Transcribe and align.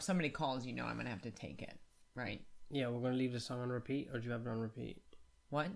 If 0.00 0.04
somebody 0.04 0.30
calls, 0.30 0.64
you 0.64 0.72
know 0.72 0.86
I'm 0.86 0.96
gonna 0.96 1.10
have 1.10 1.20
to 1.22 1.30
take 1.30 1.60
it, 1.60 1.78
right? 2.14 2.40
Yeah, 2.70 2.88
we're 2.88 3.02
gonna 3.02 3.18
leave 3.18 3.34
the 3.34 3.40
song 3.40 3.60
on 3.60 3.68
repeat, 3.68 4.08
or 4.10 4.18
do 4.18 4.24
you 4.24 4.32
have 4.32 4.46
it 4.46 4.48
on 4.48 4.58
repeat? 4.58 4.96
What? 5.50 5.66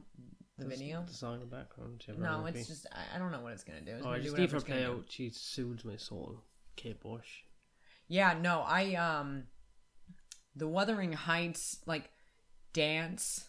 The 0.56 0.64
video? 0.64 1.05
the 1.06 1.12
song 1.12 1.34
in 1.34 1.41
the 1.41 1.47
background. 1.47 1.98
Do 1.98 2.05
you 2.06 2.14
have 2.14 2.24
it 2.24 2.27
on 2.27 2.41
No, 2.41 2.47
it's 2.47 2.66
just 2.66 2.87
I, 2.91 3.16
I 3.16 3.19
don't 3.19 3.33
know 3.33 3.41
what 3.41 3.52
it's 3.52 3.64
gonna 3.64 3.83
do. 3.83 3.97
It's 3.97 4.06
Oh, 4.06 4.12
I 4.12 4.20
just 4.20 4.34
leave 4.34 4.50
her 4.52 4.62
play 4.62 4.83
out. 4.87 5.05
She 5.10 5.28
soothes 5.28 5.84
my 5.84 5.97
soul. 5.97 6.41
Kate 6.74 6.98
Bush. 7.02 7.42
Yeah, 8.09 8.34
no, 8.41 8.64
I 8.66 8.95
um, 8.95 9.45
the 10.56 10.69
Wuthering 10.69 11.12
Heights 11.12 11.80
like 11.84 12.09
dance. 12.72 13.45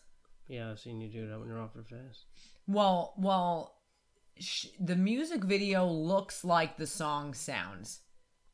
Yeah, 0.49 0.71
I've 0.71 0.79
seen 0.81 0.99
you 0.99 1.07
do 1.07 1.29
that 1.29 1.39
when 1.39 1.47
you're 1.47 1.61
off 1.61 1.73
her 1.75 1.83
face. 1.83 2.25
Well, 2.67 3.13
well, 3.17 3.77
sh- 4.39 4.67
the 4.77 4.97
music 4.97 5.45
video 5.45 5.87
looks 5.87 6.43
like 6.43 6.75
the 6.75 6.85
song 6.85 7.33
sounds. 7.33 8.01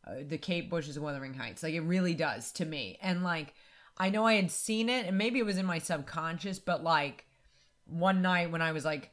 Uh, 0.05 0.23
the 0.27 0.37
Kate 0.37 0.69
Bush's 0.69 0.99
Wuthering 0.99 1.35
Heights, 1.35 1.61
like 1.63 1.75
it 1.75 1.81
really 1.81 2.15
does 2.15 2.51
to 2.53 2.65
me. 2.65 2.97
And 3.01 3.23
like, 3.23 3.53
I 3.97 4.09
know 4.09 4.25
I 4.25 4.33
had 4.33 4.49
seen 4.49 4.89
it, 4.89 5.05
and 5.05 5.17
maybe 5.17 5.39
it 5.39 5.45
was 5.45 5.57
in 5.57 5.65
my 5.65 5.77
subconscious, 5.77 6.57
but 6.57 6.83
like, 6.83 7.25
one 7.85 8.21
night 8.21 8.51
when 8.51 8.61
I 8.61 8.71
was 8.71 8.83
like, 8.83 9.11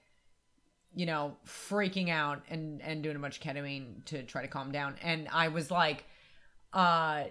you 0.95 1.05
know, 1.05 1.37
freaking 1.47 2.09
out 2.09 2.43
and 2.49 2.81
and 2.81 3.03
doing 3.03 3.17
a 3.17 3.19
bunch 3.19 3.37
of 3.39 3.43
ketamine 3.43 4.05
to 4.07 4.23
try 4.23 4.43
to 4.43 4.49
calm 4.49 4.73
down, 4.73 4.97
and 5.03 5.29
I 5.33 5.49
was 5.49 5.71
like, 5.71 6.05
uh. 6.73 7.25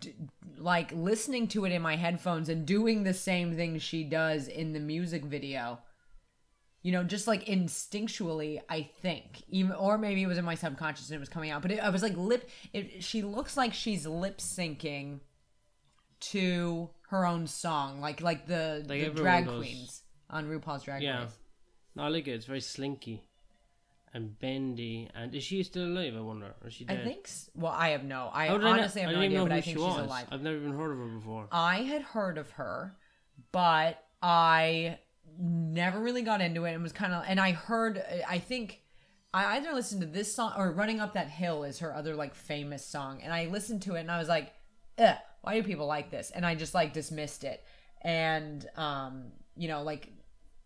D- 0.00 0.14
like 0.58 0.90
listening 0.92 1.46
to 1.48 1.64
it 1.64 1.70
in 1.70 1.82
my 1.82 1.96
headphones 1.96 2.48
and 2.48 2.66
doing 2.66 3.04
the 3.04 3.14
same 3.14 3.54
thing 3.54 3.78
she 3.78 4.02
does 4.02 4.48
in 4.48 4.72
the 4.72 4.80
music 4.80 5.24
video 5.24 5.78
you 6.82 6.92
know 6.92 7.02
just 7.02 7.26
like 7.26 7.44
instinctually 7.46 8.60
i 8.68 8.82
think 9.02 9.42
even 9.48 9.72
or 9.72 9.98
maybe 9.98 10.22
it 10.22 10.26
was 10.26 10.38
in 10.38 10.44
my 10.44 10.54
subconscious 10.54 11.08
and 11.08 11.16
it 11.16 11.20
was 11.20 11.28
coming 11.28 11.50
out 11.50 11.62
but 11.62 11.70
it, 11.72 11.80
i 11.80 11.88
was 11.90 12.02
like 12.02 12.16
lip 12.16 12.48
it, 12.72 13.02
she 13.02 13.22
looks 13.22 13.56
like 13.56 13.74
she's 13.74 14.06
lip 14.06 14.38
syncing 14.38 15.20
to 16.20 16.90
her 17.10 17.26
own 17.26 17.46
song 17.46 18.00
like 18.00 18.20
like 18.20 18.46
the, 18.46 18.84
Like 18.88 19.02
the 19.04 19.10
drag 19.22 19.46
does. 19.46 19.56
queens 19.58 20.02
on 20.30 20.46
rupaul's 20.48 20.82
drag 20.84 21.02
Yeah. 21.02 21.22
race 21.22 21.36
No, 21.94 22.04
I 22.04 22.08
like 22.08 22.26
it. 22.28 22.32
It's 22.32 22.46
very 22.46 22.60
slinky 22.60 23.22
and 24.14 24.38
bendy. 24.38 25.08
And 25.14 25.34
is 25.34 25.44
she 25.44 25.62
still 25.62 25.84
alive? 25.86 26.14
I 26.16 26.20
wonder. 26.20 26.54
Or 26.62 26.68
is 26.68 26.74
she 26.74 26.86
i 26.88 26.96
think 26.96 27.28
well 27.54 27.72
i 27.72 27.90
have 27.90 28.02
no 28.04 28.30
i 28.32 28.46
How 28.48 28.56
did 28.58 28.66
I 28.66 28.70
not- 28.70 28.78
honestly 28.80 29.02
have 29.02 29.12
no 29.12 29.20
idea 29.20 29.38
know 29.38 29.44
but 29.44 29.52
i 29.52 29.60
think 29.60 29.64
she 29.64 29.72
she's 29.72 29.80
was. 29.82 29.98
alive 30.06 30.26
I've 30.30 30.42
never 30.42 30.56
even 30.56 30.72
heard 30.72 30.92
of 30.92 30.98
her 30.98 31.06
before. 31.18 31.48
I 31.52 31.76
had 31.82 32.02
heard 32.02 32.38
of 32.38 32.50
her, 32.52 32.96
but 33.52 34.02
I 34.22 34.98
never 35.38 36.00
really 36.00 36.22
got 36.22 36.40
into 36.40 36.64
it 36.64 36.72
and 36.72 36.82
was 36.82 36.92
kind 36.92 37.12
of 37.12 37.24
and 37.26 37.38
I 37.38 37.52
heard 37.52 38.02
I 38.28 38.38
think 38.38 38.82
I 39.34 39.56
either 39.56 39.72
listened 39.72 40.00
to 40.00 40.06
this 40.06 40.34
song 40.34 40.54
or 40.56 40.72
Running 40.72 41.00
Up 41.00 41.14
That 41.14 41.28
Hill 41.28 41.64
is 41.64 41.80
her 41.80 41.94
other 41.94 42.14
like 42.14 42.34
famous 42.34 42.84
song 42.84 43.20
and 43.22 43.32
I 43.32 43.46
listened 43.46 43.82
to 43.82 43.94
it 43.94 44.00
and 44.00 44.10
I 44.10 44.18
was 44.18 44.28
like, 44.28 44.52
Ugh, 44.98 45.16
why 45.42 45.54
do 45.54 45.62
people 45.62 45.86
like 45.86 46.10
this? 46.10 46.30
And 46.30 46.46
I 46.46 46.54
just 46.54 46.74
like 46.74 46.92
dismissed 46.92 47.44
it. 47.44 47.62
And 48.02 48.66
um, 48.76 49.32
you 49.56 49.68
know, 49.68 49.82
like 49.82 50.10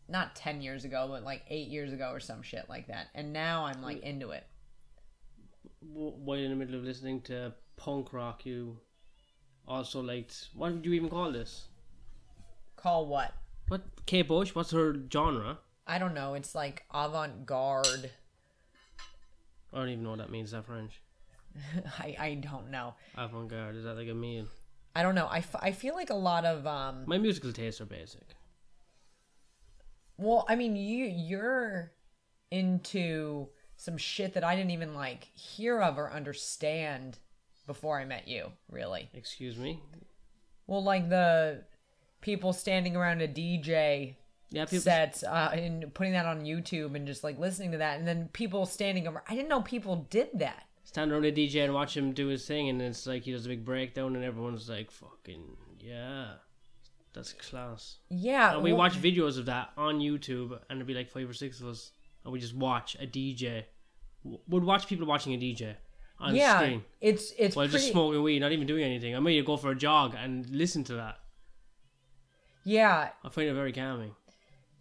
not 0.08 0.36
10 0.36 0.60
years 0.60 0.84
ago, 0.84 1.06
but 1.10 1.24
like 1.24 1.42
8 1.48 1.68
years 1.68 1.92
ago 1.92 2.10
or 2.12 2.20
some 2.20 2.42
shit 2.42 2.66
like 2.68 2.88
that. 2.88 3.08
And 3.14 3.32
now 3.32 3.64
I'm 3.64 3.82
like 3.82 4.02
into 4.02 4.30
it. 4.30 4.44
While 5.82 6.38
in 6.38 6.50
the 6.50 6.56
middle 6.56 6.76
of 6.76 6.84
listening 6.84 7.22
to 7.22 7.54
punk 7.76 8.12
rock, 8.12 8.44
you 8.44 8.78
also 9.66 10.00
liked. 10.00 10.48
What 10.54 10.72
would 10.72 10.84
you 10.84 10.92
even 10.92 11.08
call 11.08 11.32
this? 11.32 11.68
Call 12.76 13.06
what? 13.06 13.34
What 13.70 13.82
Kate 14.04 14.26
Bush? 14.26 14.52
What's 14.52 14.72
her 14.72 14.96
genre? 15.12 15.58
I 15.86 15.98
don't 15.98 16.12
know. 16.12 16.34
It's 16.34 16.56
like 16.56 16.84
avant-garde. 16.92 18.10
I 19.72 19.78
don't 19.78 19.88
even 19.90 20.02
know 20.02 20.10
what 20.10 20.18
that 20.18 20.30
means. 20.30 20.48
Is 20.48 20.52
that 20.52 20.66
French? 20.66 21.00
I 22.00 22.16
I 22.18 22.34
don't 22.34 22.72
know. 22.72 22.94
Avant 23.16 23.48
garde. 23.48 23.76
Is 23.76 23.84
that 23.84 23.94
like 23.96 24.08
a 24.08 24.14
meal? 24.14 24.46
I 24.96 25.04
don't 25.04 25.14
know. 25.14 25.26
I, 25.30 25.38
f- 25.38 25.54
I 25.60 25.70
feel 25.70 25.94
like 25.94 26.10
a 26.10 26.14
lot 26.16 26.44
of 26.44 26.66
um 26.66 27.04
My 27.06 27.16
musical 27.18 27.52
tastes 27.52 27.80
are 27.80 27.86
basic. 27.86 28.26
well, 30.18 30.44
I 30.48 30.56
mean 30.56 30.74
you 30.74 31.06
you're 31.06 31.92
into 32.50 33.48
some 33.76 33.96
shit 33.96 34.34
that 34.34 34.42
I 34.42 34.56
didn't 34.56 34.72
even 34.72 34.94
like 34.94 35.28
hear 35.34 35.80
of 35.80 35.96
or 35.96 36.10
understand 36.12 37.20
before 37.68 38.00
I 38.00 38.04
met 38.04 38.26
you, 38.26 38.50
really. 38.68 39.08
Excuse 39.14 39.56
me. 39.56 39.80
Well, 40.66 40.82
like 40.82 41.08
the 41.08 41.62
people 42.20 42.52
standing 42.52 42.96
around 42.96 43.20
a 43.22 43.28
DJ 43.28 44.16
Yeah, 44.50 44.64
people. 44.64 44.80
sets 44.80 45.22
uh, 45.22 45.50
and 45.52 45.92
putting 45.94 46.12
that 46.12 46.26
on 46.26 46.42
YouTube 46.44 46.94
and 46.94 47.06
just 47.06 47.24
like 47.24 47.38
listening 47.38 47.72
to 47.72 47.78
that 47.78 47.98
and 47.98 48.06
then 48.06 48.28
people 48.32 48.66
standing 48.66 49.06
around 49.06 49.24
I 49.28 49.34
didn't 49.34 49.48
know 49.48 49.62
people 49.62 50.06
did 50.10 50.28
that. 50.34 50.64
stand 50.84 51.12
around 51.12 51.24
a 51.24 51.32
DJ 51.32 51.64
and 51.64 51.72
watch 51.74 51.96
him 51.96 52.12
do 52.12 52.26
his 52.28 52.44
thing, 52.46 52.68
and 52.68 52.80
it's 52.82 53.06
like 53.06 53.22
he 53.24 53.32
does 53.32 53.46
a 53.46 53.48
big 53.48 53.64
breakdown, 53.64 54.16
and 54.16 54.24
everyone's 54.24 54.68
like, 54.68 54.90
"Fucking 54.90 55.56
yeah, 55.78 56.32
that's 57.12 57.32
class." 57.34 57.98
Yeah. 58.08 58.54
And 58.54 58.62
we 58.64 58.72
well- 58.72 58.78
watch 58.80 59.00
videos 59.00 59.38
of 59.38 59.46
that 59.46 59.70
on 59.76 60.00
YouTube, 60.00 60.52
and 60.68 60.76
it'd 60.78 60.86
be 60.86 60.94
like 60.94 61.08
five 61.10 61.28
or 61.30 61.32
six 61.34 61.60
of 61.60 61.68
us, 61.68 61.92
and 62.24 62.32
we 62.32 62.40
just 62.40 62.54
watch 62.56 62.96
a 63.00 63.06
DJ. 63.06 63.64
Would 64.48 64.64
watch 64.64 64.86
people 64.88 65.06
watching 65.06 65.32
a 65.32 65.38
DJ 65.38 65.76
on 66.18 66.34
yeah, 66.34 66.58
screen 66.58 66.82
it's 67.00 67.32
it's 67.38 67.56
while 67.56 67.66
pretty, 67.66 67.78
just 67.78 67.92
smoking 67.92 68.22
weed, 68.22 68.40
not 68.40 68.52
even 68.52 68.66
doing 68.66 68.82
anything. 68.84 69.14
I 69.16 69.20
might 69.20 69.46
go 69.46 69.56
for 69.56 69.70
a 69.70 69.74
jog 69.76 70.14
and 70.18 70.50
listen 70.50 70.84
to 70.84 70.94
that. 70.94 71.19
Yeah, 72.64 73.10
I 73.24 73.28
find 73.28 73.48
it 73.48 73.54
very 73.54 73.72
calming. 73.72 74.14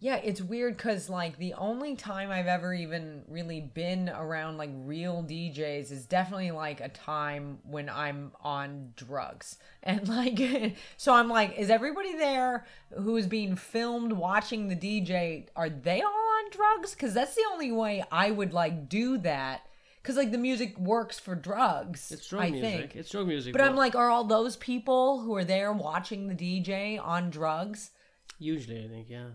Yeah, 0.02 0.16
it's 0.16 0.40
weird 0.40 0.78
because 0.78 1.10
like 1.10 1.36
the 1.36 1.52
only 1.54 1.94
time 1.94 2.30
I've 2.30 2.46
ever 2.46 2.72
even 2.72 3.22
really 3.28 3.60
been 3.60 4.08
around 4.08 4.56
like 4.56 4.70
real 4.72 5.22
DJs 5.22 5.92
is 5.92 6.06
definitely 6.06 6.52
like 6.52 6.80
a 6.80 6.88
time 6.88 7.58
when 7.64 7.90
I'm 7.90 8.32
on 8.40 8.92
drugs. 8.96 9.58
And 9.82 10.06
like, 10.08 10.76
so 10.98 11.14
I'm 11.14 11.28
like, 11.28 11.56
is 11.56 11.70
everybody 11.70 12.14
there 12.14 12.66
who's 12.98 13.26
being 13.26 13.56
filmed 13.56 14.12
watching 14.12 14.68
the 14.68 14.76
DJ, 14.76 15.46
are 15.56 15.70
they 15.70 16.02
all 16.02 16.08
on 16.10 16.50
drugs? 16.50 16.92
Because 16.92 17.14
that's 17.14 17.34
the 17.34 17.44
only 17.50 17.72
way 17.72 18.04
I 18.12 18.30
would 18.30 18.52
like 18.52 18.90
do 18.90 19.16
that. 19.18 19.62
Because 20.02 20.16
like 20.16 20.30
the 20.32 20.38
music 20.38 20.78
works 20.78 21.18
for 21.18 21.34
drugs. 21.34 22.10
It's 22.10 22.28
drug 22.28 22.44
I 22.44 22.50
music. 22.50 22.80
think. 22.80 22.96
It's 22.96 23.10
drug 23.10 23.26
music. 23.26 23.52
But 23.52 23.60
I'm 23.60 23.76
like, 23.76 23.94
are 23.94 24.08
all 24.08 24.24
those 24.24 24.56
people 24.56 25.20
who 25.20 25.34
are 25.36 25.44
there 25.44 25.72
watching 25.72 26.28
the 26.28 26.34
DJ 26.34 26.98
on 27.02 27.30
drugs? 27.30 27.90
usually, 28.38 28.82
I 28.82 28.88
think, 28.88 29.10
yeah. 29.10 29.26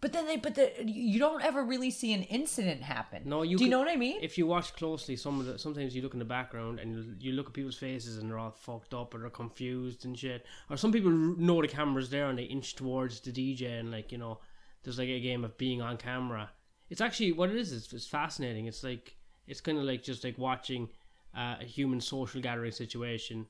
But 0.00 0.12
then 0.12 0.26
they, 0.26 0.36
but 0.36 0.54
the, 0.54 0.70
you 0.86 1.18
don't 1.18 1.42
ever 1.42 1.64
really 1.64 1.90
see 1.90 2.12
an 2.12 2.22
incident 2.24 2.82
happen. 2.82 3.22
No, 3.24 3.42
you. 3.42 3.56
Do 3.58 3.64
you 3.64 3.68
could- 3.68 3.70
know 3.72 3.78
what 3.78 3.88
I 3.88 3.96
mean? 3.96 4.18
If 4.22 4.36
you 4.38 4.46
watch 4.46 4.74
closely, 4.74 5.16
some 5.16 5.40
of 5.40 5.46
the 5.46 5.58
sometimes 5.58 5.94
you 5.96 6.02
look 6.02 6.12
in 6.12 6.18
the 6.18 6.24
background 6.26 6.78
and 6.78 6.94
you, 6.94 7.14
you 7.20 7.32
look 7.32 7.46
at 7.48 7.52
people's 7.54 7.76
faces 7.78 8.18
and 8.18 8.30
they're 8.30 8.38
all 8.38 8.50
fucked 8.50 8.92
up 8.92 9.14
or 9.14 9.18
they're 9.20 9.30
confused 9.30 10.04
and 10.04 10.18
shit. 10.18 10.44
Or 10.70 10.76
some 10.76 10.92
people 10.92 11.10
know 11.10 11.60
the 11.62 11.68
camera's 11.68 12.10
there 12.10 12.28
and 12.28 12.38
they 12.38 12.42
inch 12.44 12.74
towards 12.76 13.20
the 13.20 13.32
DJ 13.32 13.80
and 13.80 13.90
like 13.90 14.12
you 14.12 14.18
know, 14.18 14.40
there's 14.82 14.98
like 14.98 15.08
a 15.08 15.20
game 15.20 15.42
of 15.44 15.56
being 15.56 15.80
on 15.80 15.96
camera. 15.96 16.50
It's 16.90 17.00
actually 17.00 17.32
what 17.32 17.48
it 17.48 17.56
is. 17.56 17.72
It's, 17.72 17.90
it's 17.94 18.06
fascinating. 18.06 18.66
It's 18.66 18.84
like 18.84 19.16
it's 19.46 19.60
kind 19.60 19.78
of 19.78 19.84
like 19.84 20.02
just 20.02 20.24
like 20.24 20.38
watching 20.38 20.88
uh, 21.36 21.56
a 21.60 21.64
human 21.64 22.00
social 22.00 22.40
gathering 22.40 22.72
situation 22.72 23.46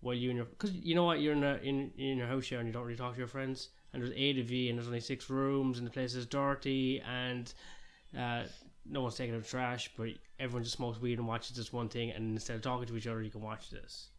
while 0.00 0.14
you 0.14 0.30
and 0.30 0.36
your 0.36 0.46
because 0.46 0.72
you 0.72 0.94
know 0.94 1.04
what? 1.04 1.20
You're 1.20 1.32
in 1.32 1.44
a, 1.44 1.58
in 1.62 1.90
in 1.96 2.18
your 2.18 2.26
house 2.26 2.46
here 2.46 2.58
and 2.58 2.66
you 2.66 2.72
don't 2.72 2.84
really 2.84 2.96
talk 2.96 3.12
to 3.14 3.18
your 3.18 3.26
friends 3.26 3.70
and 3.92 4.02
there's 4.02 4.12
eight 4.16 4.38
of 4.38 4.50
you 4.50 4.68
and 4.68 4.78
there's 4.78 4.88
only 4.88 5.00
six 5.00 5.30
rooms 5.30 5.78
and 5.78 5.86
the 5.86 5.90
place 5.90 6.14
is 6.14 6.26
dirty 6.26 7.00
and 7.08 7.54
uh, 8.18 8.42
no 8.84 9.00
one's 9.02 9.14
taking 9.14 9.34
out 9.34 9.46
trash 9.46 9.90
but 9.96 10.08
everyone 10.38 10.62
just 10.62 10.76
smokes 10.76 11.00
weed 11.00 11.18
and 11.18 11.26
watches 11.26 11.56
this 11.56 11.72
one 11.72 11.88
thing 11.88 12.10
and 12.10 12.32
instead 12.32 12.56
of 12.56 12.62
talking 12.62 12.86
to 12.86 12.96
each 12.96 13.06
other 13.06 13.22
you 13.22 13.30
can 13.30 13.40
watch 13.40 13.70
this 13.70 14.10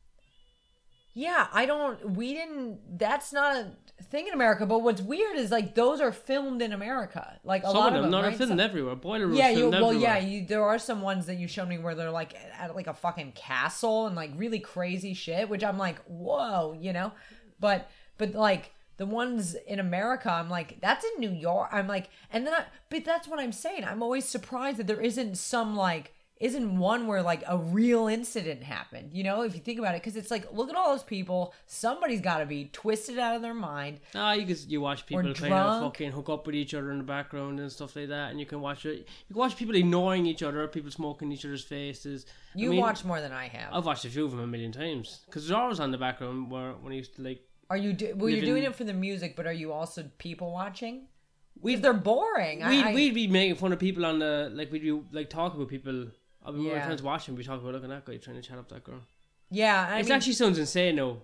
yeah, 1.18 1.48
I 1.54 1.66
don't. 1.66 2.12
We 2.12 2.34
didn't. 2.34 3.00
That's 3.00 3.32
not 3.32 3.56
a 3.56 4.04
thing 4.04 4.28
in 4.28 4.34
America. 4.34 4.66
But 4.66 4.80
what's 4.80 5.02
weird 5.02 5.38
is 5.38 5.50
like 5.50 5.74
those 5.74 6.02
are 6.02 6.12
filmed 6.12 6.62
in 6.62 6.74
America. 6.74 7.40
Like 7.46 7.64
a 7.64 7.68
some 7.68 7.78
lot 7.78 7.96
of 7.96 8.02
them 8.02 8.12
not 8.12 8.26
right? 8.26 8.36
filmed 8.36 8.52
Some- 8.52 8.60
everywhere 8.60 8.96
boiler 8.96 9.28
room 9.28 9.38
yeah, 9.38 9.50
you, 9.50 9.70
well, 9.70 9.94
yeah. 9.94 10.18
You, 10.18 10.46
there 10.46 10.64
are 10.64 10.78
some 10.78 11.02
ones 11.02 11.26
that 11.28 11.36
you 11.36 11.48
showed 11.48 11.70
me 11.70 11.78
where 11.78 11.96
they're 11.96 12.12
like 12.12 12.36
at 12.60 12.76
like 12.76 12.88
a 12.88 12.94
fucking 12.94 13.32
castle 13.32 14.08
and 14.08 14.16
like 14.16 14.32
really 14.36 14.60
crazy 14.60 15.14
shit, 15.14 15.48
which 15.48 15.64
I'm 15.64 15.78
like, 15.78 16.04
whoa, 16.04 16.78
you 16.78 16.92
know. 16.92 17.14
But 17.62 17.90
but 18.18 18.34
like 18.34 18.74
the 18.98 19.06
ones 19.06 19.56
in 19.68 19.80
America, 19.80 20.30
I'm 20.30 20.50
like, 20.50 20.82
that's 20.82 21.06
in 21.06 21.22
New 21.22 21.32
York. 21.32 21.70
I'm 21.72 21.88
like, 21.88 22.10
and 22.32 22.46
then, 22.46 22.54
I, 22.54 22.66
but 22.90 23.06
that's 23.06 23.26
what 23.28 23.40
I'm 23.40 23.54
saying. 23.54 23.86
I'm 23.86 24.04
always 24.04 24.26
surprised 24.26 24.78
that 24.78 24.88
there 24.88 25.02
isn't 25.02 25.38
some 25.38 25.78
like. 25.78 26.12
Isn't 26.38 26.78
one 26.78 27.08
where 27.08 27.22
like 27.22 27.44
a 27.48 27.58
real 27.58 28.08
incident 28.08 28.62
happened, 28.62 29.14
you 29.14 29.24
know? 29.24 29.44
If 29.44 29.56
you 29.56 29.62
think 29.62 29.80
about 29.80 29.96
it, 29.96 30.02
because 30.02 30.18
it's 30.18 30.30
like, 30.30 30.52
look 30.52 30.70
at 30.70 30.76
all 30.76 30.92
those 30.92 31.04
people. 31.04 31.54
Somebody's 31.66 32.20
got 32.20 32.40
to 32.40 32.46
be 32.46 32.66
twisted 32.74 33.18
out 33.18 33.38
of 33.38 33.42
their 33.42 33.54
mind. 33.54 34.02
Ah, 34.14 34.34
you 34.34 34.46
can 34.46 34.58
you 34.68 34.82
watch 34.82 35.06
people 35.06 35.34
trying 35.34 35.52
to 35.52 35.86
fucking 35.86 36.12
hook 36.12 36.30
up 36.30 36.46
with 36.46 36.56
each 36.56 36.74
other 36.74 36.92
in 36.92 36.98
the 36.98 37.06
background 37.06 37.62
and 37.62 37.72
stuff 37.72 37.96
like 37.96 38.10
that, 38.10 38.32
and 38.32 38.40
you 38.40 38.46
can 38.46 38.60
watch 38.60 38.86
it. 38.86 38.98
You 38.98 39.34
can 39.34 39.38
watch 39.38 39.56
people 39.56 39.76
ignoring 39.76 40.26
each 40.26 40.44
other, 40.44 40.68
people 40.68 40.92
smoking 40.92 41.32
each 41.32 41.46
other's 41.46 41.64
faces. 41.64 42.26
I 42.54 42.60
You 42.60 42.72
mean, 42.72 42.82
watch 42.82 43.06
more 43.06 43.22
than 43.22 43.32
I 43.32 43.48
have. 43.48 43.74
I've 43.74 43.86
watched 43.86 44.04
a 44.04 44.10
few 44.10 44.26
of 44.26 44.32
them 44.32 44.42
a 44.42 44.48
million 44.48 44.74
times 44.74 45.22
because 45.28 45.48
there's 45.48 45.58
always 45.58 45.80
on 45.80 45.92
the 45.92 45.98
background 45.98 46.52
where 46.52 46.74
when 46.74 46.92
I 46.92 46.98
used 46.98 47.16
to 47.16 47.22
like 47.22 47.48
Are 47.70 47.78
you 47.78 47.94
do, 47.94 48.14
well? 48.14 48.30
You're 48.30 48.46
doing 48.46 48.64
in- 48.64 48.72
it 48.72 48.76
for 48.76 48.84
the 48.84 48.94
music, 48.94 49.38
but 49.38 49.48
are 49.48 49.54
you 49.54 49.72
also 49.72 50.10
people 50.18 50.52
watching? 50.52 51.08
we 51.62 51.76
they're 51.76 51.94
boring, 51.94 52.60
we'd, 52.68 52.84
I, 52.86 52.94
we'd 52.94 53.14
be 53.14 53.28
making 53.28 53.56
fun 53.56 53.72
of 53.72 53.80
people 53.80 54.06
on 54.06 54.20
the 54.20 54.52
like 54.54 54.72
we'd 54.72 54.82
be 54.82 55.02
like 55.12 55.30
talk 55.30 55.54
about 55.56 55.70
people. 55.70 56.08
I 56.46 56.52
mean, 56.52 56.64
yeah. 56.64 56.72
Yeah. 56.74 56.80
my 56.80 56.86
friends 56.86 57.02
watching, 57.02 57.36
we 57.36 57.44
talk 57.44 57.60
about 57.60 57.74
looking 57.74 57.92
at 57.92 58.06
that 58.06 58.12
guy 58.12 58.18
trying 58.18 58.36
to 58.36 58.42
chat 58.42 58.58
up 58.58 58.70
that 58.70 58.84
girl. 58.84 59.02
Yeah, 59.52 59.88
I 59.90 60.00
it 60.00 60.10
actually 60.10 60.34
sounds 60.34 60.58
insane 60.58 60.96
now, 60.96 61.18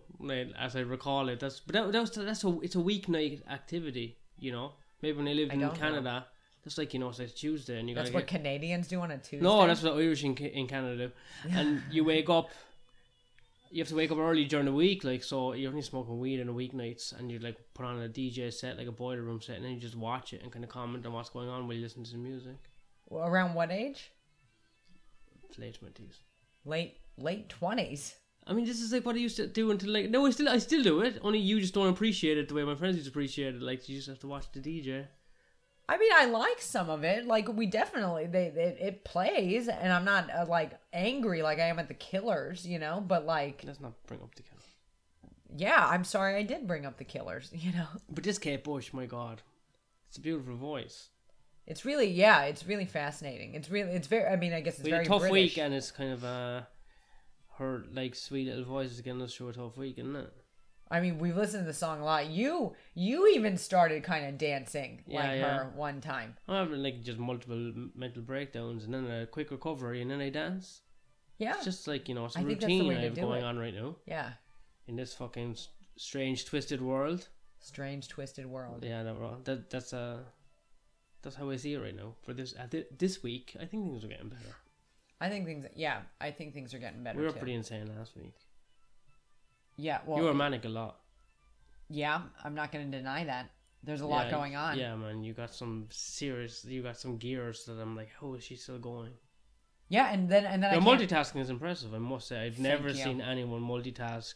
as 0.60 0.76
I 0.76 0.82
recall 0.82 1.30
it. 1.30 1.40
That's 1.40 1.60
but 1.60 1.74
that, 1.74 1.92
that 1.92 2.02
was, 2.02 2.12
that's 2.12 2.44
a 2.44 2.60
it's 2.62 2.76
a 2.76 2.80
weeknight 2.80 3.42
activity, 3.50 4.18
you 4.38 4.52
know. 4.52 4.74
Maybe 5.02 5.18
when 5.18 5.26
they 5.26 5.34
lived 5.34 5.52
I 5.52 5.56
in 5.56 5.60
don't 5.62 5.74
know. 5.74 5.80
Canada, 5.80 6.26
that's 6.64 6.78
like 6.78 6.94
you 6.94 7.00
know 7.00 7.10
it's 7.10 7.20
like 7.20 7.34
Tuesday 7.34 7.80
and 7.80 7.90
you 7.90 7.96
that's 7.96 8.12
what 8.12 8.28
get, 8.28 8.38
Canadians 8.40 8.88
do 8.88 9.02
on 9.02 9.12
a 9.12 9.18
Tuesday. 9.18 9.42
no, 9.42 9.66
that's 9.66 9.82
what 9.82 9.94
Irish 9.94 10.24
in, 10.24 10.38
in 10.38 10.68
Canada 10.68 11.08
do. 11.08 11.12
And 11.52 11.82
you 11.90 12.04
wake 12.04 12.30
up, 12.38 12.50
you 13.72 13.80
have 13.82 13.88
to 13.88 13.96
wake 13.96 14.12
up 14.12 14.20
early 14.20 14.46
during 14.46 14.68
the 14.68 14.74
week, 14.74 15.04
like 15.04 15.24
so 15.24 15.54
you're 15.54 15.72
only 15.72 15.82
smoking 15.82 16.20
weed 16.20 16.40
on 16.40 16.48
the 16.48 16.54
weeknights, 16.54 17.18
and 17.18 17.32
you 17.32 17.40
like 17.40 17.58
put 17.74 17.86
on 17.86 18.02
a 18.02 18.08
DJ 18.08 18.54
set, 18.54 18.78
like 18.78 18.88
a 18.88 18.92
boiler 18.92 19.24
room 19.24 19.42
set, 19.42 19.56
and 19.56 19.66
then 19.66 19.72
you 19.72 19.80
just 19.80 19.96
watch 19.96 20.34
it 20.34 20.44
and 20.44 20.52
kind 20.52 20.64
of 20.64 20.70
comment 20.70 21.06
on 21.08 21.14
what's 21.14 21.30
going 21.30 21.50
on 21.50 21.66
while 21.68 21.76
you 21.76 21.82
listen 21.82 22.04
to 22.04 22.12
the 22.12 22.18
music. 22.18 22.58
Well, 23.10 23.28
around 23.28 23.56
what 23.56 23.72
age? 23.72 24.12
It's 25.52 25.60
late 25.60 25.76
twenties. 25.76 26.20
Late 26.66 26.98
late 27.18 27.50
twenties. 27.50 28.16
I 28.48 28.54
mean, 28.54 28.66
this 28.66 28.82
is 28.82 28.92
like 28.92 29.06
what 29.06 29.16
I 29.16 29.20
used 29.20 29.36
to 29.38 29.48
do 29.48 29.70
until 29.72 29.92
like 29.92 30.10
no, 30.10 30.26
I 30.26 30.30
still 30.32 30.50
I 30.50 30.58
still 30.60 30.82
do 30.82 31.02
it. 31.02 31.20
Only 31.22 31.40
you 31.40 31.60
just 31.60 31.74
don't 31.74 31.90
appreciate 31.90 32.38
it 32.38 32.48
the 32.48 32.54
way 32.56 32.64
my 32.64 32.76
friends 32.76 32.96
used 32.96 33.06
to 33.08 33.12
appreciate 33.12 33.56
it. 33.56 33.62
Like 33.62 33.88
you 33.90 33.98
just 33.98 34.08
have 34.08 34.20
to 34.20 34.28
watch 34.28 34.46
the 34.52 34.60
DJ. 34.62 35.08
I 35.90 35.98
mean, 35.98 36.12
I 36.16 36.26
like 36.26 36.62
some 36.62 36.90
of 36.90 37.04
it. 37.04 37.26
Like 37.28 37.50
we 37.54 37.66
definitely 37.66 38.26
they, 38.28 38.50
they 38.50 38.78
it 38.80 39.04
plays, 39.04 39.68
and 39.68 39.92
I'm 39.92 40.06
not 40.06 40.30
uh, 40.32 40.46
like 40.48 40.80
angry 40.94 41.42
like 41.42 41.60
I 41.60 41.68
am 41.68 41.80
at 41.80 41.90
the 41.90 41.94
Killers, 41.94 42.66
you 42.66 42.80
know. 42.80 43.04
But 43.06 43.26
like, 43.26 43.64
Let's 43.66 43.82
not 43.82 43.94
bring 44.08 44.22
up 44.22 44.34
the 44.36 44.44
Killers. 44.44 44.64
yeah, 45.56 45.86
I'm 45.86 46.06
sorry 46.06 46.36
I 46.36 46.44
did 46.44 46.66
bring 46.66 46.86
up 46.86 46.98
the 46.98 47.04
Killers. 47.04 47.52
You 47.54 47.74
know, 47.74 47.88
But 48.10 48.24
this 48.24 48.40
Kate 48.40 48.64
Bush, 48.64 48.94
my 48.94 49.06
God, 49.06 49.42
it's 50.08 50.18
a 50.18 50.22
beautiful 50.22 50.56
voice. 50.56 51.10
It's 51.68 51.86
really 51.86 52.10
yeah, 52.10 52.44
it's 52.44 52.66
really 52.66 52.86
fascinating. 52.86 53.54
It's 53.56 53.70
really 53.70 53.92
it's 53.92 54.08
very. 54.08 54.26
I 54.32 54.36
mean, 54.36 54.54
I 54.54 54.62
guess 54.62 54.76
it's 54.76 54.84
We 54.84 54.92
very 54.92 55.06
a 55.06 55.08
tough 55.08 55.22
British. 55.22 55.34
week, 55.34 55.58
and 55.58 55.74
it's 55.74 55.92
kind 55.92 56.12
of 56.12 56.24
uh, 56.24 56.62
her 57.58 57.86
like 57.94 58.16
sweet 58.16 58.48
little 58.48 58.66
voice 58.66 58.92
is 58.92 59.02
getting 59.02 59.22
us 59.22 59.34
through 59.36 59.50
a 59.50 59.54
tough 59.54 59.78
week, 59.78 59.98
isn't 59.98 60.16
it? 60.16 60.32
I 60.90 61.00
mean, 61.00 61.20
we've 61.20 61.38
listened 61.38 61.64
to 61.64 61.68
the 61.68 61.74
song 61.74 62.02
a 62.02 62.06
lot. 62.06 62.30
You 62.30 62.74
you 62.94 63.28
even 63.30 63.56
started 63.58 64.04
kind 64.04 64.26
of 64.26 64.38
dancing 64.38 65.04
Yeah, 65.08 65.20
like 65.20 65.40
yeah. 65.40 65.58
her 65.60 65.72
one 65.76 66.02
time. 66.02 66.36
I'm 66.48 66.56
having 66.68 66.84
like 66.84 67.02
just 67.04 67.18
multiple 67.18 67.74
mental 67.96 68.22
breakdowns, 68.24 68.84
and 68.84 68.94
then 68.94 69.06
a 69.10 69.26
quick 69.26 69.52
recovery, 69.52 70.02
and 70.02 70.12
then 70.12 70.20
I 70.20 70.30
dance. 70.30 70.82
Yeah, 71.38 71.56
It's 71.56 71.66
just 71.66 71.88
like 71.88 72.10
you 72.10 72.16
know, 72.16 72.26
it's 72.26 72.36
a 72.36 72.40
I 72.40 72.44
think 72.44 72.60
that's 72.60 72.68
the 72.70 72.80
routine 72.82 72.98
I 72.98 73.04
have 73.06 73.16
going 73.16 73.42
it. 73.42 73.46
on 73.46 73.58
right 73.58 73.74
now 73.74 73.96
yeah. 74.06 74.34
in 74.88 74.96
this 74.96 75.14
fucking 75.14 75.56
strange, 75.98 76.46
twisted 76.46 76.82
world. 76.82 77.30
Strange 77.60 78.08
twisted 78.10 78.46
world. 78.46 78.84
Yeah, 78.84 79.02
that, 79.04 79.46
that 79.46 79.70
that's 79.70 79.94
uh 79.94 80.20
that's 81.22 81.36
how 81.36 81.50
I 81.50 81.56
see 81.58 81.74
it 81.74 81.80
right 81.80 81.96
now. 81.96 82.16
For 82.24 82.34
this 82.34 82.54
at 82.58 82.72
thi- 82.72 82.86
this 82.98 83.22
week, 83.24 83.56
I 83.60 83.66
think 83.66 83.86
things 83.86 84.04
are 84.04 84.08
getting 84.08 84.30
better. 84.30 84.56
I 85.20 85.30
think 85.30 85.46
things. 85.46 85.66
Yeah, 85.76 86.00
I 86.20 86.32
think 86.32 86.54
things 86.54 86.74
are 86.74 86.80
getting 86.80 87.04
better 87.04 87.20
we 87.20 87.26
were 87.26 87.32
too. 87.32 87.38
pretty 87.38 87.54
insane 87.54 87.92
last 87.98 88.16
week. 88.16 88.34
yeah, 89.78 90.00
well, 90.06 90.18
you 90.20 90.26
were 90.26 90.34
manic 90.34 90.66
a 90.66 90.70
lot. 90.70 90.98
yeah, 91.90 92.22
I'm 92.44 92.56
not 92.56 92.72
going 92.72 92.90
to 92.92 92.98
deny 92.98 93.24
that. 93.26 93.50
There's 93.84 94.02
a 94.02 94.08
lot 94.08 94.26
Yeah, 94.28 94.32
going 94.32 94.56
on. 94.56 94.78
Yeah, 94.78 94.96
man, 94.96 95.24
you 95.24 95.34
got 95.34 95.54
some 95.54 95.88
serious. 95.90 96.64
You 96.66 96.84
got 96.84 96.98
some 96.98 97.18
gears 97.18 97.66
that 97.66 97.80
I'm 97.80 97.96
like, 97.96 98.10
how 98.20 98.34
is 98.36 98.44
she 98.44 98.56
still 98.56 98.78
going? 98.80 99.14
Yeah, 99.90 100.12
and 100.14 100.30
then 100.30 100.46
and 100.46 100.62
then 100.64 100.74
Your 100.74 100.82
multitasking 100.82 101.42
is 101.42 101.50
impressive. 101.50 101.94
I 101.94 101.98
must 101.98 102.28
say, 102.28 102.46
I've 102.46 102.54
Thank 102.56 102.64
never 102.64 102.90
you. 102.90 102.94
seen 102.96 103.20
anyone 103.22 103.62
multitask 103.62 104.36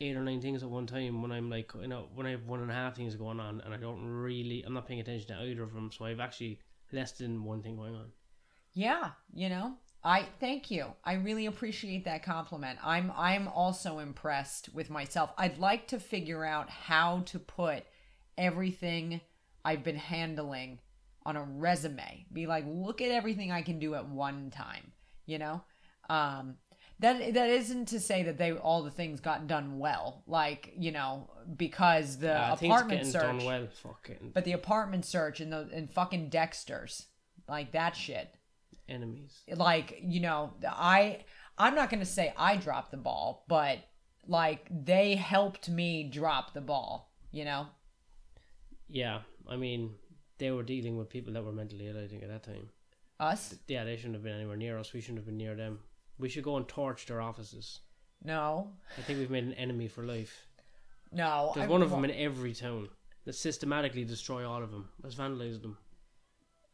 eight 0.00 0.16
or 0.16 0.22
nine 0.22 0.40
things 0.40 0.62
at 0.62 0.70
one 0.70 0.86
time. 0.86 1.22
When 1.22 1.32
I'm 1.32 1.50
like, 1.50 1.72
you 1.80 1.88
know, 1.88 2.08
when 2.14 2.26
I 2.26 2.30
have 2.30 2.46
one 2.46 2.60
and 2.60 2.70
a 2.70 2.74
half 2.74 2.96
things 2.96 3.16
going 3.16 3.40
on, 3.40 3.60
and 3.60 3.74
I 3.74 3.76
don't 3.76 4.04
really, 4.04 4.62
I'm 4.66 4.74
not 4.74 4.86
paying 4.86 5.00
attention 5.00 5.28
to 5.28 5.42
either 5.42 5.62
of 5.62 5.72
them. 5.72 5.90
So 5.92 6.04
I've 6.04 6.20
actually 6.20 6.60
less 6.92 7.12
than 7.12 7.44
one 7.44 7.62
thing 7.62 7.76
going 7.76 7.94
on. 7.94 8.06
Yeah, 8.72 9.10
you 9.32 9.48
know, 9.48 9.74
I 10.02 10.26
thank 10.38 10.70
you. 10.70 10.86
I 11.04 11.14
really 11.14 11.46
appreciate 11.46 12.04
that 12.04 12.22
compliment. 12.22 12.78
I'm 12.82 13.12
I'm 13.16 13.48
also 13.48 13.98
impressed 13.98 14.72
with 14.72 14.90
myself. 14.90 15.30
I'd 15.36 15.58
like 15.58 15.88
to 15.88 16.00
figure 16.00 16.44
out 16.44 16.70
how 16.70 17.20
to 17.26 17.38
put 17.38 17.84
everything 18.38 19.20
I've 19.64 19.84
been 19.84 19.96
handling 19.96 20.78
on 21.26 21.36
a 21.36 21.42
resume. 21.42 22.26
Be 22.32 22.46
like, 22.46 22.64
look 22.66 23.02
at 23.02 23.10
everything 23.10 23.52
I 23.52 23.60
can 23.62 23.78
do 23.78 23.94
at 23.94 24.08
one 24.08 24.50
time, 24.50 24.92
you 25.26 25.38
know? 25.38 25.62
Um 26.08 26.56
that 27.00 27.34
that 27.34 27.50
isn't 27.50 27.86
to 27.88 28.00
say 28.00 28.22
that 28.22 28.38
they 28.38 28.52
all 28.52 28.82
the 28.82 28.90
things 28.90 29.20
got 29.20 29.46
done 29.46 29.78
well. 29.78 30.22
Like, 30.26 30.72
you 30.78 30.92
know, 30.92 31.28
because 31.56 32.18
the 32.18 32.32
Uh, 32.38 32.56
things 32.56 32.70
apartment 32.72 33.06
search 33.06 33.22
done 33.22 33.44
well. 33.44 33.66
Fucking 33.72 34.30
but 34.34 34.44
the 34.44 34.52
apartment 34.52 35.04
search 35.04 35.40
and 35.40 35.52
the 35.52 35.68
and 35.72 35.90
fucking 35.90 36.28
Dexter's. 36.30 37.06
Like 37.48 37.72
that 37.72 37.96
shit 37.96 38.34
enemies. 38.88 39.42
like 39.56 39.98
you 40.02 40.20
know 40.20 40.52
i 40.66 41.24
i'm 41.58 41.74
not 41.76 41.90
going 41.90 42.00
to 42.00 42.06
say 42.06 42.32
i 42.36 42.56
dropped 42.56 42.90
the 42.90 42.96
ball 42.96 43.44
but 43.48 43.78
like 44.26 44.66
they 44.70 45.14
helped 45.14 45.68
me 45.68 46.02
drop 46.04 46.52
the 46.54 46.60
ball 46.60 47.12
you 47.30 47.44
know 47.44 47.66
Yeah, 48.88 49.20
I 49.48 49.56
mean, 49.56 49.94
they 50.38 50.50
were 50.50 50.64
dealing 50.64 50.96
with 50.98 51.08
people 51.08 51.32
that 51.34 51.44
were 51.44 51.52
mentally 51.52 51.86
ill. 51.88 51.98
I 51.98 52.08
think 52.08 52.22
at 52.24 52.28
that 52.28 52.42
time. 52.42 52.68
us 53.20 53.54
Yeah, 53.68 53.84
they 53.84 53.96
shouldn't 53.96 54.14
have 54.14 54.24
been 54.24 54.34
anywhere 54.40 54.56
near 54.56 54.78
us. 54.78 54.92
We 54.92 55.00
shouldn't 55.00 55.18
have 55.18 55.26
been 55.26 55.36
near 55.36 55.54
them. 55.54 55.78
We 56.20 56.28
should 56.28 56.44
go 56.44 56.56
and 56.56 56.66
torch 56.68 57.06
their 57.06 57.20
offices. 57.20 57.80
no 58.24 58.72
I 58.98 59.02
think 59.02 59.18
we've 59.18 59.30
made 59.30 59.44
an 59.44 59.54
enemy 59.54 59.88
for 59.88 60.04
life. 60.04 60.46
no 61.12 61.52
There's 61.54 61.66
I- 61.66 61.70
one 61.76 61.82
of 61.82 61.90
them 61.90 62.04
in 62.04 62.10
every 62.12 62.54
town 62.54 62.88
that 63.24 63.34
systematically 63.34 64.04
destroy 64.04 64.48
all 64.48 64.62
of 64.62 64.70
them. 64.70 64.88
Let's 65.02 65.16
vandalize 65.16 65.60
them. 65.62 65.76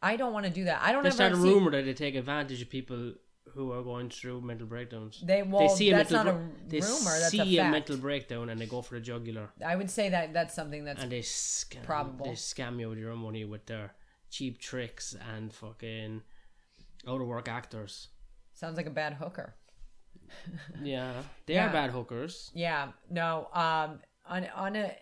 i 0.02 0.16
don't 0.16 0.32
want 0.36 0.46
to 0.46 0.52
do 0.60 0.64
that 0.64 0.78
i 0.86 0.92
don't 0.92 1.02
They 1.04 1.10
start 1.10 1.32
a 1.32 1.36
rumor 1.36 1.70
that 1.76 1.84
they 1.88 1.94
take 1.94 2.14
advantage 2.24 2.60
of 2.62 2.68
people 2.78 3.14
who 3.54 3.64
are 3.76 3.82
going 3.82 4.08
through 4.10 4.40
mental 4.50 4.66
breakdowns. 4.66 5.14
they 5.30 5.42
well 5.42 5.62
they 5.62 5.74
see 5.74 5.88
a 5.90 5.96
that's 5.96 6.10
mental 6.10 6.34
not 6.34 6.40
a 6.40 6.44
br- 6.44 6.68
they 6.72 6.80
rumor 6.80 7.14
that's 7.20 7.30
see 7.30 7.56
a 7.58 7.60
fact 7.62 7.72
mental 7.78 7.96
breakdown 7.96 8.44
and 8.50 8.60
they 8.60 8.66
go 8.66 8.80
for 8.82 8.94
the 8.96 9.00
jugular 9.10 9.46
i 9.72 9.74
would 9.78 9.90
say 9.98 10.06
that 10.16 10.32
that's 10.36 10.54
something 10.60 10.84
that's 10.84 11.02
and 11.02 11.10
they 11.10 11.20
scam 11.22 11.82
Probable. 11.84 12.26
they 12.26 12.32
scam 12.32 12.78
you 12.80 12.88
with 12.90 12.98
your 12.98 13.12
own 13.14 13.18
money 13.28 13.44
with 13.44 13.64
their 13.66 13.94
cheap 14.34 14.58
tricks 14.68 15.14
and 15.34 15.52
fucking 15.62 16.20
out 17.08 17.20
of 17.20 17.26
work 17.28 17.48
actors. 17.48 18.08
Sounds 18.56 18.76
like 18.76 18.86
a 18.86 18.90
bad 18.90 19.12
hooker 19.14 19.54
Yeah, 20.82 21.12
they 21.46 21.54
Yeah. 21.54 21.68
are 21.68 21.72
bad 21.72 21.90
hookers. 21.90 22.50
Yeah, 22.54 22.88
no. 23.10 23.48
Um, 23.52 24.00
on 24.28 24.46
on 24.54 24.74
a 24.76 24.92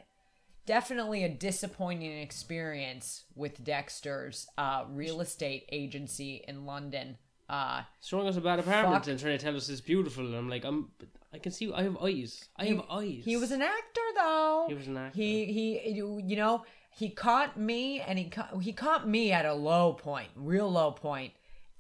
definitely 0.67 1.25
a 1.25 1.29
disappointing 1.29 2.19
experience 2.21 3.25
with 3.35 3.63
Dexter's 3.65 4.47
uh, 4.59 4.85
real 4.91 5.21
estate 5.21 5.65
agency 5.73 6.45
in 6.47 6.67
London. 6.67 7.17
Uh, 7.49 7.83
Showing 8.03 8.27
us 8.29 8.37
a 8.37 8.41
bad 8.41 8.59
apartment 8.59 9.05
Fuck. 9.05 9.09
and 9.11 9.19
trying 9.21 9.39
to 9.39 9.45
tell 9.45 9.57
us 9.57 9.69
it's 9.69 9.81
beautiful. 9.81 10.25
And 10.27 10.35
I'm 10.35 10.49
like, 10.49 10.65
I'm, 10.65 10.91
I 11.33 11.39
can 11.39 11.53
see. 11.53 11.71
I 11.73 11.83
have 11.83 11.97
eyes. 12.03 12.45
I 12.57 12.67
have 12.67 12.83
eyes. 12.91 13.23
he 13.25 13.37
was 13.37 13.51
an 13.51 13.63
actor, 13.63 14.01
though. 14.17 14.67
He 14.69 14.75
was 14.75 14.87
an 14.87 14.97
actor. 14.97 15.17
He 15.17 15.45
he, 15.47 15.91
you 15.91 16.37
know, 16.37 16.65
he 16.91 17.11
caught 17.11 17.59
me, 17.59 18.01
and 18.01 18.19
he 18.19 18.27
caught, 18.31 18.63
he 18.63 18.73
caught 18.73 19.07
me 19.09 19.33
at 19.33 19.45
a 19.45 19.55
low 19.55 19.93
point, 19.95 20.29
real 20.37 20.71
low 20.71 20.93
point. 20.93 21.33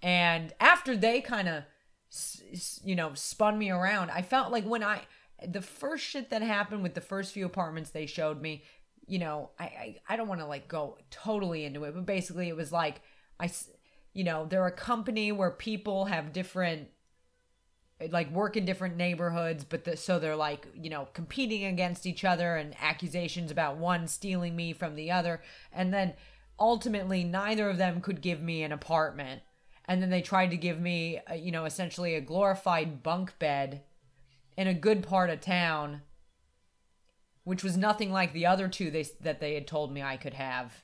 And 0.04 0.52
after 0.60 0.98
they 0.98 1.22
kind 1.22 1.48
of, 1.48 1.64
you 2.84 2.94
know, 2.94 3.12
spun 3.14 3.58
me 3.58 3.70
around, 3.70 4.10
I 4.10 4.20
felt 4.20 4.52
like 4.52 4.64
when 4.64 4.84
I 4.84 5.00
the 5.48 5.62
first 5.62 6.04
shit 6.04 6.28
that 6.28 6.42
happened 6.42 6.82
with 6.82 6.92
the 6.92 7.00
first 7.00 7.32
few 7.32 7.46
apartments 7.46 7.90
they 7.90 8.04
showed 8.04 8.40
me, 8.40 8.64
you 9.06 9.18
know, 9.18 9.50
I 9.58 9.64
I, 9.64 9.96
I 10.10 10.16
don't 10.16 10.28
want 10.28 10.42
to 10.42 10.46
like 10.46 10.68
go 10.68 10.98
totally 11.10 11.64
into 11.64 11.84
it, 11.84 11.94
but 11.94 12.04
basically 12.04 12.50
it 12.50 12.56
was 12.56 12.70
like 12.70 13.00
I, 13.40 13.50
you 14.12 14.24
know, 14.24 14.44
they're 14.44 14.66
a 14.66 14.70
company 14.70 15.32
where 15.32 15.50
people 15.50 16.04
have 16.04 16.34
different 16.34 16.88
like 18.10 18.30
work 18.30 18.58
in 18.58 18.66
different 18.66 18.96
neighborhoods 18.96 19.64
but 19.64 19.84
the, 19.84 19.96
so 19.96 20.18
they're 20.18 20.36
like 20.36 20.66
you 20.74 20.90
know 20.90 21.08
competing 21.14 21.64
against 21.64 22.04
each 22.04 22.24
other 22.24 22.56
and 22.56 22.74
accusations 22.82 23.52
about 23.52 23.78
one 23.78 24.06
stealing 24.06 24.54
me 24.54 24.74
from 24.74 24.96
the 24.96 25.10
other. 25.10 25.40
And 25.72 25.94
then 25.94 26.12
ultimately 26.60 27.24
neither 27.24 27.70
of 27.70 27.78
them 27.78 28.02
could 28.02 28.20
give 28.20 28.42
me 28.42 28.62
an 28.62 28.70
apartment 28.72 29.40
and 29.86 30.00
then 30.00 30.10
they 30.10 30.22
tried 30.22 30.50
to 30.50 30.56
give 30.56 30.80
me 30.80 31.20
uh, 31.30 31.34
you 31.34 31.52
know 31.52 31.64
essentially 31.64 32.14
a 32.14 32.20
glorified 32.20 33.02
bunk 33.02 33.38
bed 33.38 33.82
in 34.56 34.66
a 34.66 34.74
good 34.74 35.02
part 35.02 35.30
of 35.30 35.40
town 35.40 36.02
which 37.44 37.62
was 37.62 37.76
nothing 37.76 38.10
like 38.10 38.32
the 38.32 38.46
other 38.46 38.68
two 38.68 38.90
they 38.90 39.06
that 39.20 39.40
they 39.40 39.54
had 39.54 39.66
told 39.66 39.92
me 39.92 40.02
I 40.02 40.16
could 40.16 40.34
have 40.34 40.82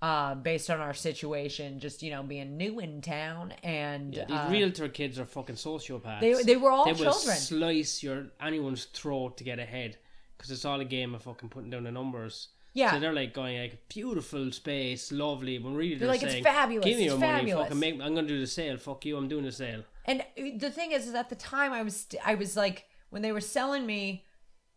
uh, 0.00 0.36
based 0.36 0.70
on 0.70 0.78
our 0.80 0.94
situation 0.94 1.80
just 1.80 2.02
you 2.02 2.10
know 2.10 2.22
being 2.22 2.56
new 2.56 2.78
in 2.78 3.00
town 3.02 3.52
and 3.62 4.14
Yeah, 4.14 4.24
these 4.26 4.36
uh, 4.36 4.48
realtor 4.50 4.88
kids 4.88 5.18
are 5.18 5.24
fucking 5.24 5.56
sociopaths. 5.56 6.20
they, 6.20 6.42
they 6.44 6.56
were 6.56 6.70
all 6.70 6.84
they 6.84 6.92
will 6.92 7.12
children 7.12 7.36
slice 7.36 8.02
your 8.02 8.28
anyone's 8.40 8.84
throat 8.84 9.36
to 9.38 9.44
get 9.44 9.58
ahead 9.58 9.96
because 10.36 10.52
it's 10.52 10.64
all 10.64 10.80
a 10.80 10.84
game 10.84 11.14
of 11.16 11.22
fucking 11.22 11.48
putting 11.48 11.70
down 11.70 11.82
the 11.82 11.90
numbers. 11.90 12.48
Yeah. 12.78 12.92
So 12.92 13.00
they're 13.00 13.12
like 13.22 13.32
going 13.34 13.58
like 13.60 13.88
beautiful 13.88 14.52
space, 14.52 15.10
lovely. 15.10 15.58
When 15.58 15.74
really 15.74 15.90
They're 15.96 16.06
they're, 16.06 16.08
like, 16.08 16.22
"It's 16.22 16.46
fabulous, 16.46 16.84
Give 16.84 16.96
me 16.98 17.04
it's 17.04 17.12
your 17.12 17.20
money, 17.20 17.38
fabulous." 17.38 17.64
fucking 17.68 17.80
make. 17.80 17.94
I'm 17.94 18.14
gonna 18.14 18.28
do 18.36 18.40
the 18.40 18.46
sale. 18.46 18.76
Fuck 18.76 19.04
you. 19.06 19.16
I'm 19.16 19.28
doing 19.28 19.44
the 19.44 19.52
sale. 19.52 19.82
And 20.04 20.20
uh, 20.20 20.42
the 20.64 20.70
thing 20.70 20.92
is, 20.92 21.08
is 21.08 21.14
at 21.14 21.28
the 21.28 21.34
time 21.54 21.72
I 21.72 21.82
was, 21.82 22.06
I 22.24 22.34
was 22.34 22.56
like, 22.56 22.86
when 23.10 23.22
they 23.22 23.32
were 23.32 23.40
selling 23.56 23.84
me 23.84 24.24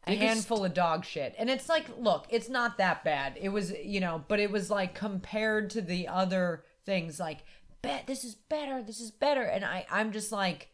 a 0.08 0.12
Biggest- 0.12 0.28
handful 0.28 0.66
of 0.66 0.74
dog 0.74 1.06
shit, 1.06 1.36
and 1.38 1.50
it's 1.50 1.70
like, 1.70 1.86
look, 1.98 2.26
it's 2.30 2.50
not 2.50 2.78
that 2.80 3.04
bad. 3.04 3.38
It 3.40 3.50
was, 3.50 3.72
you 3.84 4.00
know, 4.00 4.24
but 4.28 4.40
it 4.40 4.52
was 4.52 4.70
like 4.72 4.96
compared 4.96 5.70
to 5.72 5.82
the 5.82 6.08
other 6.08 6.64
things, 6.86 7.20
like, 7.20 7.40
bet 7.84 8.08
this 8.08 8.24
is 8.24 8.34
better, 8.36 8.82
this 8.82 9.00
is 9.00 9.12
better, 9.12 9.44
and 9.44 9.64
I, 9.64 9.86
I'm 9.92 10.12
just 10.12 10.32
like, 10.32 10.70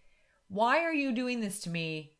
why 0.47 0.79
are 0.83 0.93
you 0.93 1.11
doing 1.11 1.41
this 1.41 1.59
to 1.61 1.69
me? 1.69 2.13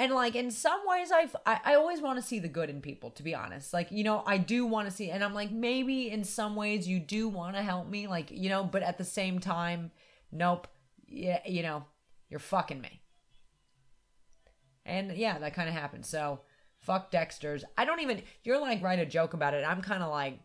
And 0.00 0.12
like 0.12 0.36
in 0.36 0.52
some 0.52 0.80
ways, 0.86 1.10
I've, 1.10 1.34
I 1.44 1.60
I 1.64 1.74
always 1.74 2.00
want 2.00 2.20
to 2.20 2.24
see 2.24 2.38
the 2.38 2.48
good 2.48 2.70
in 2.70 2.80
people. 2.80 3.10
To 3.10 3.22
be 3.24 3.34
honest, 3.34 3.72
like 3.72 3.90
you 3.90 4.04
know, 4.04 4.22
I 4.24 4.38
do 4.38 4.64
want 4.64 4.88
to 4.88 4.94
see, 4.94 5.10
and 5.10 5.24
I'm 5.24 5.34
like 5.34 5.50
maybe 5.50 6.08
in 6.08 6.22
some 6.22 6.54
ways 6.54 6.86
you 6.86 7.00
do 7.00 7.26
want 7.26 7.56
to 7.56 7.62
help 7.62 7.88
me, 7.88 8.06
like 8.06 8.30
you 8.30 8.48
know, 8.48 8.62
but 8.62 8.84
at 8.84 8.96
the 8.96 9.04
same 9.04 9.40
time, 9.40 9.90
nope, 10.30 10.68
yeah, 11.08 11.40
you 11.44 11.64
know, 11.64 11.84
you're 12.30 12.38
fucking 12.38 12.80
me. 12.80 13.02
And 14.86 15.16
yeah, 15.16 15.36
that 15.40 15.54
kind 15.54 15.68
of 15.68 15.74
happened. 15.74 16.06
So 16.06 16.42
fuck 16.78 17.10
Dexter's. 17.10 17.64
I 17.76 17.84
don't 17.84 18.00
even. 18.00 18.22
You're 18.44 18.60
like 18.60 18.80
write 18.80 19.00
a 19.00 19.06
joke 19.06 19.34
about 19.34 19.52
it. 19.54 19.64
I'm 19.66 19.82
kind 19.82 20.04
of 20.04 20.10
like, 20.10 20.38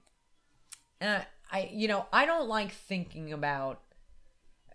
uh, 1.00 1.20
I 1.52 1.70
you 1.72 1.88
know 1.88 2.08
I 2.12 2.26
don't 2.26 2.50
like 2.50 2.72
thinking 2.72 3.32
about. 3.32 3.83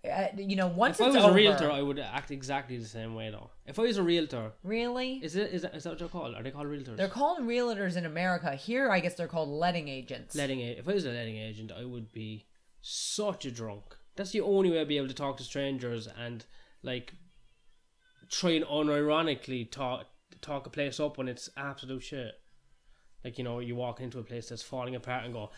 Uh, 0.04 0.26
you 0.36 0.54
know, 0.56 0.68
once 0.68 1.00
If 1.00 1.06
I 1.06 1.08
was 1.10 1.16
over, 1.16 1.30
a 1.30 1.34
realtor, 1.34 1.70
I 1.70 1.82
would 1.82 1.98
act 1.98 2.30
exactly 2.30 2.76
the 2.78 2.86
same 2.86 3.14
way 3.14 3.30
though. 3.30 3.50
If 3.66 3.78
I 3.78 3.82
was 3.82 3.96
a 3.96 4.02
realtor, 4.02 4.52
really, 4.62 5.14
is 5.22 5.34
it 5.34 5.52
is 5.52 5.62
that, 5.62 5.74
is 5.74 5.82
that 5.84 5.90
what 5.90 5.98
they're 5.98 6.08
called? 6.08 6.34
Are 6.34 6.42
they 6.42 6.50
called 6.50 6.66
realtors? 6.68 6.96
they're 6.96 7.08
called 7.08 7.40
realtors 7.40 7.96
in 7.96 8.06
America. 8.06 8.54
Here, 8.54 8.90
I 8.90 9.00
guess 9.00 9.14
they're 9.14 9.26
called 9.28 9.48
letting 9.48 9.88
agents. 9.88 10.34
letting 10.36 10.60
a- 10.60 10.76
if 10.78 10.88
I 10.88 10.94
was 10.94 11.04
a 11.04 11.10
letting 11.10 11.36
agent, 11.36 11.72
I 11.76 11.84
would 11.84 12.12
be 12.12 12.46
such 12.80 13.44
a 13.44 13.50
drunk. 13.50 13.96
That's 14.14 14.30
the 14.30 14.40
only 14.40 14.70
way 14.70 14.80
I'd 14.80 14.88
be 14.88 14.98
able 14.98 15.08
to 15.08 15.14
talk 15.14 15.36
to 15.38 15.44
strangers 15.44 16.06
and 16.06 16.44
like 16.82 17.14
try 18.30 18.50
and 18.50 18.64
unironically 18.66 19.70
talk 19.70 20.06
talk 20.40 20.66
a 20.66 20.70
place 20.70 21.00
up 21.00 21.18
when 21.18 21.28
it's 21.28 21.48
absolute 21.56 22.02
shit. 22.02 22.34
Like 23.24 23.36
you 23.38 23.44
know, 23.44 23.58
you 23.58 23.74
walk 23.74 24.00
into 24.00 24.18
a 24.18 24.22
place 24.22 24.48
that's 24.48 24.62
falling 24.62 24.94
apart 24.94 25.24
and 25.24 25.32
go. 25.32 25.50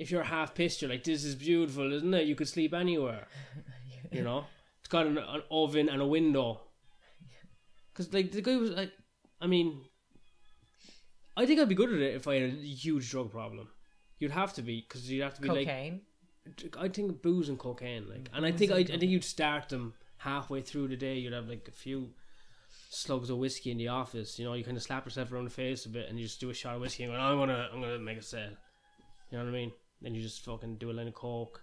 If 0.00 0.10
you're 0.10 0.22
half 0.22 0.54
pissed, 0.54 0.80
you're 0.80 0.90
like, 0.90 1.04
"This 1.04 1.24
is 1.24 1.34
beautiful, 1.34 1.92
isn't 1.92 2.14
it? 2.14 2.26
You 2.26 2.34
could 2.34 2.48
sleep 2.48 2.72
anywhere." 2.72 3.28
you 4.10 4.22
know, 4.22 4.46
it's 4.80 4.88
got 4.88 5.06
an, 5.06 5.18
an 5.18 5.42
oven 5.50 5.88
and 5.88 6.00
a 6.00 6.06
window. 6.06 6.62
Because 7.92 8.12
like 8.12 8.32
the 8.32 8.40
guy 8.40 8.56
was 8.56 8.70
like, 8.70 8.92
I 9.40 9.46
mean, 9.46 9.84
I 11.36 11.46
think 11.46 11.60
I'd 11.60 11.68
be 11.68 11.74
good 11.74 11.92
at 11.92 12.00
it 12.00 12.14
if 12.14 12.26
I 12.26 12.34
had 12.36 12.50
a 12.50 12.56
huge 12.56 13.10
drug 13.10 13.30
problem. 13.30 13.68
You'd 14.18 14.30
have 14.30 14.54
to 14.54 14.62
be 14.62 14.84
because 14.86 15.10
you'd 15.10 15.22
have 15.22 15.34
to 15.34 15.42
be 15.42 15.48
like 15.48 15.66
Cocaine. 15.66 16.00
I 16.78 16.88
think 16.88 17.22
booze 17.22 17.48
and 17.48 17.58
cocaine, 17.58 18.08
like, 18.08 18.30
and 18.32 18.44
I 18.44 18.52
think 18.52 18.72
I, 18.72 18.78
I 18.78 18.84
think 18.84 19.04
you'd 19.04 19.24
start 19.24 19.68
them 19.68 19.94
halfway 20.18 20.62
through 20.62 20.88
the 20.88 20.96
day. 20.96 21.16
You'd 21.16 21.34
have 21.34 21.48
like 21.48 21.68
a 21.68 21.72
few 21.72 22.10
slugs 22.88 23.30
of 23.30 23.38
whiskey 23.38 23.70
in 23.70 23.78
the 23.78 23.88
office. 23.88 24.38
You 24.38 24.46
know, 24.46 24.54
you 24.54 24.64
kind 24.64 24.76
of 24.76 24.82
slap 24.82 25.04
yourself 25.04 25.32
around 25.32 25.44
the 25.44 25.50
face 25.50 25.84
a 25.86 25.90
bit, 25.90 26.08
and 26.08 26.18
you 26.18 26.24
just 26.24 26.40
do 26.40 26.50
a 26.50 26.54
shot 26.54 26.76
of 26.76 26.80
whiskey 26.80 27.04
and 27.04 27.12
go, 27.12 27.18
oh, 27.18 27.22
"I'm 27.22 27.38
gonna, 27.38 27.68
I'm 27.72 27.80
gonna 27.80 27.98
make 27.98 28.18
a 28.18 28.22
sale." 28.22 28.50
You 29.30 29.38
know 29.38 29.44
what 29.44 29.50
I 29.50 29.52
mean? 29.52 29.72
Then 30.02 30.14
you 30.14 30.22
just 30.22 30.44
fucking 30.44 30.76
do 30.76 30.90
a 30.90 30.94
line 30.94 31.08
of 31.08 31.14
coke, 31.14 31.62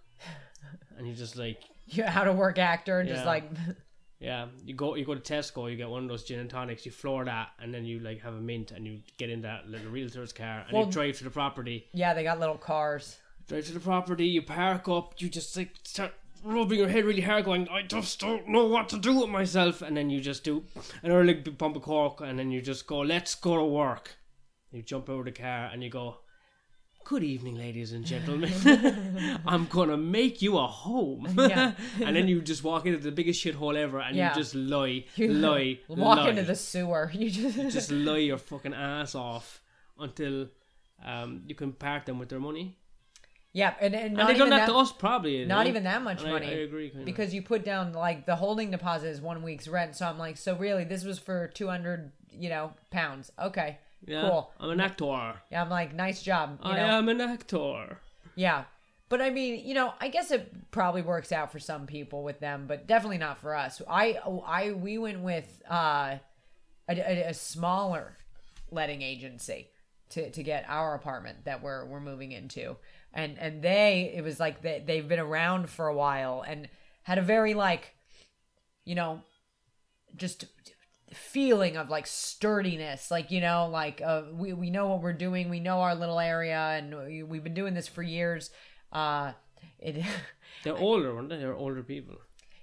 and 0.97 1.07
you 1.07 1.13
just 1.13 1.35
like, 1.37 1.61
You're 1.87 2.07
out 2.07 2.27
of 2.27 2.35
work 2.37 2.57
actor 2.57 2.99
and 2.99 3.07
just 3.09 3.25
like 3.25 3.49
yeah, 4.19 4.47
you 4.65 4.73
go, 4.73 4.95
you 4.95 5.05
go 5.05 5.15
to 5.15 5.21
Tesco, 5.33 5.69
you 5.69 5.77
get 5.77 5.89
one 5.89 6.03
of 6.03 6.09
those 6.09 6.23
gin 6.23 6.39
and 6.39 6.49
tonics, 6.49 6.85
you 6.85 6.91
floor 6.91 7.25
that, 7.25 7.49
and 7.59 7.73
then 7.73 7.85
you 7.85 7.99
like 7.99 8.21
have 8.21 8.33
a 8.33 8.41
mint, 8.41 8.71
and 8.71 8.85
you 8.85 8.99
get 9.17 9.29
in 9.29 9.41
that 9.41 9.67
little 9.69 9.89
realtor's 9.91 10.33
car, 10.33 10.63
and 10.67 10.73
Well- 10.73 10.85
you 10.85 10.91
drive 10.91 11.17
to 11.19 11.23
the 11.23 11.29
property. 11.29 11.87
yeah, 11.93 12.13
they 12.13 12.23
got 12.23 12.39
little 12.39 12.57
cars. 12.57 13.17
drive 13.47 13.65
to 13.67 13.73
the 13.73 13.79
property, 13.79 14.27
you 14.27 14.41
park 14.41 14.89
up, 14.89 15.13
you 15.21 15.29
just 15.29 15.55
like 15.55 15.71
start 15.83 16.13
rubbing 16.43 16.79
your 16.79 16.89
head 16.89 17.05
really 17.05 17.21
hard, 17.21 17.45
going, 17.45 17.67
I 17.69 17.81
just 17.83 18.19
don't 18.19 18.47
know 18.49 18.65
what 18.65 18.89
to 18.89 18.97
do 18.97 19.13
with 19.21 19.29
myself, 19.29 19.81
and 19.81 19.95
then 19.95 20.09
you 20.09 20.19
just 20.19 20.43
do 20.43 20.63
like 21.03 21.43
big 21.43 21.57
pump 21.57 21.75
of 21.77 21.81
cork, 21.83 22.19
and 22.21 22.37
then 22.37 22.51
you 22.51 22.61
just 22.61 22.85
go, 22.87 22.99
let's 22.99 23.35
go 23.35 23.55
to 23.57 23.63
work. 23.63 24.17
You 24.71 24.81
jump 24.83 25.09
over 25.09 25.23
the 25.23 25.31
car 25.31 25.69
and 25.71 25.81
you 25.81 25.89
go, 25.89 26.17
Good 27.07 27.23
evening, 27.23 27.55
ladies 27.55 27.93
and 27.93 28.03
gentlemen. 28.05 28.51
I'm 29.47 29.65
gonna 29.67 29.95
make 29.95 30.41
you 30.41 30.57
a 30.57 30.67
home. 30.67 31.25
Yeah. 31.37 31.71
and 32.03 32.13
then 32.13 32.27
you 32.27 32.41
just 32.41 32.65
walk 32.65 32.85
into 32.85 32.99
the 32.99 33.13
biggest 33.13 33.41
shithole 33.41 33.77
ever, 33.77 34.01
and 34.01 34.13
Yeah. 34.13 34.31
you 34.31 34.35
just 34.35 34.53
lie, 34.53 35.05
You 35.15 35.31
lie, 35.31 35.79
walk 35.87 36.17
lie 36.17 36.29
into 36.31 36.43
the 36.43 36.53
sewer. 36.55 37.09
You 37.13 37.29
just, 37.29 37.55
just 37.71 37.91
lie 37.91 38.17
your 38.17 38.37
fucking 38.37 38.73
ass 38.73 39.15
off 39.15 39.61
until 39.97 40.49
um, 41.01 41.43
you 41.47 41.55
can 41.55 41.71
part 41.71 42.05
them 42.07 42.19
with 42.19 42.27
their 42.27 42.41
money. 42.41 42.77
yeah, 43.53 43.73
and, 43.79 43.95
and 43.95 44.03
And 44.07 44.13
not 44.15 44.27
they've 44.27 44.37
done 44.37 44.49
that, 44.49 44.65
that, 44.67 44.73
to 44.73 44.77
us, 44.77 44.91
probably. 44.91 45.45
not 45.45 45.65
eh? 45.65 45.69
even 45.69 45.83
that 45.85 46.01
much 46.01 46.23
And 46.23 46.31
money. 46.33 46.47
I, 46.47 46.63
agree. 46.67 46.89
Kind 46.89 47.05
because 47.05 47.33
you 47.33 47.41
put 47.41 47.63
down 47.63 47.93
like 47.93 48.25
the 48.25 48.35
holding 48.35 48.69
deposit 48.69 49.07
is 49.07 49.21
one 49.21 49.43
week's 49.43 49.69
rent. 49.69 49.95
So 49.95 50.05
I'm 50.05 50.19
like, 50.19 50.35
so 50.35 50.57
really, 50.57 50.83
this 50.83 51.05
was 51.05 51.19
for 51.19 51.47
200, 51.47 52.11
you 52.37 52.49
know, 52.49 52.73
pounds. 52.91 53.31
Okay, 53.41 53.77
yeah, 54.05 54.21
cool. 54.21 54.51
I'm 54.59 54.71
an 54.71 54.79
actor. 54.81 55.33
Yeah, 55.51 55.61
I'm 55.61 55.69
like, 55.69 55.93
nice 55.93 56.21
job. 56.21 56.59
You 56.63 56.71
I 56.71 56.77
know, 56.77 56.97
am 56.97 57.09
an 57.09 57.21
actor. 57.21 57.99
yeah. 58.35 58.65
But 59.09 59.21
I 59.21 59.29
mean, 59.29 59.65
you 59.65 59.73
know, 59.73 59.93
I 60.01 60.09
guess 60.09 60.31
it 60.31 60.69
probably 60.71 61.01
works 61.01 61.31
out 61.31 61.49
for 61.51 61.59
some 61.59 61.87
people 61.87 62.23
with 62.23 62.41
them, 62.41 62.65
but 62.67 62.87
definitely 62.87 63.19
not 63.19 63.37
for 63.37 63.55
us. 63.55 63.81
I, 63.89 64.19
I, 64.45 64.71
we 64.71 64.97
went 64.97 65.21
with 65.21 65.61
uh, 65.69 66.17
a, 66.89 66.93
a, 66.93 67.29
a 67.29 67.33
smaller 67.33 68.17
letting 68.69 69.01
agency 69.01 69.69
to, 70.09 70.29
to 70.31 70.43
get 70.43 70.65
our 70.67 70.93
apartment 70.93 71.45
that 71.45 71.63
we're 71.63 71.85
we're 71.85 72.01
moving 72.01 72.33
into, 72.33 72.75
and 73.13 73.37
and 73.39 73.61
they 73.61 74.11
it 74.13 74.25
was 74.25 74.41
like 74.41 74.61
they 74.61 74.83
they've 74.85 75.07
been 75.07 75.19
around 75.19 75.69
for 75.69 75.87
a 75.87 75.95
while 75.95 76.43
and 76.45 76.67
had 77.03 77.17
a 77.17 77.21
very 77.21 77.53
like, 77.53 77.93
you 78.83 78.95
know, 78.95 79.21
just 80.17 80.45
feeling 81.17 81.75
of 81.77 81.89
like 81.89 82.07
sturdiness 82.07 83.11
like 83.11 83.31
you 83.31 83.41
know 83.41 83.67
like 83.71 84.01
uh, 84.03 84.23
we, 84.33 84.53
we 84.53 84.69
know 84.69 84.87
what 84.87 85.01
we're 85.01 85.13
doing 85.13 85.49
we 85.49 85.59
know 85.59 85.81
our 85.81 85.95
little 85.95 86.19
area 86.19 86.57
and 86.77 86.95
we, 87.05 87.23
we've 87.23 87.43
been 87.43 87.53
doing 87.53 87.73
this 87.73 87.87
for 87.87 88.03
years 88.03 88.51
uh 88.93 89.31
it 89.79 90.03
They're 90.63 90.75
older, 90.77 91.13
weren't 91.13 91.29
they? 91.29 91.37
They're 91.37 91.55
older 91.55 91.83
people. 91.83 92.15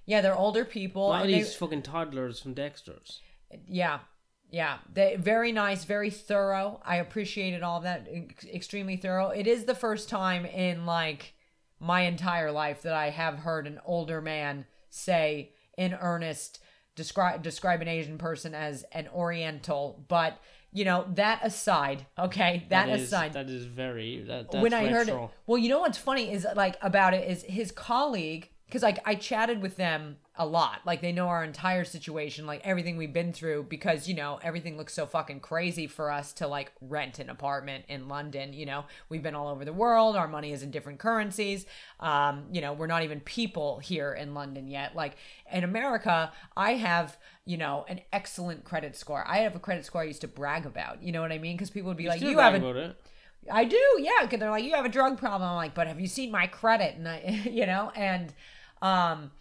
yeah 0.05 0.21
they're 0.21 0.35
older 0.37 0.65
people 0.65 1.09
Not 1.13 1.23
and 1.25 1.33
they- 1.33 1.37
these 1.39 1.55
fucking 1.55 1.81
toddlers 1.83 2.39
from 2.39 2.53
Dexter's. 2.53 3.21
yeah 3.67 3.99
yeah 4.51 4.77
they 4.93 5.15
very 5.17 5.51
nice 5.51 5.83
very 5.85 6.09
thorough 6.11 6.79
i 6.85 6.97
appreciated 6.97 7.63
all 7.63 7.79
that 7.81 8.07
extremely 8.53 8.95
thorough 8.95 9.29
it 9.29 9.47
is 9.47 9.65
the 9.65 9.73
first 9.75 10.07
time 10.07 10.45
in 10.45 10.85
like 10.85 11.33
my 11.79 12.01
entire 12.01 12.51
life 12.51 12.83
that 12.83 12.93
i 12.93 13.09
have 13.09 13.39
heard 13.39 13.65
an 13.65 13.79
older 13.85 14.21
man 14.21 14.65
say 14.89 15.51
in 15.77 15.93
earnest 15.95 16.59
describe 16.95 17.43
describe 17.43 17.81
an 17.81 17.87
asian 17.87 18.17
person 18.17 18.53
as 18.55 18.83
an 18.91 19.07
oriental 19.13 20.03
but 20.07 20.39
you 20.75 20.83
know 20.83 21.05
that 21.13 21.39
aside 21.43 22.05
okay 22.19 22.65
that, 22.69 22.89
is, 22.89 23.03
aside 23.03 23.31
That 23.33 23.49
is 23.49 23.65
very. 23.65 24.23
That, 24.27 24.51
that's 24.51 24.61
when 24.61 24.73
I 24.73 24.87
heard 24.87 25.07
it, 25.07 25.17
well, 25.47 25.57
you 25.57 25.69
know 25.69 25.79
what's 25.79 25.97
funny 25.97 26.31
is 26.31 26.45
like 26.55 26.75
about 26.81 27.13
it 27.13 27.29
is 27.29 27.43
his 27.43 27.71
colleague 27.71 28.49
because 28.67 28.83
like 28.83 28.99
I 29.05 29.15
chatted 29.15 29.61
with 29.61 29.77
them 29.77 30.17
a 30.37 30.45
lot, 30.45 30.81
like 30.85 31.01
they 31.01 31.11
know 31.11 31.27
our 31.27 31.43
entire 31.43 31.85
situation, 31.85 32.45
like 32.45 32.61
everything 32.63 32.97
we've 32.97 33.13
been 33.13 33.31
through, 33.31 33.63
because 33.69 34.07
you 34.07 34.13
know 34.13 34.39
everything 34.43 34.77
looks 34.77 34.93
so 34.93 35.05
fucking 35.05 35.39
crazy 35.39 35.87
for 35.87 36.11
us 36.11 36.33
to 36.33 36.47
like 36.47 36.71
rent 36.81 37.19
an 37.19 37.29
apartment 37.29 37.85
in 37.87 38.07
London. 38.07 38.51
You 38.51 38.65
know, 38.65 38.85
we've 39.07 39.23
been 39.23 39.35
all 39.35 39.47
over 39.47 39.63
the 39.63 39.73
world, 39.73 40.15
our 40.15 40.27
money 40.27 40.51
is 40.51 40.61
in 40.61 40.71
different 40.71 40.99
currencies. 40.99 41.65
Um, 41.99 42.45
you 42.51 42.61
know, 42.61 42.73
we're 42.73 42.87
not 42.87 43.03
even 43.03 43.21
people 43.21 43.79
here 43.79 44.13
in 44.13 44.33
London 44.33 44.67
yet. 44.67 44.95
Like 44.95 45.15
in 45.51 45.63
America, 45.63 46.31
I 46.57 46.73
have 46.73 47.17
you 47.45 47.57
know 47.57 47.85
an 47.87 48.01
excellent 48.11 48.65
credit 48.65 48.95
score. 48.95 49.23
I 49.27 49.37
have 49.39 49.55
a 49.55 49.59
credit 49.59 49.85
score 49.85 50.01
I 50.01 50.05
used 50.05 50.21
to 50.21 50.27
brag 50.27 50.65
about. 50.65 51.01
You 51.01 51.11
know 51.11 51.21
what 51.21 51.31
I 51.31 51.37
mean? 51.37 51.55
Because 51.55 51.69
people 51.69 51.87
would 51.89 51.97
be 51.97 52.07
like, 52.07 52.21
"You 52.21 52.39
have 52.39 52.55
a. 52.55 52.95
I 53.51 53.63
do, 53.63 53.79
yeah. 53.99 54.11
Because 54.21 54.39
they're 54.39 54.49
like, 54.49 54.63
you 54.63 54.73
have 54.73 54.85
a 54.85 54.89
drug 54.89 55.17
problem. 55.17 55.49
I'm 55.49 55.55
like, 55.55 55.75
but 55.75 55.87
have 55.87 55.99
you 55.99 56.07
seen 56.07 56.31
my 56.31 56.47
credit? 56.47 56.95
And 56.95 57.07
I, 57.07 57.43
you 57.49 57.65
know, 57.65 57.91
and 57.95 58.33
um, 58.81 59.31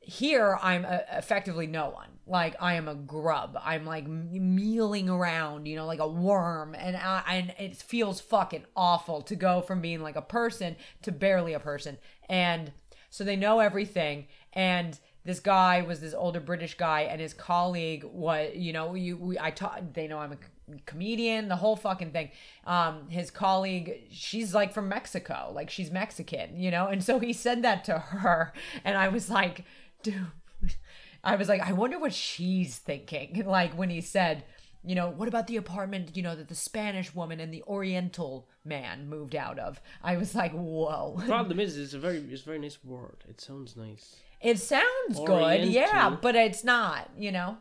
here 0.00 0.58
I'm 0.60 0.84
uh 0.84 0.98
effectively 1.12 1.66
no 1.66 1.90
one. 1.90 2.08
Like 2.26 2.56
I 2.60 2.74
am 2.74 2.88
a 2.88 2.94
grub. 2.94 3.58
I'm 3.62 3.84
like 3.84 4.06
mealing 4.06 5.08
around, 5.08 5.66
you 5.66 5.76
know, 5.76 5.86
like 5.86 5.98
a 5.98 6.06
worm, 6.08 6.74
and 6.74 6.96
I, 6.96 7.22
and 7.28 7.54
it 7.58 7.76
feels 7.76 8.20
fucking 8.20 8.64
awful 8.76 9.20
to 9.22 9.34
go 9.34 9.60
from 9.60 9.80
being 9.80 10.00
like 10.00 10.16
a 10.16 10.22
person 10.22 10.76
to 11.02 11.12
barely 11.12 11.52
a 11.54 11.60
person. 11.60 11.98
And 12.28 12.72
so 13.10 13.24
they 13.24 13.36
know 13.36 13.58
everything, 13.58 14.26
and 14.52 14.98
this 15.24 15.40
guy 15.40 15.82
was 15.82 16.00
this 16.00 16.14
older 16.14 16.40
British 16.40 16.76
guy, 16.76 17.02
and 17.02 17.20
his 17.20 17.34
colleague 17.34 18.04
was, 18.04 18.50
you 18.54 18.72
know, 18.72 18.94
you 18.94 19.16
we, 19.16 19.38
I 19.38 19.50
taught. 19.50 19.94
They 19.94 20.06
know 20.06 20.18
I'm 20.18 20.32
a 20.32 20.38
comedian, 20.86 21.48
the 21.48 21.56
whole 21.56 21.74
fucking 21.74 22.12
thing. 22.12 22.30
Um, 22.64 23.08
his 23.08 23.30
colleague, 23.30 24.04
she's 24.12 24.54
like 24.54 24.72
from 24.72 24.88
Mexico, 24.88 25.50
like 25.52 25.68
she's 25.68 25.90
Mexican, 25.90 26.56
you 26.56 26.70
know, 26.70 26.86
and 26.86 27.02
so 27.02 27.18
he 27.18 27.32
said 27.32 27.62
that 27.62 27.84
to 27.86 27.98
her, 27.98 28.52
and 28.84 28.96
I 28.96 29.08
was 29.08 29.28
like, 29.28 29.64
dude. 30.02 30.26
I 31.24 31.36
was 31.36 31.48
like, 31.48 31.60
I 31.60 31.72
wonder 31.72 31.98
what 31.98 32.14
she's 32.14 32.78
thinking. 32.78 33.42
Like 33.46 33.76
when 33.76 33.90
he 33.90 34.00
said, 34.00 34.44
you 34.82 34.94
know, 34.94 35.10
what 35.10 35.28
about 35.28 35.46
the 35.46 35.56
apartment, 35.56 36.16
you 36.16 36.22
know, 36.22 36.34
that 36.34 36.48
the 36.48 36.54
Spanish 36.54 37.14
woman 37.14 37.40
and 37.40 37.52
the 37.52 37.62
Oriental 37.64 38.48
man 38.64 39.08
moved 39.08 39.36
out 39.36 39.58
of? 39.58 39.80
I 40.02 40.16
was 40.16 40.34
like, 40.34 40.52
whoa. 40.52 41.20
Problem 41.26 41.60
is, 41.60 41.76
it's 41.76 41.92
a 41.92 41.98
very, 41.98 42.18
it's 42.18 42.42
a 42.42 42.46
very 42.46 42.58
nice 42.58 42.82
word. 42.82 43.24
It 43.28 43.40
sounds 43.40 43.76
nice. 43.76 44.16
It 44.40 44.58
sounds 44.58 45.20
good, 45.26 45.66
yeah, 45.66 46.16
but 46.22 46.34
it's 46.34 46.64
not, 46.64 47.10
you 47.18 47.30
know. 47.30 47.58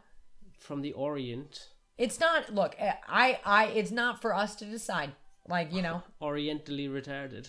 From 0.57 0.81
the 0.81 0.93
Orient, 0.93 1.67
It's 1.97 2.19
not 2.21 2.53
look, 2.55 2.75
eh, 2.79 2.93
I 3.07 3.39
I 3.43 3.65
it's 3.67 3.91
not 3.91 4.21
for 4.21 4.33
us 4.33 4.55
to 4.57 4.65
decide. 4.65 5.11
Like, 5.47 5.73
you 5.73 5.81
know. 5.81 6.03
orientally 6.21 6.87
retarded. 6.87 7.47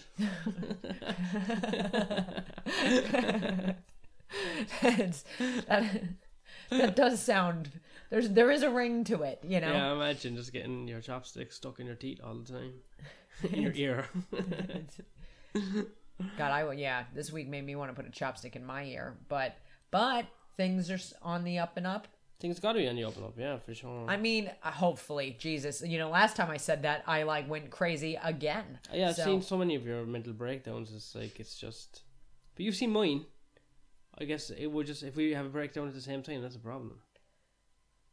That 5.69 6.03
that 6.71 6.95
does 6.97 7.21
sound 7.21 7.71
there's 8.11 8.29
there 8.31 8.51
is 8.51 8.63
a 8.63 8.71
ring 8.71 9.03
to 9.05 9.23
it, 9.23 9.41
you 9.43 9.61
know. 9.61 9.73
Yeah, 9.73 9.93
imagine 9.93 10.37
just 10.37 10.53
getting 10.53 10.87
your 10.89 11.01
chopsticks 11.01 11.57
stuck 11.57 11.81
in 11.81 11.87
your 11.87 11.95
teeth 11.97 12.21
all 12.25 12.35
the 12.35 12.53
time, 12.53 12.73
in 13.53 13.63
your 13.63 13.73
ear. 13.75 14.07
God, 16.37 16.51
I. 16.51 16.71
Yeah, 16.73 17.05
this 17.15 17.33
week 17.33 17.49
made 17.49 17.65
me 17.65 17.77
want 17.77 17.91
to 17.91 18.01
put 18.01 18.07
a 18.07 18.13
chopstick 18.13 18.55
in 18.57 18.65
my 18.65 18.85
ear, 18.85 19.17
but 19.29 19.57
but 19.91 20.27
things 20.57 20.91
are 20.91 20.99
on 21.23 21.45
the 21.45 21.59
up 21.59 21.77
and 21.77 21.87
up. 21.87 22.09
Things 22.41 22.59
got 22.61 22.73
to 22.73 22.79
be 22.79 22.89
on 22.89 22.97
the 22.97 23.05
up 23.05 23.17
and 23.17 23.25
up, 23.27 23.35
yeah, 23.39 23.59
for 23.59 23.75
sure. 23.75 24.07
I 24.09 24.17
mean, 24.17 24.51
uh, 24.63 24.71
hopefully, 24.71 25.37
Jesus. 25.39 25.83
You 25.85 25.99
know, 25.99 26.09
last 26.09 26.37
time 26.37 26.51
I 26.51 26.57
said 26.57 26.83
that, 26.83 27.03
I 27.07 27.23
like 27.25 27.49
went 27.49 27.71
crazy 27.71 28.19
again. 28.23 28.79
yeah, 28.93 29.11
I've 29.11 29.17
So- 29.17 29.25
seen 29.25 29.43
so 29.43 29.59
many 29.59 29.75
of 29.75 29.85
your 29.87 30.05
mental 30.07 30.33
breakdowns. 30.33 30.93
It's 30.95 31.15
like 31.15 31.39
it's 31.41 31.55
just, 31.57 32.03
but 32.55 32.65
you've 32.65 32.77
seen 32.77 32.91
mine. 32.91 33.27
I 34.21 34.25
guess 34.25 34.51
it 34.51 34.67
would 34.67 34.87
just 34.87 35.03
if 35.03 35.17
we 35.17 35.33
have 35.33 35.47
a 35.47 35.51
breakdown 35.51 35.89
at 35.89 35.95
the 35.95 36.01
same 36.01 36.23
time, 36.23 36.43
that's 36.43 36.57
a 36.57 36.61
problem. 36.61 36.99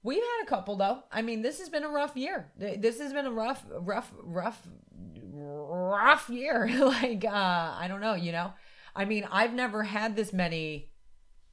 We've 0.03 0.23
had 0.23 0.43
a 0.43 0.47
couple 0.47 0.77
though. 0.77 1.03
I 1.11 1.21
mean, 1.21 1.41
this 1.41 1.59
has 1.59 1.67
been 1.67 1.83
a 1.83 1.89
rough 1.89 2.15
year. 2.15 2.51
This 2.57 2.99
has 2.99 3.11
been 3.11 3.25
a 3.25 3.31
rough, 3.31 3.65
rough, 3.69 4.13
rough, 4.23 4.65
rough 4.93 6.29
year. 6.29 6.69
like, 6.79 7.25
uh, 7.25 7.75
I 7.77 7.87
don't 7.89 7.99
know, 7.99 8.13
you 8.13 8.31
know. 8.31 8.53
I 8.95 9.03
mean, 9.03 9.27
I've 9.29 9.53
never 9.53 9.83
had 9.83 10.15
this 10.15 10.31
many 10.31 10.91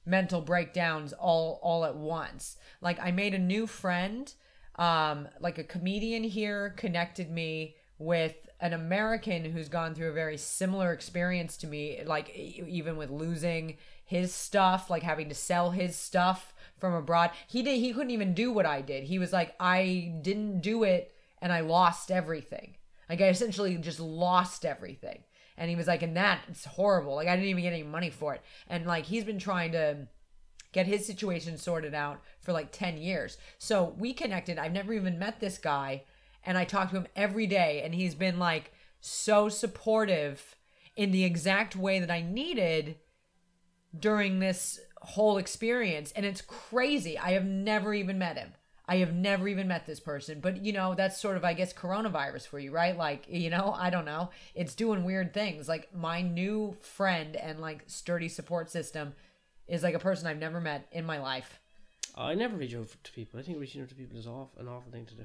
mental 0.07 0.41
breakdowns 0.41 1.13
all 1.13 1.59
all 1.63 1.85
at 1.85 1.97
once. 1.97 2.57
Like, 2.81 3.01
I 3.01 3.11
made 3.11 3.35
a 3.35 3.39
new 3.39 3.67
friend. 3.67 4.33
Um, 4.77 5.29
like 5.41 5.59
a 5.59 5.65
comedian 5.65 6.25
here 6.25 6.75
connected 6.77 7.31
me 7.31 7.77
with 7.99 8.35
an 8.61 8.73
American 8.73 9.45
who's 9.45 9.69
gone 9.69 9.95
through 9.95 10.11
a 10.11 10.15
very 10.15 10.37
similar 10.37 10.93
experience 10.93 11.57
to 11.59 11.67
me. 11.67 12.03
Like, 12.05 12.31
even 12.37 12.97
with 12.97 13.11
losing 13.11 13.79
his 14.05 14.35
stuff, 14.35 14.91
like 14.91 15.03
having 15.03 15.29
to 15.29 15.35
sell 15.35 15.71
his 15.71 15.97
stuff 15.97 16.55
from 16.79 16.95
abroad. 16.95 17.31
He 17.49 17.63
did 17.63 17.79
he 17.79 17.93
couldn't 17.93 18.11
even 18.11 18.35
do 18.35 18.53
what 18.53 18.67
I 18.67 18.81
did. 18.81 19.05
He 19.05 19.19
was 19.19 19.33
like 19.33 19.55
I 19.59 20.15
didn't 20.21 20.61
do 20.61 20.85
it 20.85 21.15
and 21.41 21.53
I 21.53 21.61
lost 21.61 22.11
everything. 22.11 22.77
Like 23.09 23.21
I 23.21 23.29
essentially 23.29 23.77
just 23.77 24.01
lost 24.01 24.65
everything. 24.65 25.25
And 25.57 25.71
he 25.71 25.77
was 25.77 25.87
like 25.87 26.03
and 26.03 26.17
that 26.17 26.41
it's 26.49 26.65
horrible. 26.65 27.15
Like 27.15 27.29
I 27.29 27.37
didn't 27.37 27.49
even 27.49 27.63
get 27.63 27.73
any 27.73 27.83
money 27.83 28.11
for 28.11 28.35
it. 28.35 28.43
And 28.69 28.87
like 28.87 29.07
he's 29.07 29.25
been 29.25 29.39
trying 29.39 29.73
to 29.73 30.09
get 30.73 30.87
his 30.87 31.07
situation 31.07 31.57
sorted 31.57 31.95
out 31.95 32.21
for 32.41 32.53
like 32.53 32.73
10 32.73 32.99
years. 32.99 33.39
So 33.59 33.95
we 33.97 34.13
connected. 34.13 34.59
I've 34.59 34.73
never 34.73 34.93
even 34.93 35.19
met 35.19 35.41
this 35.41 35.57
guy 35.57 36.03
and 36.45 36.59
I 36.59 36.65
talk 36.65 36.91
to 36.91 36.97
him 36.97 37.07
every 37.17 37.47
day 37.47 37.83
and 37.83 37.95
he's 37.95 38.15
been 38.15 38.39
like 38.39 38.73
so 39.01 39.49
supportive 39.49 40.57
in 40.97 41.13
the 41.13 41.25
exact 41.25 41.77
way 41.77 41.99
that 42.01 42.11
I 42.11 42.23
needed 42.23 42.97
during 43.99 44.39
this 44.39 44.81
whole 45.03 45.39
experience. 45.39 46.13
And 46.13 46.25
it's 46.25 46.41
crazy. 46.41 47.19
I 47.19 47.33
have 47.33 47.45
never 47.45 47.95
even 47.95 48.19
met 48.19 48.37
him. 48.37 48.53
I 48.87 48.97
have 48.97 49.15
never 49.15 49.49
even 49.49 49.69
met 49.69 49.87
this 49.87 50.01
person. 50.01 50.41
But 50.41 50.65
you 50.65 50.73
know 50.73 50.95
that's 50.95 51.21
sort 51.21 51.37
of 51.37 51.45
i 51.45 51.55
guess 51.55 51.73
coronavirus 51.73 52.47
for 52.49 52.59
you 52.59 52.71
right? 52.71 52.97
Like 52.97 53.27
you 53.29 53.51
know 53.51 53.75
i 53.77 53.91
don't 53.91 54.05
know. 54.05 54.31
It's 54.55 54.75
doing 54.75 55.05
weird 55.05 55.33
things. 55.33 55.69
Like 55.69 55.95
my 55.95 56.21
new 56.21 56.77
friend 56.81 57.37
and 57.37 57.61
like 57.61 57.85
sturdy 57.87 58.29
support 58.29 58.71
system 58.71 59.15
is 59.67 59.83
like 59.83 59.95
a 59.95 59.99
person 59.99 60.27
i've 60.27 60.39
never 60.39 60.61
met 60.61 60.87
in 60.93 61.05
my 61.07 61.19
life. 61.19 61.61
I 62.17 62.35
never 62.35 62.57
reach 62.57 62.75
out 62.75 62.89
to 63.03 63.13
people. 63.13 63.41
I 63.41 63.43
think 63.43 63.59
reaching 63.59 63.83
out 63.83 63.89
to 63.89 63.95
people 63.95 64.19
is 64.19 64.27
off 64.27 64.49
an 64.59 64.69
awful 64.69 64.93
thing 64.93 65.07
to 65.07 65.15
do. 65.15 65.25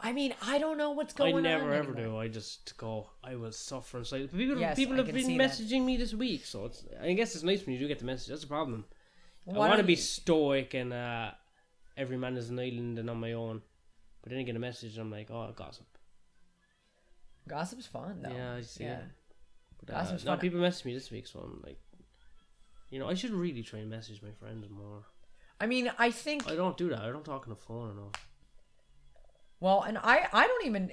I 0.00 0.12
mean 0.12 0.32
i 0.42 0.58
don't 0.58 0.78
know 0.78 0.90
what's 0.92 1.12
going 1.14 1.34
on. 1.36 1.46
I 1.46 1.54
on 1.54 1.58
never 1.60 1.72
ever 1.72 1.92
anymore. 1.92 2.22
do. 2.22 2.24
I 2.24 2.28
just 2.28 2.76
go. 2.76 3.10
I 3.24 3.34
will 3.36 3.52
suffer 3.52 3.98
in 3.98 4.04
silence. 4.04 4.30
But 4.30 4.38
people, 4.38 4.58
Yes, 4.58 4.76
people 4.76 4.94
I 4.94 4.98
have 4.98 5.12
been 5.12 5.24
see 5.24 5.36
that. 5.38 5.50
messaging 5.50 5.84
me 5.84 5.96
this 5.96 6.14
week, 6.14 6.44
so 6.44 6.66
it's. 6.66 6.84
I 7.02 7.12
guess 7.14 7.34
it's 7.34 7.44
nice 7.44 7.64
when 7.66 7.74
you 7.74 7.80
do 7.80 7.88
get 7.88 7.98
the 7.98 8.04
message. 8.04 8.28
That's 8.28 8.42
the 8.42 8.46
problem. 8.48 8.84
Why 9.44 9.66
I 9.66 9.68
want 9.70 9.80
to 9.80 9.84
be 9.84 9.96
stoic 9.96 10.74
and 10.74 10.92
uh, 10.92 11.30
every 11.96 12.16
man 12.16 12.36
is 12.36 12.50
an 12.50 12.58
island 12.58 12.98
and 12.98 13.08
on 13.10 13.18
my 13.18 13.32
own. 13.32 13.62
But 14.22 14.30
then 14.30 14.38
I 14.40 14.42
get 14.42 14.56
a 14.56 14.58
message 14.60 14.92
and 14.92 15.02
I'm 15.02 15.10
like, 15.10 15.30
oh, 15.30 15.52
gossip. 15.56 15.86
gossip's 17.48 17.86
fun 17.86 18.20
though 18.22 18.30
Yeah, 18.30 18.54
I 18.54 18.60
see 18.60 18.84
yeah. 18.84 19.00
But, 19.84 19.94
uh, 19.94 20.00
Gossip's 20.00 20.24
now 20.24 20.32
fun. 20.32 20.40
people 20.40 20.60
message 20.60 20.84
me 20.84 20.94
this 20.94 21.10
week, 21.10 21.26
so 21.26 21.38
I'm 21.40 21.62
like, 21.64 21.78
you 22.90 22.98
know, 22.98 23.08
I 23.08 23.14
should 23.14 23.30
really 23.30 23.62
try 23.62 23.78
and 23.80 23.88
message 23.90 24.22
my 24.22 24.32
friends 24.32 24.66
more. 24.70 25.04
i 25.60 25.66
mean 25.66 25.90
i 25.98 26.10
think 26.10 26.48
I 26.50 26.54
don't 26.54 26.76
do 26.76 26.88
that. 26.90 27.00
I 27.00 27.10
don't 27.10 27.24
talk 27.24 27.42
on 27.46 27.50
the 27.50 27.56
phone 27.56 27.90
enough. 27.96 28.26
Well, 29.60 29.82
and 29.82 29.98
I 29.98 30.28
I 30.32 30.46
don't 30.46 30.66
even 30.66 30.90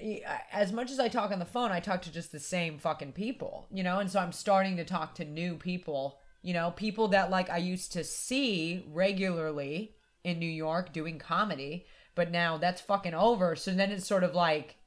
as 0.52 0.72
much 0.72 0.92
as 0.92 1.00
I 1.00 1.08
talk 1.08 1.32
on 1.32 1.40
the 1.40 1.46
phone, 1.46 1.72
I 1.72 1.80
talk 1.80 2.02
to 2.04 2.12
just 2.12 2.32
the 2.32 2.40
same 2.40 2.80
fucking 2.80 3.14
people, 3.14 3.68
you 3.72 3.84
know, 3.84 4.00
and 4.00 4.10
so 4.10 4.20
I'm 4.20 4.32
starting 4.32 4.78
to 4.78 4.86
talk 4.86 5.16
to 5.16 5.26
new 5.26 5.56
people, 5.56 6.20
you 6.42 6.54
know, 6.54 6.72
people 6.72 7.08
that 7.10 7.30
like 7.30 7.50
I 7.50 7.58
used 7.58 7.92
to 7.94 8.04
see 8.04 8.84
regularly 8.92 9.96
in 10.24 10.40
New 10.40 10.50
York 10.50 10.92
doing 10.94 11.20
comedy, 11.20 11.86
but 12.16 12.32
now 12.32 12.58
that's 12.58 12.82
fucking 12.82 13.14
over. 13.14 13.56
So 13.56 13.72
then 13.72 13.92
it's 13.92 14.08
sort 14.08 14.24
of 14.24 14.34
like, 14.34 14.78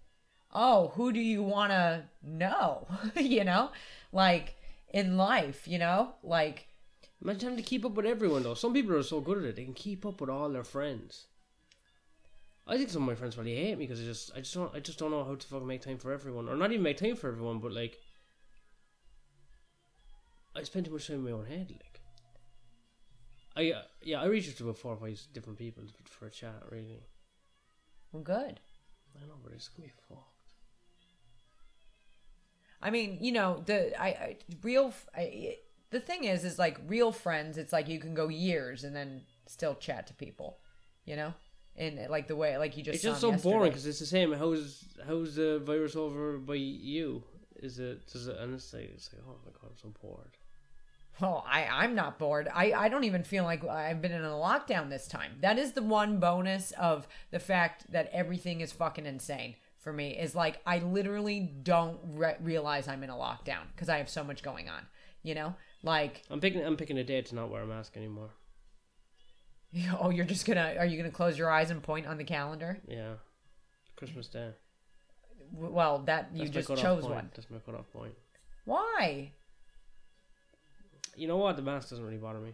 oh, 0.52 0.88
who 0.96 1.12
do 1.12 1.20
you 1.20 1.42
want 1.42 1.70
to 1.70 2.04
know? 2.22 2.88
you 3.16 3.44
know? 3.44 3.70
Like 4.12 4.56
in 4.92 5.16
life, 5.16 5.68
you 5.68 5.78
know? 5.78 6.14
Like 6.24 6.68
Imagine 7.22 7.50
having 7.50 7.64
to 7.64 7.68
keep 7.68 7.84
up 7.84 7.92
with 7.92 8.06
everyone 8.06 8.42
though. 8.42 8.54
Some 8.54 8.72
people 8.72 8.94
are 8.94 9.02
so 9.02 9.20
good 9.20 9.38
at 9.38 9.44
it; 9.44 9.56
they 9.56 9.64
can 9.64 9.74
keep 9.74 10.06
up 10.06 10.20
with 10.20 10.30
all 10.30 10.48
their 10.48 10.64
friends. 10.64 11.26
I 12.68 12.76
think 12.76 12.90
some 12.90 13.02
of 13.02 13.08
my 13.08 13.14
friends 13.14 13.34
probably 13.34 13.56
hate 13.56 13.78
me 13.78 13.86
because 13.86 14.00
I 14.00 14.04
just, 14.04 14.30
I 14.36 14.40
just 14.40 14.54
don't, 14.54 14.74
I 14.74 14.80
just 14.80 14.98
don't 14.98 15.10
know 15.10 15.24
how 15.24 15.34
to 15.34 15.46
fucking 15.46 15.66
make 15.66 15.80
time 15.80 15.96
for 15.96 16.12
everyone, 16.12 16.48
or 16.48 16.56
not 16.56 16.70
even 16.70 16.82
make 16.82 16.98
time 16.98 17.16
for 17.16 17.28
everyone, 17.28 17.60
but 17.60 17.72
like, 17.72 17.98
I 20.54 20.62
spend 20.64 20.84
too 20.84 20.92
much 20.92 21.06
time 21.06 21.16
in 21.16 21.24
my 21.24 21.30
own 21.30 21.46
head. 21.46 21.70
Like, 21.70 22.00
I, 23.56 23.72
uh, 23.72 23.82
yeah, 24.02 24.20
I 24.20 24.26
reached 24.26 24.50
out 24.50 24.56
to 24.58 24.64
about 24.64 24.78
four 24.78 24.92
or 24.92 24.96
five 24.98 25.18
different 25.32 25.58
people 25.58 25.84
for 26.04 26.26
a 26.26 26.30
chat. 26.30 26.62
Really, 26.70 27.06
well, 28.12 28.22
good. 28.22 28.60
I 29.16 29.26
know, 29.26 29.38
but 29.42 29.52
it's 29.54 29.68
gonna 29.68 29.88
be 29.88 29.94
fucked. 30.08 30.22
I 32.82 32.90
mean, 32.90 33.18
you 33.20 33.32
know, 33.32 33.62
the 33.64 34.00
I, 34.00 34.08
I 34.08 34.36
real 34.62 34.92
I, 35.16 35.56
the 35.90 36.00
thing 36.00 36.24
is 36.24 36.44
is 36.44 36.58
like 36.58 36.78
real 36.86 37.12
friends, 37.12 37.56
it's 37.56 37.72
like 37.72 37.88
you 37.88 37.98
can 37.98 38.14
go 38.14 38.28
years 38.28 38.84
and 38.84 38.94
then 38.94 39.22
still 39.46 39.74
chat 39.74 40.06
to 40.08 40.14
people, 40.14 40.58
you 41.04 41.16
know? 41.16 41.34
And 41.78 42.10
like 42.10 42.26
the 42.26 42.36
way 42.36 42.58
like 42.58 42.76
you 42.76 42.82
just 42.82 42.96
It's 42.96 43.04
just 43.04 43.20
so 43.20 43.30
him 43.30 43.40
boring 43.40 43.70
because 43.70 43.86
it's 43.86 44.00
the 44.00 44.06
same. 44.06 44.32
How's 44.32 44.84
how's 45.06 45.36
the 45.36 45.60
virus 45.60 45.94
over 45.94 46.36
by 46.38 46.54
you? 46.54 47.22
Is 47.56 47.78
it? 47.78 48.06
Does 48.12 48.26
it? 48.26 48.36
And 48.36 48.54
it's 48.54 48.72
like, 48.72 48.90
it's 48.94 49.10
like, 49.12 49.22
oh 49.28 49.36
my 49.44 49.52
god, 49.52 49.70
I'm 49.70 49.76
so 49.76 49.92
bored. 50.02 50.36
Oh, 51.20 51.42
I 51.46 51.64
I'm 51.64 51.94
not 51.94 52.18
bored. 52.18 52.48
I 52.52 52.72
I 52.72 52.88
don't 52.88 53.04
even 53.04 53.22
feel 53.24 53.44
like 53.44 53.64
I've 53.64 54.00
been 54.00 54.12
in 54.12 54.24
a 54.24 54.28
lockdown 54.28 54.90
this 54.90 55.08
time. 55.08 55.32
That 55.40 55.58
is 55.58 55.72
the 55.72 55.82
one 55.82 56.18
bonus 56.18 56.72
of 56.72 57.08
the 57.30 57.40
fact 57.40 57.90
that 57.92 58.10
everything 58.12 58.60
is 58.60 58.72
fucking 58.72 59.06
insane 59.06 59.56
for 59.78 59.92
me. 59.92 60.16
Is 60.18 60.34
like 60.34 60.60
I 60.66 60.78
literally 60.78 61.40
don't 61.40 61.98
re- 62.04 62.36
realize 62.40 62.86
I'm 62.88 63.02
in 63.02 63.10
a 63.10 63.16
lockdown 63.16 63.66
because 63.74 63.88
I 63.88 63.98
have 63.98 64.08
so 64.08 64.22
much 64.22 64.42
going 64.42 64.68
on. 64.68 64.82
You 65.22 65.34
know, 65.34 65.54
like 65.82 66.22
I'm 66.30 66.40
picking. 66.40 66.64
I'm 66.64 66.76
picking 66.76 66.98
a 66.98 67.04
day 67.04 67.20
to 67.22 67.34
not 67.34 67.50
wear 67.50 67.62
a 67.62 67.66
mask 67.66 67.96
anymore. 67.96 68.30
oh, 70.00 70.10
you're 70.10 70.24
just 70.24 70.46
gonna 70.46 70.74
are 70.78 70.86
you 70.86 70.96
gonna 70.96 71.10
close 71.10 71.38
your 71.38 71.50
eyes 71.50 71.70
and 71.70 71.82
point 71.82 72.06
on 72.06 72.16
the 72.18 72.24
calendar? 72.24 72.78
Yeah, 72.88 73.14
Christmas 73.96 74.28
Day. 74.28 74.50
W- 75.52 75.72
Well, 75.72 75.98
that 76.06 76.30
you 76.32 76.40
That's 76.44 76.50
my 76.50 76.54
just 76.54 76.68
cutoff 76.68 76.82
chose 76.84 77.02
point. 77.02 77.14
one. 77.14 77.30
That's 77.34 77.50
my 77.50 77.58
cutoff 77.58 77.90
point. 77.92 78.12
Why? 78.64 79.32
You 81.16 81.26
know 81.28 81.36
what? 81.36 81.56
The 81.56 81.62
mask 81.62 81.90
doesn't 81.90 82.04
really 82.04 82.18
bother 82.18 82.38
me. 82.38 82.52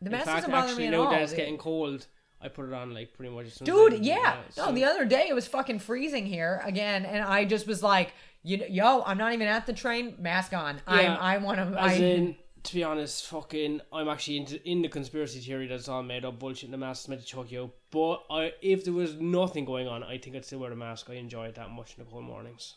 The 0.00 0.10
mask 0.10 0.26
doesn't 0.26 0.50
bother 0.50 0.68
actually, 0.68 0.82
me 0.82 0.86
at 0.88 0.92
now 0.92 1.02
all. 1.04 1.10
that 1.10 1.22
it's 1.22 1.32
getting 1.32 1.56
cold, 1.58 2.06
I 2.40 2.48
put 2.48 2.66
it 2.66 2.72
on 2.72 2.92
like 2.94 3.14
pretty 3.14 3.34
much. 3.34 3.46
As 3.46 3.54
soon 3.54 3.68
as 3.68 3.74
I- 3.74 3.88
Dude, 3.90 4.04
yeah. 4.04 4.36
No, 4.56 4.66
so- 4.66 4.72
the 4.72 4.84
other 4.84 5.04
day 5.04 5.26
it 5.28 5.34
was 5.34 5.46
fucking 5.46 5.78
freezing 5.80 6.26
here 6.26 6.60
again, 6.64 7.04
and 7.04 7.24
I 7.24 7.44
just 7.44 7.66
was 7.66 7.82
like, 7.82 8.12
you 8.42 8.62
yo, 8.68 9.02
I'm 9.04 9.16
not 9.18 9.32
even 9.32 9.48
at 9.48 9.66
the 9.66 9.72
train. 9.72 10.16
Mask 10.18 10.52
on. 10.52 10.76
Yeah, 10.86 11.16
I'm. 11.18 11.18
I 11.18 11.38
want 11.38 11.58
to. 11.58 11.80
As 11.80 11.92
I, 11.92 11.94
in, 11.94 12.36
to 12.64 12.74
be 12.74 12.82
honest, 12.82 13.26
fucking, 13.26 13.80
I'm 13.92 14.08
actually 14.08 14.38
into 14.38 14.68
in 14.68 14.82
the 14.82 14.88
conspiracy 14.88 15.38
theory 15.40 15.66
that's 15.66 15.88
all 15.88 16.02
made 16.02 16.24
up 16.24 16.38
bullshit. 16.38 16.64
and 16.64 16.72
The 16.72 16.78
mask's 16.78 17.08
meant 17.08 17.20
to 17.20 17.26
choke 17.26 17.52
you 17.52 17.62
out. 17.64 17.70
But 17.90 18.24
I, 18.30 18.52
if 18.62 18.84
there 18.84 18.92
was 18.94 19.14
nothing 19.14 19.64
going 19.64 19.86
on, 19.86 20.02
I 20.02 20.18
think 20.18 20.34
I'd 20.34 20.44
still 20.44 20.58
wear 20.60 20.70
the 20.70 20.76
mask. 20.76 21.08
I 21.10 21.14
enjoy 21.14 21.46
it 21.46 21.54
that 21.56 21.70
much 21.70 21.94
in 21.96 22.04
the 22.04 22.10
cold 22.10 22.24
mornings. 22.24 22.74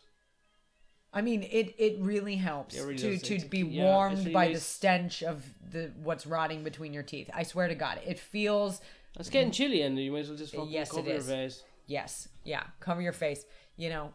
I 1.12 1.22
mean, 1.22 1.42
it 1.42 1.74
it 1.78 1.96
really 2.00 2.36
helps 2.36 2.76
It 2.76 2.82
really 2.82 2.96
to 2.98 3.18
to 3.18 3.34
It's- 3.36 3.48
be 3.48 3.60
yeah, 3.60 3.82
warmed 3.84 4.18
really 4.18 4.32
by 4.32 4.52
the 4.52 4.60
stench 4.60 5.22
of 5.22 5.42
the 5.70 5.90
what's 6.02 6.26
rotting 6.26 6.62
between 6.64 6.92
your 6.92 7.02
teeth. 7.02 7.30
I 7.32 7.44
swear 7.44 7.66
to 7.68 7.74
God, 7.74 7.98
it 8.06 8.18
feels. 8.18 8.82
It's 9.18 9.30
getting 9.30 9.50
chilly, 9.50 9.80
and 9.82 9.98
you 9.98 10.12
might 10.12 10.20
as 10.20 10.28
well 10.28 10.36
just 10.36 10.52
fucking 10.54 10.68
Yes, 10.70 10.92
it 10.92 10.96
cover 10.96 11.08
your 11.10 11.20
face. 11.22 11.62
Yes, 11.86 12.28
yeah. 12.44 12.62
Cover 12.78 13.00
your 13.00 13.14
face. 13.14 13.46
You 13.76 13.88
know, 13.88 14.12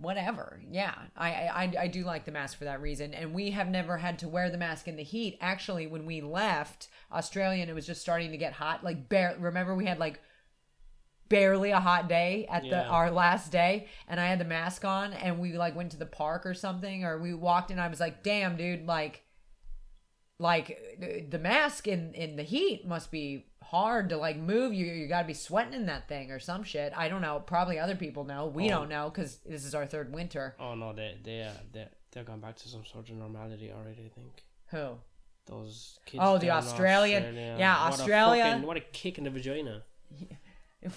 whatever. 0.00 0.60
Yeah, 0.70 0.94
I, 1.16 1.30
I 1.32 1.72
I- 1.82 1.86
do 1.88 2.04
like 2.04 2.24
the 2.24 2.32
mask 2.32 2.58
for 2.58 2.64
that 2.64 2.80
reason. 2.80 3.14
And 3.14 3.34
we 3.34 3.50
have 3.50 3.68
never 3.68 3.98
had 3.98 4.18
to 4.20 4.28
wear 4.28 4.50
the 4.50 4.58
mask 4.58 4.88
in 4.88 4.96
the 4.96 5.02
heat. 5.02 5.36
Actually, 5.40 5.86
when 5.86 6.06
we 6.06 6.20
left 6.20 6.88
Australia, 7.12 7.60
and 7.62 7.70
it 7.70 7.74
was 7.74 7.86
just 7.86 8.00
starting 8.00 8.30
to 8.30 8.36
get 8.36 8.54
hot. 8.54 8.82
Like, 8.84 9.08
bare. 9.08 9.36
Remember, 9.38 9.74
we 9.74 9.86
had 9.86 9.98
like 9.98 10.20
barely 11.28 11.70
a 11.70 11.78
hot 11.78 12.08
day 12.08 12.46
at 12.50 12.64
the 12.64 12.84
our 12.88 13.08
last 13.10 13.52
day 13.52 13.86
and 14.08 14.18
I 14.18 14.26
had 14.26 14.40
the 14.40 14.44
mask 14.44 14.84
on 14.84 15.12
and 15.12 15.38
we 15.38 15.52
like 15.52 15.76
went 15.76 15.92
to 15.92 15.96
the 15.96 16.04
park 16.04 16.44
or 16.44 16.54
something 16.54 17.04
or 17.04 17.20
we 17.20 17.34
walked 17.34 17.70
and 17.70 17.80
I 17.80 17.86
was 17.86 18.00
like 18.00 18.24
damn 18.24 18.56
dude 18.56 18.84
like 18.84 19.22
like 20.40 20.76
the- 20.98 21.20
the 21.30 21.38
mask 21.38 21.86
in 21.86 22.14
in 22.14 22.34
the 22.34 22.42
heat 22.42 22.84
must 22.84 23.12
be 23.12 23.46
hard 23.70 24.08
to 24.10 24.16
like 24.16 24.36
move. 24.36 24.72
You 24.74 24.86
you 24.86 25.06
got 25.06 25.22
to 25.22 25.26
be 25.26 25.34
sweating 25.34 25.74
in 25.74 25.86
that 25.86 26.08
thing 26.08 26.30
or 26.30 26.38
some 26.38 26.62
shit. 26.64 26.92
I 26.96 27.08
don't 27.08 27.20
know. 27.22 27.40
Probably 27.46 27.78
other 27.78 27.96
people 27.96 28.24
know. 28.24 28.46
We 28.46 28.64
Oh. 28.66 28.68
don't 28.68 28.88
know 28.88 29.10
because 29.10 29.36
this 29.46 29.64
is 29.64 29.74
our 29.74 29.86
third 29.86 30.12
winter. 30.12 30.54
Oh 30.58 30.74
no, 30.74 30.92
they 30.92 31.16
they 31.22 31.42
uh, 31.42 31.52
they 31.72 31.86
they're 32.10 32.24
going 32.24 32.40
back 32.40 32.56
to 32.56 32.68
some 32.68 32.84
sort 32.84 33.08
of 33.08 33.16
normality 33.16 33.70
already. 33.72 34.06
I 34.06 34.08
think 34.14 34.42
Who? 34.70 34.98
those 35.46 35.98
kids. 36.06 36.22
Oh, 36.24 36.38
the 36.38 36.50
Australian- 36.50 37.34
yeah, 37.34 37.84
what 37.84 37.92
Australia. 38.00 38.42
A 38.44 38.46
fucking, 38.50 38.66
what 38.66 38.76
a 38.76 38.80
kick 38.80 39.18
in 39.18 39.24
the 39.24 39.30
vagina. 39.30 39.82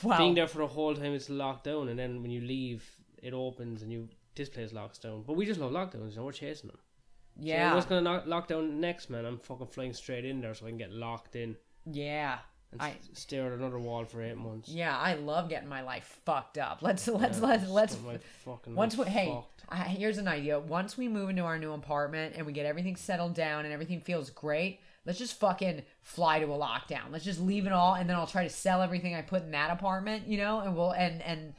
Wow. 0.02 0.18
Being 0.18 0.34
there 0.36 0.48
for 0.48 0.60
the 0.60 0.68
whole 0.68 0.96
time, 0.96 1.14
it's 1.14 1.30
locked 1.30 1.66
down, 1.66 1.90
and 1.90 2.00
then 2.00 2.22
when 2.22 2.32
you 2.32 2.40
leave, 2.40 2.90
it 3.22 3.34
opens 3.34 3.82
and 3.82 3.92
you 3.92 4.08
this 4.34 4.48
place 4.48 4.72
locks 4.72 4.98
down. 4.98 5.24
But 5.28 5.34
we 5.36 5.46
just 5.46 5.60
love 5.60 5.72
lockdowns. 5.72 6.12
You 6.12 6.16
know, 6.20 6.24
we're 6.24 6.32
chasing 6.32 6.70
them. 6.70 6.78
So 7.38 7.48
yeah. 7.48 7.74
what's 7.74 7.86
gonna 7.86 8.00
knock, 8.02 8.24
lock 8.26 8.48
down 8.48 8.80
next, 8.80 9.10
man? 9.10 9.26
I'm 9.26 9.40
fucking 9.40 9.68
flying 9.68 9.94
straight 9.94 10.24
in 10.24 10.40
there 10.40 10.54
so 10.54 10.66
I 10.68 10.70
can 10.70 10.78
get 10.78 10.92
locked 10.94 11.36
in 11.36 11.58
yeah. 11.86 12.38
And 12.74 12.82
I- 12.82 12.96
stare 13.14 13.48
at 13.48 13.54
another 13.54 13.80
wall 13.80 14.06
for 14.06 14.22
eight 14.22 14.38
months. 14.38 14.70
Yeah, 14.70 14.98
I 14.98 15.16
love 15.16 15.50
getting 15.50 15.70
my 15.70 15.82
life 15.82 16.20
fucked 16.26 16.58
up. 16.58 16.80
Let's 16.82 17.08
let's 17.08 17.40
Yeah, 17.40 17.46
let's 17.46 17.68
let's 17.70 17.96
got 17.96 18.06
my 18.06 18.20
fucking 18.46 18.76
once 18.76 18.98
we 18.98 19.06
hey. 19.06 19.38
I, 19.70 19.78
here's 19.78 20.18
an 20.18 20.28
idea. 20.28 20.60
Once 20.60 20.98
we 20.98 21.08
move 21.08 21.30
into 21.30 21.44
our 21.44 21.58
new 21.58 21.72
apartment 21.72 22.36
and 22.38 22.46
we 22.46 22.52
get 22.52 22.66
everything 22.66 22.96
settled 22.96 23.34
down 23.34 23.66
and 23.66 23.74
everything 23.74 24.02
feels 24.02 24.30
great, 24.30 24.82
let's 25.06 25.18
just 25.18 25.40
fucking 25.40 25.84
fly 26.02 26.40
to 26.40 26.46
a 26.46 26.58
lockdown. 26.58 27.12
Let's 27.12 27.24
just 27.26 27.40
leave 27.40 27.66
it 27.66 27.72
all 27.72 27.96
and 27.96 28.08
then 28.10 28.18
I'll 28.18 28.28
try 28.28 28.44
to 28.44 28.50
sell 28.50 28.82
everything 28.82 29.16
I 29.16 29.22
put 29.22 29.42
in 29.44 29.52
that 29.52 29.72
apartment, 29.72 30.28
you 30.28 30.38
know, 30.38 30.60
and 30.60 30.76
we'll 30.76 30.92
and 30.92 31.22
and 31.24 31.54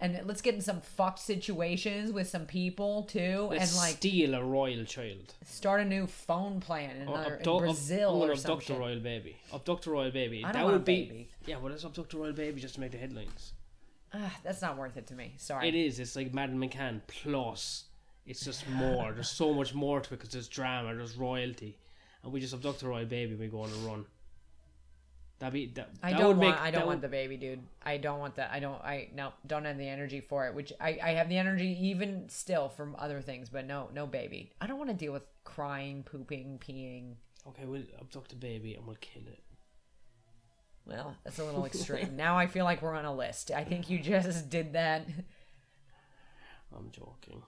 and 0.00 0.20
let's 0.26 0.40
get 0.42 0.54
in 0.54 0.60
some 0.60 0.80
fucked 0.80 1.18
situations 1.18 2.12
with 2.12 2.28
some 2.28 2.46
people 2.46 3.02
too 3.04 3.48
Let's 3.50 3.72
and 3.72 3.76
like 3.78 3.96
steal 3.96 4.34
a 4.34 4.42
royal 4.44 4.84
child. 4.84 5.34
start 5.44 5.80
a 5.80 5.84
new 5.84 6.06
phone 6.06 6.60
plan 6.60 6.96
in, 6.96 7.08
Or 7.08 7.14
another, 7.16 7.34
in 7.36 7.48
ab- 7.48 7.58
Brazil 7.58 8.22
I'm 8.22 8.30
or 8.30 8.36
some 8.36 8.52
abduct 8.52 8.70
a 8.70 8.74
royal 8.74 9.00
baby. 9.00 9.36
Abduct 9.52 9.86
a 9.86 9.90
royal 9.90 10.10
baby. 10.10 10.44
I 10.44 10.52
don't 10.52 10.62
that 10.66 10.72
would 10.72 10.84
be 10.84 11.04
baby. 11.06 11.28
yeah. 11.46 11.56
Well, 11.58 11.70
let's 11.72 11.84
abduct 11.84 12.12
a 12.14 12.18
royal 12.18 12.32
baby 12.32 12.60
just 12.60 12.74
to 12.74 12.80
make 12.80 12.92
the 12.92 12.98
headlines. 12.98 13.52
Ah, 14.14 14.34
that's 14.42 14.62
not 14.62 14.78
worth 14.78 14.96
it 14.96 15.06
to 15.08 15.14
me. 15.14 15.34
Sorry. 15.36 15.68
It 15.68 15.74
is. 15.74 15.98
It's 16.00 16.16
like 16.16 16.32
Madden 16.32 16.58
McCann 16.58 17.02
plus. 17.08 17.84
It's 18.24 18.44
just 18.44 18.68
more. 18.68 19.12
There's 19.12 19.30
so 19.30 19.52
much 19.52 19.74
more 19.74 20.00
to 20.00 20.14
it 20.14 20.16
because 20.18 20.30
there's 20.32 20.48
drama, 20.48 20.94
there's 20.94 21.16
royalty, 21.16 21.76
and 22.22 22.32
we 22.32 22.40
just 22.40 22.54
abduct 22.54 22.82
a 22.82 22.88
royal 22.88 23.04
baby 23.06 23.32
and 23.32 23.40
we 23.40 23.48
go 23.48 23.60
on 23.62 23.70
a 23.70 23.86
run. 23.88 24.04
That'd 25.38 25.52
be 25.54 25.66
that. 25.74 25.90
I 26.02 26.10
that 26.10 26.18
don't 26.18 26.28
would 26.28 26.36
want. 26.38 26.56
make, 26.56 26.60
I 26.60 26.70
don't 26.72 26.82
would- 26.82 26.88
want 26.88 27.02
the 27.02 27.08
baby, 27.08 27.36
dude. 27.36 27.60
I 27.82 27.96
don't 27.96 28.18
want 28.18 28.34
that. 28.36 28.50
I 28.52 28.58
don't. 28.58 28.82
I 28.82 29.08
no. 29.14 29.32
Don't 29.46 29.64
have 29.66 29.78
the 29.78 29.88
energy 29.88 30.20
for 30.20 30.46
it. 30.48 30.54
Which 30.54 30.72
I. 30.80 30.98
I 31.02 31.10
have 31.12 31.28
the 31.28 31.38
energy 31.38 31.76
even 31.88 32.28
still 32.28 32.68
from 32.68 32.96
other 32.98 33.20
things, 33.20 33.48
but 33.48 33.64
no. 33.66 33.88
No 33.94 34.06
baby. 34.06 34.50
I 34.60 34.66
don't 34.66 34.78
want 34.78 34.90
to 34.90 34.96
deal 34.96 35.12
with 35.12 35.22
crying, 35.44 36.02
pooping, 36.02 36.60
peeing. 36.66 37.14
Okay, 37.46 37.64
we'll 37.66 37.84
abduct 38.00 38.32
a 38.32 38.36
baby 38.36 38.74
and 38.74 38.84
we'll 38.86 38.96
kill 39.00 39.22
it. 39.28 39.40
Well, 40.84 41.14
that's 41.22 41.38
a 41.38 41.44
little 41.44 41.64
extreme. 41.66 42.16
now 42.16 42.36
I 42.36 42.46
feel 42.46 42.64
like 42.64 42.82
we're 42.82 42.94
on 42.94 43.04
a 43.04 43.14
list. 43.14 43.50
I 43.50 43.62
think 43.62 43.88
you 43.90 43.98
just 44.00 44.48
did 44.56 44.72
that. 44.72 45.06
I'm 46.76 46.90
joking. 46.90 47.42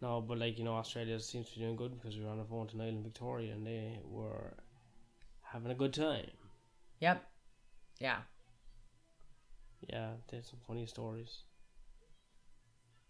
No, 0.00 0.20
but 0.20 0.38
like 0.38 0.58
you 0.58 0.64
know, 0.64 0.74
Australia 0.76 1.18
seems 1.20 1.48
to 1.50 1.56
be 1.58 1.62
doing 1.64 1.76
good 1.76 1.98
because 2.00 2.16
we 2.16 2.24
were 2.24 2.30
on 2.30 2.38
the 2.38 2.44
phone 2.44 2.66
to 2.68 2.76
Niall 2.76 2.88
and 2.88 3.02
Victoria, 3.02 3.52
and 3.52 3.66
they 3.66 3.98
were 4.04 4.54
having 5.52 5.70
a 5.70 5.74
good 5.74 5.92
time. 5.94 6.30
Yep. 7.00 7.24
Yeah. 7.98 8.18
Yeah, 9.88 10.10
they 10.28 10.38
had 10.38 10.46
some 10.46 10.58
funny 10.66 10.86
stories. 10.86 11.42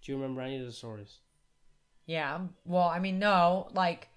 Do 0.02 0.12
you 0.12 0.16
remember 0.18 0.40
any 0.40 0.58
of 0.58 0.66
the 0.66 0.72
stories? 0.72 1.18
Yeah. 2.06 2.34
Um, 2.34 2.50
well, 2.64 2.88
I 2.88 2.98
mean, 2.98 3.18
no. 3.18 3.68
Like, 3.74 4.08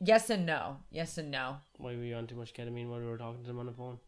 yes 0.00 0.30
and 0.30 0.46
no. 0.46 0.78
Yes 0.90 1.18
and 1.18 1.30
no. 1.30 1.56
Why 1.78 1.96
were 1.96 2.04
you 2.04 2.14
on 2.14 2.26
too 2.26 2.36
much 2.36 2.54
ketamine 2.54 2.88
while 2.88 3.00
we 3.00 3.06
were 3.06 3.18
talking 3.18 3.40
to 3.42 3.46
them 3.46 3.58
on 3.58 3.66
the 3.66 3.72
phone? 3.72 3.98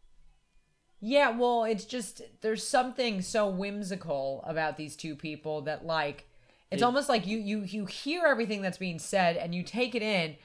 Yeah, 0.99 1.29
well, 1.31 1.63
it's 1.63 1.85
just 1.85 2.21
there's 2.41 2.67
something 2.67 3.21
so 3.21 3.47
whimsical 3.47 4.43
about 4.47 4.77
these 4.77 4.95
two 4.95 5.15
people 5.15 5.61
that 5.63 5.85
like 5.85 6.27
it's 6.71 6.79
They- 6.81 6.85
almost 6.85 7.07
like 7.07 7.27
you 7.27 7.37
you 7.37 7.61
you 7.63 7.85
hear 7.85 8.25
everything 8.25 8.61
that's 8.63 8.79
being 8.79 8.97
said 8.97 9.37
and 9.37 9.53
you 9.53 9.61
take 9.61 9.93
it 9.93 10.01
in 10.01 10.37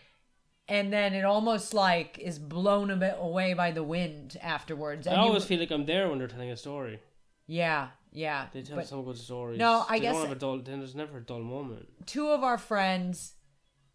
and 0.69 0.93
then 0.93 1.15
it 1.15 1.25
almost 1.25 1.75
like 1.75 2.19
is 2.19 2.39
blown 2.39 2.91
a 2.91 2.97
bit 2.97 3.17
away 3.19 3.55
by 3.55 3.71
the 3.73 3.83
wind 3.83 4.37
afterwards. 4.41 5.07
I 5.07 5.13
And 5.13 5.23
you- 5.23 5.29
always 5.29 5.45
feel 5.45 5.59
like 5.61 5.71
I'm 5.71 5.87
there 5.87 6.09
when 6.09 6.19
they're 6.19 6.29
telling 6.29 6.51
a 6.51 6.57
story. 6.57 7.01
yeah, 7.47 7.89
yeah. 8.13 8.47
They 8.53 8.63
tell 8.63 8.77
But 8.77 8.87
some 8.87 9.05
good 9.05 9.19
stories. 9.19 9.59
No, 9.59 9.85
I 9.89 9.99
they 9.99 10.03
guess- 10.03 10.15
don't 10.15 10.23
have 10.29 10.37
a 10.37 10.41
dull. 10.41 10.59
Then 10.59 10.79
there's 10.79 10.95
never 10.95 11.19
a 11.19 11.23
dull 11.23 11.41
moment. 11.41 11.89
two 12.07 12.29
of 12.29 12.43
our 12.43 12.59
friends 12.59 13.35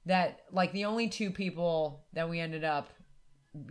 that 0.05 0.41
like 0.51 0.71
the 0.71 0.85
only 0.85 1.07
two 1.09 1.31
people 1.31 2.05
that 2.13 2.29
we 2.29 2.39
ended 2.39 2.63
up 2.63 2.89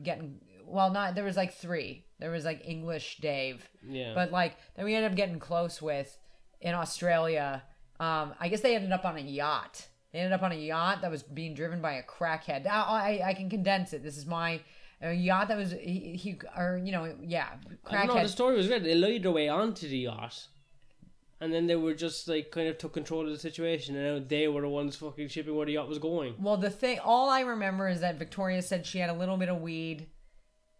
getting 0.02 0.40
well 0.66 0.90
not 0.90 1.14
there 1.14 1.24
was 1.24 1.36
like 1.36 1.54
three. 1.54 2.04
There 2.18 2.30
was 2.30 2.44
like 2.44 2.62
English 2.66 3.18
Dave 3.18 3.68
Yeah, 3.86 4.14
but 4.14 4.32
like 4.32 4.56
that 4.74 4.84
we 4.84 4.94
ended 4.94 5.10
up 5.12 5.16
getting 5.16 5.38
close 5.38 5.80
with 5.82 6.18
in 6.60 6.74
Australia. 6.74 7.62
Um, 8.00 8.34
I 8.40 8.48
guess 8.48 8.60
they 8.62 8.74
ended 8.74 8.92
up 8.92 9.04
on 9.04 9.16
a 9.16 9.20
yacht. 9.20 9.88
They 10.16 10.22
ended 10.22 10.32
up 10.32 10.42
on 10.42 10.52
a 10.52 10.54
yacht 10.54 11.02
that 11.02 11.10
was 11.10 11.22
being 11.22 11.52
driven 11.52 11.82
by 11.82 11.92
a 11.92 12.02
crackhead. 12.02 12.64
Now, 12.64 12.86
I 12.88 13.20
I 13.22 13.34
can 13.34 13.50
condense 13.50 13.92
it. 13.92 14.02
This 14.02 14.16
is 14.16 14.24
my 14.24 14.62
a 15.02 15.12
yacht 15.12 15.48
that 15.48 15.58
was 15.58 15.72
he, 15.72 16.16
he 16.16 16.38
or 16.56 16.80
you 16.82 16.90
know 16.90 17.14
yeah 17.20 17.48
crackhead. 17.84 18.06
don't. 18.06 18.22
The 18.22 18.28
story 18.30 18.56
was 18.56 18.66
great. 18.66 18.82
They 18.82 18.94
lied 18.94 19.24
their 19.24 19.32
way 19.32 19.50
onto 19.50 19.86
the 19.86 19.98
yacht, 19.98 20.48
and 21.38 21.52
then 21.52 21.66
they 21.66 21.76
were 21.76 21.92
just 21.92 22.28
like 22.28 22.50
kind 22.50 22.66
of 22.66 22.78
took 22.78 22.94
control 22.94 23.26
of 23.26 23.28
the 23.30 23.38
situation, 23.38 23.94
and 23.94 24.26
they 24.26 24.48
were 24.48 24.62
the 24.62 24.70
ones 24.70 24.96
fucking 24.96 25.28
shipping 25.28 25.54
where 25.54 25.66
the 25.66 25.72
yacht 25.72 25.86
was 25.86 25.98
going. 25.98 26.34
Well, 26.40 26.56
the 26.56 26.70
thing 26.70 26.98
all 27.00 27.28
I 27.28 27.40
remember 27.40 27.86
is 27.86 28.00
that 28.00 28.18
Victoria 28.18 28.62
said 28.62 28.86
she 28.86 29.00
had 29.00 29.10
a 29.10 29.12
little 29.12 29.36
bit 29.36 29.50
of 29.50 29.60
weed 29.60 30.06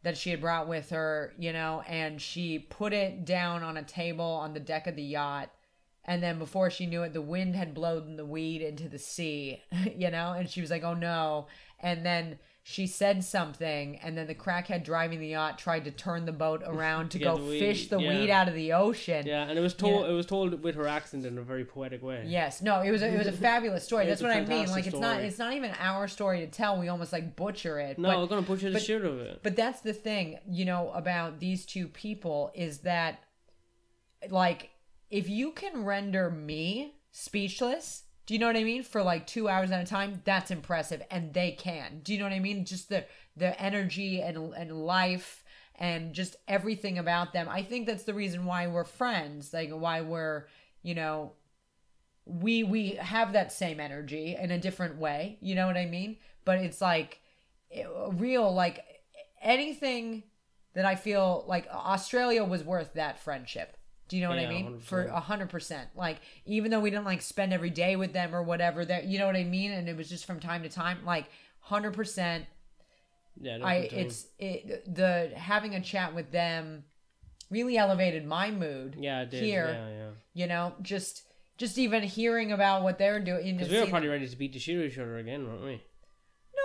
that 0.02 0.16
she 0.16 0.30
had 0.30 0.40
brought 0.40 0.66
with 0.66 0.88
her, 0.88 1.34
you 1.38 1.52
know, 1.52 1.82
and 1.86 2.22
she 2.22 2.58
put 2.58 2.94
it 2.94 3.26
down 3.26 3.62
on 3.62 3.76
a 3.76 3.82
table 3.82 4.24
on 4.24 4.54
the 4.54 4.60
deck 4.60 4.86
of 4.86 4.96
the 4.96 5.02
yacht. 5.02 5.50
And 6.06 6.22
then 6.22 6.38
before 6.38 6.70
she 6.70 6.86
knew 6.86 7.02
it, 7.02 7.12
the 7.12 7.20
wind 7.20 7.56
had 7.56 7.74
blown 7.74 8.16
the 8.16 8.24
weed 8.24 8.62
into 8.62 8.88
the 8.88 8.98
sea, 8.98 9.62
you 9.96 10.10
know, 10.10 10.32
and 10.32 10.48
she 10.48 10.60
was 10.60 10.70
like, 10.70 10.84
oh 10.84 10.94
no. 10.94 11.48
And 11.80 12.06
then 12.06 12.38
she 12.68 12.88
said 12.88 13.22
something, 13.22 13.96
and 14.02 14.18
then 14.18 14.26
the 14.26 14.34
crackhead 14.34 14.82
driving 14.82 15.20
the 15.20 15.28
yacht 15.28 15.56
tried 15.56 15.84
to 15.84 15.92
turn 15.92 16.24
the 16.24 16.32
boat 16.32 16.62
around 16.66 17.12
to 17.12 17.18
go 17.20 17.36
the 17.36 17.60
fish 17.60 17.88
the 17.88 17.98
yeah. 18.00 18.08
weed 18.08 18.28
out 18.28 18.48
of 18.48 18.54
the 18.54 18.72
ocean. 18.72 19.24
Yeah, 19.24 19.44
and 19.44 19.56
it 19.56 19.62
was 19.62 19.74
told. 19.74 20.04
Yeah. 20.04 20.10
It 20.10 20.14
was 20.14 20.26
told 20.26 20.62
with 20.64 20.74
her 20.74 20.88
accent 20.88 21.24
in 21.26 21.38
a 21.38 21.42
very 21.42 21.64
poetic 21.64 22.02
way. 22.02 22.24
Yes, 22.26 22.62
no, 22.62 22.80
it 22.80 22.90
was 22.90 23.02
a, 23.02 23.14
it 23.14 23.18
was 23.18 23.28
a 23.28 23.32
fabulous 23.48 23.84
story. 23.84 24.06
That's 24.06 24.20
what 24.20 24.32
I 24.32 24.44
mean. 24.44 24.68
Like 24.68 24.86
it's 24.86 24.96
not 24.96 25.20
it's 25.20 25.38
not 25.38 25.52
even 25.52 25.72
our 25.78 26.08
story 26.08 26.40
to 26.40 26.48
tell. 26.48 26.80
We 26.80 26.88
almost 26.88 27.12
like 27.12 27.36
butcher 27.36 27.78
it. 27.78 28.00
No, 28.00 28.08
but, 28.08 28.18
we're 28.18 28.26
gonna 28.26 28.42
butcher 28.42 28.70
the 28.70 28.80
shit 28.80 29.04
of 29.04 29.20
it. 29.20 29.40
But 29.44 29.54
that's 29.54 29.80
the 29.82 29.92
thing, 29.92 30.38
you 30.48 30.64
know, 30.64 30.90
about 30.92 31.38
these 31.38 31.66
two 31.66 31.86
people 31.86 32.50
is 32.52 32.78
that, 32.78 33.20
like, 34.28 34.70
if 35.10 35.28
you 35.28 35.52
can 35.52 35.84
render 35.84 36.30
me 36.30 36.94
speechless, 37.12 38.04
do 38.26 38.34
you 38.34 38.40
know 38.40 38.46
what 38.46 38.56
I 38.56 38.64
mean? 38.64 38.82
For 38.82 39.02
like 39.02 39.26
two 39.26 39.48
hours 39.48 39.70
at 39.70 39.82
a 39.82 39.86
time, 39.86 40.20
that's 40.24 40.50
impressive, 40.50 41.02
and 41.10 41.32
they 41.32 41.52
can. 41.52 42.00
Do 42.02 42.12
you 42.12 42.18
know 42.18 42.24
what 42.24 42.32
I 42.32 42.40
mean? 42.40 42.64
Just 42.64 42.88
the 42.88 43.04
the 43.36 43.60
energy 43.60 44.20
and 44.20 44.52
and 44.54 44.84
life 44.84 45.44
and 45.78 46.12
just 46.14 46.36
everything 46.48 46.98
about 46.98 47.32
them. 47.32 47.48
I 47.48 47.62
think 47.62 47.86
that's 47.86 48.04
the 48.04 48.14
reason 48.14 48.44
why 48.46 48.66
we're 48.66 48.84
friends. 48.84 49.52
Like 49.52 49.70
why 49.70 50.00
we're, 50.00 50.46
you 50.82 50.94
know, 50.94 51.32
we 52.24 52.64
we 52.64 52.90
have 52.92 53.32
that 53.34 53.52
same 53.52 53.78
energy 53.78 54.36
in 54.38 54.50
a 54.50 54.58
different 54.58 54.96
way. 54.98 55.38
You 55.40 55.54
know 55.54 55.66
what 55.66 55.76
I 55.76 55.86
mean? 55.86 56.16
But 56.44 56.58
it's 56.58 56.80
like 56.80 57.20
it- 57.70 57.86
real 58.14 58.52
like 58.52 58.84
anything 59.40 60.24
that 60.74 60.84
I 60.84 60.96
feel 60.96 61.44
like 61.46 61.68
Australia 61.72 62.44
was 62.44 62.64
worth 62.64 62.94
that 62.94 63.20
friendship. 63.20 63.75
Do 64.08 64.16
you 64.16 64.22
know 64.22 64.28
what 64.28 64.38
I 64.38 64.48
mean? 64.48 64.78
100%. 64.78 64.82
For 64.82 65.04
a 65.04 65.20
hundred 65.20 65.50
percent. 65.50 65.88
Like 65.96 66.18
even 66.44 66.70
though 66.70 66.80
we 66.80 66.90
didn't 66.90 67.04
like 67.04 67.22
spend 67.22 67.52
every 67.52 67.70
day 67.70 67.96
with 67.96 68.12
them 68.12 68.34
or 68.34 68.42
whatever, 68.42 68.84
that 68.84 69.04
you 69.04 69.18
know 69.18 69.26
what 69.26 69.36
I 69.36 69.44
mean, 69.44 69.72
and 69.72 69.88
it 69.88 69.96
was 69.96 70.08
just 70.08 70.24
from 70.26 70.40
time 70.40 70.62
to 70.62 70.68
time. 70.68 71.04
Like 71.04 71.26
hundred 71.60 71.94
percent. 71.94 72.46
Yeah, 73.40 73.58
I 73.62 73.74
it's 73.92 74.26
it 74.38 74.94
the 74.94 75.32
having 75.34 75.74
a 75.74 75.80
chat 75.80 76.14
with 76.14 76.30
them 76.30 76.84
really 77.50 77.76
elevated 77.76 78.26
my 78.26 78.50
mood. 78.50 78.96
yeah, 78.98 79.22
it 79.22 79.30
did. 79.30 79.42
here. 79.42 79.68
Yeah, 79.68 79.88
yeah. 79.88 80.10
You 80.34 80.46
know, 80.46 80.74
just 80.82 81.22
just 81.58 81.78
even 81.78 82.02
hearing 82.02 82.52
about 82.52 82.82
what 82.82 82.98
they're 82.98 83.20
doing. 83.20 83.56
Because 83.56 83.70
we 83.70 83.80
were 83.80 83.86
probably 83.86 84.08
ready 84.08 84.28
to 84.28 84.36
beat 84.36 84.52
the 84.52 84.58
shit 84.58 84.78
out 84.78 84.84
of 84.84 84.92
each 84.92 84.98
other 84.98 85.18
again, 85.18 85.46
weren't 85.46 85.64
we? 85.64 85.82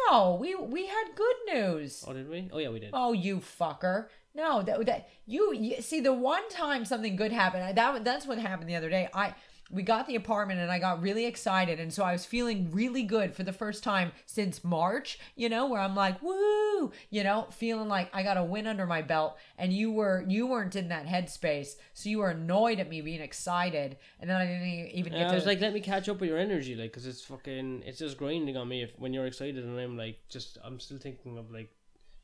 No, 0.09 0.37
we 0.39 0.55
we 0.55 0.87
had 0.87 1.15
good 1.15 1.35
news. 1.53 2.03
Oh, 2.07 2.13
did 2.13 2.29
we? 2.29 2.49
Oh, 2.51 2.57
yeah, 2.57 2.69
we 2.69 2.79
did. 2.79 2.91
Oh, 2.93 3.13
you 3.13 3.37
fucker! 3.37 4.07
No, 4.33 4.61
that 4.61 4.85
that 4.85 5.09
you, 5.25 5.53
you 5.53 5.81
see 5.81 5.99
the 5.99 6.13
one 6.13 6.47
time 6.49 6.85
something 6.85 7.15
good 7.15 7.31
happened. 7.31 7.63
I, 7.63 7.73
that 7.73 8.03
that's 8.03 8.25
what 8.25 8.37
happened 8.37 8.69
the 8.69 8.75
other 8.75 8.89
day. 8.89 9.09
I 9.13 9.33
we 9.71 9.83
got 9.83 10.07
the 10.07 10.15
apartment 10.15 10.59
and 10.59 10.71
I 10.71 10.79
got 10.79 11.01
really 11.01 11.25
excited. 11.25 11.79
And 11.79 11.93
so 11.93 12.03
I 12.03 12.11
was 12.11 12.25
feeling 12.25 12.69
really 12.71 13.03
good 13.03 13.33
for 13.33 13.43
the 13.43 13.53
first 13.53 13.83
time 13.83 14.11
since 14.25 14.63
March, 14.63 15.19
you 15.35 15.49
know, 15.49 15.67
where 15.67 15.81
I'm 15.81 15.95
like, 15.95 16.21
woo, 16.21 16.91
you 17.09 17.23
know, 17.23 17.47
feeling 17.51 17.87
like 17.87 18.09
I 18.13 18.23
got 18.23 18.37
a 18.37 18.43
win 18.43 18.67
under 18.67 18.85
my 18.85 19.01
belt. 19.01 19.37
And 19.57 19.71
you 19.73 19.91
were, 19.91 20.25
you 20.27 20.47
weren't 20.47 20.75
in 20.75 20.89
that 20.89 21.05
headspace. 21.05 21.75
So 21.93 22.09
you 22.09 22.19
were 22.19 22.29
annoyed 22.29 22.79
at 22.79 22.89
me 22.89 23.01
being 23.01 23.21
excited. 23.21 23.97
And 24.19 24.29
then 24.29 24.37
I 24.37 24.45
didn't 24.45 24.67
even 24.93 25.13
get 25.13 25.19
Yeah, 25.19 25.27
to. 25.27 25.31
I 25.31 25.35
was 25.35 25.45
like, 25.45 25.61
let 25.61 25.73
me 25.73 25.79
catch 25.79 26.09
up 26.09 26.19
with 26.19 26.29
your 26.29 26.39
energy, 26.39 26.75
like, 26.75 26.91
because 26.91 27.07
it's 27.07 27.23
fucking, 27.23 27.83
it's 27.85 27.99
just 27.99 28.17
grinding 28.17 28.57
on 28.57 28.67
me 28.67 28.83
if, 28.83 28.91
when 28.97 29.13
you're 29.13 29.25
excited, 29.25 29.63
and 29.63 29.79
I'm 29.79 29.97
like, 29.97 30.19
just, 30.29 30.57
I'm 30.63 30.79
still 30.79 30.97
thinking 30.97 31.37
of 31.37 31.51
like 31.51 31.69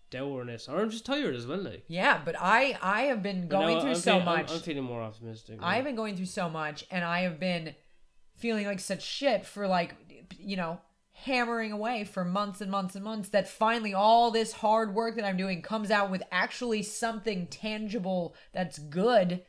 dourness, 0.10 0.68
or 0.70 0.80
I'm 0.80 0.90
just 0.90 1.06
tired 1.06 1.36
as 1.36 1.46
well, 1.48 1.60
like. 1.60 1.84
yeah, 1.88 2.22
but 2.24 2.36
I, 2.40 2.78
I 2.82 3.02
have 3.04 3.22
been 3.22 3.48
going 3.48 3.80
through 3.82 3.90
I'm 3.92 3.96
so 3.96 4.12
feeling- 4.14 4.28
I'm- 4.28 4.38
much. 4.40 4.52
I'm, 4.52 4.60
feeling 4.60 4.84
more 4.84 5.02
optimistic. 5.02 5.60
I've 5.62 5.84
been 5.84 5.96
going 5.96 6.16
through 6.16 6.26
so 6.28 6.50
much 6.50 6.86
and 6.92 7.04
I 7.04 7.22
have 7.22 7.40
been 7.40 7.76
feeling 8.36 8.66
like 8.66 8.80
such 8.80 9.04
shit 9.04 9.46
for 9.46 9.68
like, 9.68 9.96
you 10.40 10.56
know, 10.58 10.80
hammering 11.12 11.72
away 11.72 12.04
for 12.04 12.24
months 12.24 12.62
and 12.62 12.70
months 12.70 12.94
and 12.96 13.04
months 13.04 13.30
that 13.30 13.48
finally 13.48 13.94
all 13.94 14.30
this 14.30 14.54
hard 14.54 14.94
work 14.94 15.16
that 15.16 15.26
I'm 15.26 15.36
doing 15.38 15.62
comes 15.64 15.90
out 15.90 16.12
with 16.12 16.22
actually 16.32 16.84
something 16.84 17.48
tangible 17.48 18.36
that's 18.54 18.78
good. 18.78 19.44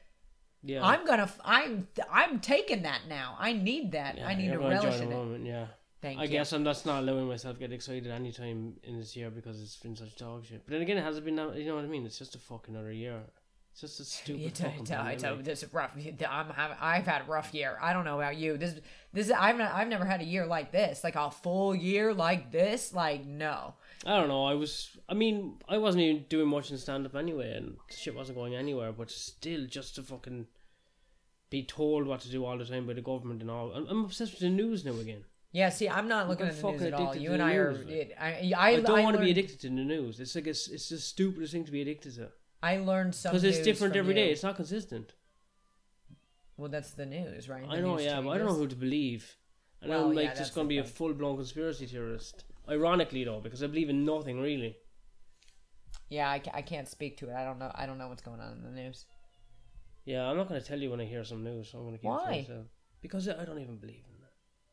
yeah. 0.63 0.85
I'm 0.85 1.05
gonna, 1.05 1.31
I'm. 1.45 1.89
I'm 2.11 2.41
taking 2.41 2.83
that 2.85 3.03
now. 3.09 3.37
I 3.39 3.53
need 3.53 3.93
that. 3.93 4.17
yeah, 4.17 4.27
I 4.27 4.35
need 4.35 4.49
to 4.51 4.59
relish 4.59 4.97
in 4.97 5.03
it. 5.05 5.11
moment, 5.11 5.45
yeah. 5.47 5.67
Thank 6.01 6.21
I 6.21 6.25
you. 6.25 6.29
guess 6.29 6.53
I'm 6.53 6.65
just 6.65 6.87
not 6.87 7.03
allowing 7.03 7.27
myself 7.27 7.55
to 7.57 7.61
get 7.61 7.73
excited 7.73 8.07
anytime 8.07 8.75
in 8.85 8.99
this 8.99 9.17
year 9.17 9.31
because 9.31 9.61
it's 9.61 9.77
been 9.77 9.97
such 9.97 10.15
dog 10.17 10.45
shit. 10.47 10.63
But 10.65 10.73
then 10.73 10.83
again, 10.83 10.97
it 10.97 11.03
hasn't 11.03 11.25
been 11.25 11.37
that, 11.37 11.57
you 11.57 11.67
know 11.67 11.75
what 11.75 11.85
I 11.85 11.89
mean? 11.89 12.07
It's 12.07 12.19
just 12.19 12.37
a 12.37 12.39
fucking 12.39 12.77
other 12.77 12.93
year. 12.93 13.21
It's 13.73 13.81
just 13.81 14.01
a 14.01 14.05
stupid 14.23 14.57
fucking 14.57 14.81
it's, 14.81 14.91
it's, 14.91 14.91
pandemic. 14.91 15.45
this 15.45 15.63
is 15.63 15.73
rough. 15.73 15.93
I'm 15.97 16.51
having. 16.51 16.77
I've 16.81 17.07
had 17.07 17.23
a 17.23 17.25
rough 17.25 17.55
year. 17.55 17.79
I 17.81 17.93
don't 17.93 18.05
know 18.05 18.17
about 18.21 18.37
you. 18.37 18.57
This, 18.57 18.75
this. 19.13 19.31
I've 19.31 19.57
not, 19.57 19.73
I've 19.73 19.89
never 19.89 20.05
had 20.05 20.21
a 20.21 20.25
year 20.25 20.47
like 20.47 20.73
this. 20.73 21.05
Like 21.05 21.17
a 21.17 21.31
full 21.31 21.75
year 21.75 22.13
like 22.15 22.51
this. 22.51 22.93
Like 22.93 23.25
no. 23.25 23.75
I 24.05 24.17
don't 24.17 24.29
know. 24.29 24.47
I 24.47 24.55
was. 24.55 24.97
I 25.09 25.15
mean, 25.15 25.59
I 25.69 25.79
wasn't 25.79 26.03
even 26.03 26.25
doing 26.29 26.49
much 26.49 26.71
in 26.71 26.79
stand 26.79 27.07
up 27.07 27.15
anyway, 27.15 27.53
and 27.57 27.77
shit 27.91 28.17
wasn't 28.17 28.39
going 28.39 28.55
anywhere. 28.55 28.93
But 28.93 29.11
still, 29.11 29.67
just 29.67 29.95
to 29.95 30.03
fucking 30.03 30.47
be 31.51 31.63
told 31.63 32.07
what 32.07 32.21
to 32.21 32.31
do 32.31 32.45
all 32.45 32.59
the 32.59 32.65
time 32.65 32.87
by 32.87 32.95
the 32.95 33.01
government 33.01 33.43
and 33.43 33.51
all. 33.51 33.73
I'm, 33.73 33.87
I'm 33.87 34.05
obsessed 34.05 34.33
with 34.33 34.41
the 34.41 34.51
news 34.51 34.85
now 34.85 34.95
again. 34.95 35.25
Yeah, 35.53 35.71
see, 35.71 35.89
I'm 35.89 36.09
not 36.09 36.29
looking 36.29 36.47
at 36.47 36.61
the 36.61 36.71
news 36.71 36.83
at 36.83 36.95
all. 36.95 37.17
You 37.17 37.33
and 37.33 37.41
the 37.41 37.45
I 37.45 37.55
are. 37.55 37.73
news, 37.73 37.87
like. 37.87 38.17
I, 38.21 38.53
I, 38.55 38.71
I, 38.73 38.81
don't 38.81 39.03
want 39.03 39.17
to 39.17 39.23
be 39.23 39.31
addicted 39.31 39.61
to 39.61 39.69
the 39.69 39.75
news. 39.75 40.21
It's 40.21 40.35
like 40.35 40.47
it's, 40.47 40.69
it's 40.69 40.91
the 40.91 40.99
stupidest 40.99 41.53
thing 41.53 41.65
to 41.65 41.73
be 41.73 41.81
addicted 41.81 42.17
to 42.17 42.29
I 42.63 42.79
learned 42.79 43.15
some 43.15 43.33
because 43.33 43.45
it's 43.45 43.61
different 43.61 43.97
every 43.97 44.15
day. 44.15 44.27
you. 44.27 44.33
It's 44.33 44.43
not 44.43 44.57
consistent. 44.57 45.15
Well, 46.57 46.69
that's 46.69 46.91
the 46.91 47.07
news, 47.07 47.49
right? 47.49 47.65
I 47.69 47.81
know, 47.81 47.99
yeah, 47.99 48.21
but 48.21 48.31
I 48.31 48.39
don't 48.39 48.49
know 48.49 48.55
who 48.55 48.67
to 48.67 48.77
believe. 48.77 49.37
And 49.81 49.91
Well, 49.91 50.07
I'm 50.07 50.15
like 50.15 50.25
yeah, 50.25 50.35
just 50.35 50.55
going 50.55 50.69
to 50.69 50.75
the 50.75 50.83
be 50.83 50.87
a 50.87 50.91
full 50.91 51.15
blown 51.15 51.37
conspiracy 51.37 51.87
theorist. 51.87 52.45
Ironically, 52.69 53.25
though, 53.25 53.41
because 53.41 53.63
I 53.63 53.69
believe 53.69 53.89
in 53.89 54.05
nothing 54.05 54.41
really. 54.41 54.77
Yeah, 56.11 56.29
I, 56.29 56.43
I 56.53 56.63
can't 56.63 56.89
speak 56.89 57.17
to 57.19 57.31
it. 57.31 57.35
I 57.35 57.45
don't 57.45 57.59
know. 57.59 57.71
I 57.75 57.87
don't 57.87 57.97
know 57.97 58.09
what's 58.09 58.23
going 58.23 58.41
on 58.41 58.53
in 58.53 58.63
the 58.63 58.71
news. 58.71 59.07
Yeah, 60.05 60.27
I'm 60.27 60.37
not 60.37 60.49
going 60.49 60.61
to 60.61 60.67
tell 60.67 60.79
you 60.79 60.91
when 60.91 61.01
I 61.01 61.05
hear 61.05 61.23
some 61.23 61.45
news. 61.45 61.71
I'm 61.75 61.83
going 61.83 61.93
to 61.93 61.99
keep 61.99 62.11
it 62.11 62.25
to 62.25 62.31
myself 62.31 62.67
because 63.01 63.29
I 63.29 63.41
I 63.41 63.45
don't 63.45 63.61
even 63.61 63.77
believe 63.77 64.05
in 64.13 64.21
that. 64.21 64.33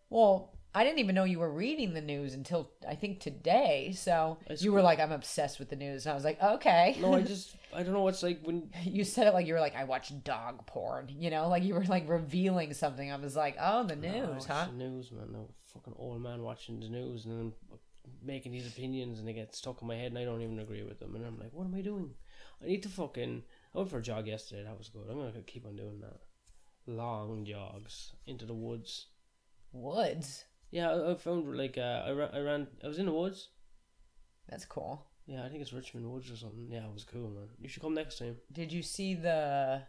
Well, 0.09 0.57
I 0.75 0.83
didn't 0.83 0.99
even 0.99 1.15
know 1.15 1.23
you 1.23 1.39
were 1.39 1.51
reading 1.51 1.93
the 1.93 2.01
news 2.01 2.33
until 2.33 2.69
I 2.88 2.95
think 2.95 3.21
today. 3.21 3.93
So 3.97 4.38
I 4.49 4.53
you 4.59 4.73
were 4.73 4.81
like, 4.81 4.99
"I'm 4.99 5.11
obsessed 5.13 5.57
with 5.57 5.69
the 5.69 5.75
news," 5.77 6.05
and 6.05 6.11
I 6.11 6.15
was 6.15 6.25
like, 6.25 6.41
"Okay." 6.43 6.97
No, 6.99 7.13
I 7.13 7.21
just 7.33 7.55
I 7.73 7.81
don't 7.81 7.93
know. 7.93 8.01
what's 8.03 8.21
like 8.21 8.41
when 8.43 8.69
you 8.83 9.03
said 9.05 9.25
it 9.27 9.33
like 9.33 9.47
you 9.47 9.53
were 9.53 9.59
like, 9.61 9.75
"I 9.75 9.85
watch 9.85 10.11
dog 10.23 10.65
porn," 10.67 11.07
you 11.17 11.29
know, 11.29 11.47
like 11.47 11.63
you 11.63 11.73
were 11.73 11.85
like 11.85 12.07
revealing 12.09 12.73
something. 12.73 13.09
I 13.11 13.15
was 13.15 13.35
like, 13.35 13.55
"Oh, 13.59 13.83
the 13.85 13.95
No, 13.95 14.07
I 14.07 14.11
news, 14.11 14.29
watch 14.29 14.45
huh?" 14.47 14.65
The 14.71 14.77
news, 14.77 15.11
man. 15.11 15.31
No 15.31 15.49
fucking 15.73 15.93
old 15.97 16.21
man 16.21 16.41
watching 16.43 16.79
the 16.81 16.89
news 16.89 17.25
and 17.25 17.38
then 17.39 17.53
making 18.21 18.51
these 18.51 18.67
opinions 18.67 19.19
and 19.19 19.27
they 19.27 19.33
get 19.33 19.55
stuck 19.55 19.81
in 19.81 19.88
my 19.88 19.95
head 19.95 20.07
and 20.11 20.17
I 20.17 20.25
don't 20.25 20.41
even 20.41 20.59
agree 20.59 20.83
with 20.83 20.99
them. 20.99 21.15
And 21.15 21.25
I'm 21.25 21.38
like, 21.39 21.49
what 21.53 21.65
am 21.65 21.75
I 21.75 21.81
doing? 21.81 22.11
I 22.61 22.67
need 22.67 22.83
to 22.83 22.89
fucking. 22.89 23.43
I 23.73 23.77
went 23.77 23.89
for 23.89 23.97
a 23.99 24.01
jog 24.01 24.27
yesterday. 24.27 24.63
That 24.63 24.77
was 24.77 24.89
good. 24.89 25.05
I'm 25.09 25.17
gonna 25.17 25.31
keep 25.45 25.65
on 25.65 25.75
doing 25.75 26.01
that. 26.01 26.19
Long 26.88 27.45
jogs 27.45 28.11
into 28.27 28.45
the 28.45 28.53
woods. 28.53 29.07
Woods. 29.73 30.45
Yeah, 30.75 30.91
I, 30.91 31.11
I 31.11 31.15
found 31.15 31.55
like 31.55 31.77
uh, 31.77 32.03
I 32.05 32.11
ran, 32.11 32.29
I 32.33 32.39
ran. 32.39 32.67
I 32.83 32.88
was 32.88 32.99
in 32.99 33.05
the 33.05 33.13
woods. 33.13 33.47
That's 34.49 34.65
cool. 34.65 35.05
Yeah, 35.25 35.45
I 35.45 35.47
think 35.47 35.61
it's 35.61 35.71
Richmond 35.71 36.11
Woods 36.11 36.29
or 36.29 36.35
something. 36.35 36.67
Yeah, 36.69 36.83
it 36.83 36.93
was 36.93 37.05
cool, 37.05 37.29
man. 37.29 37.47
You 37.61 37.69
should 37.69 37.81
come 37.81 37.93
next 37.93 38.19
time. 38.19 38.35
Did 38.51 38.73
you 38.73 38.81
see 38.83 39.15
the 39.15 39.83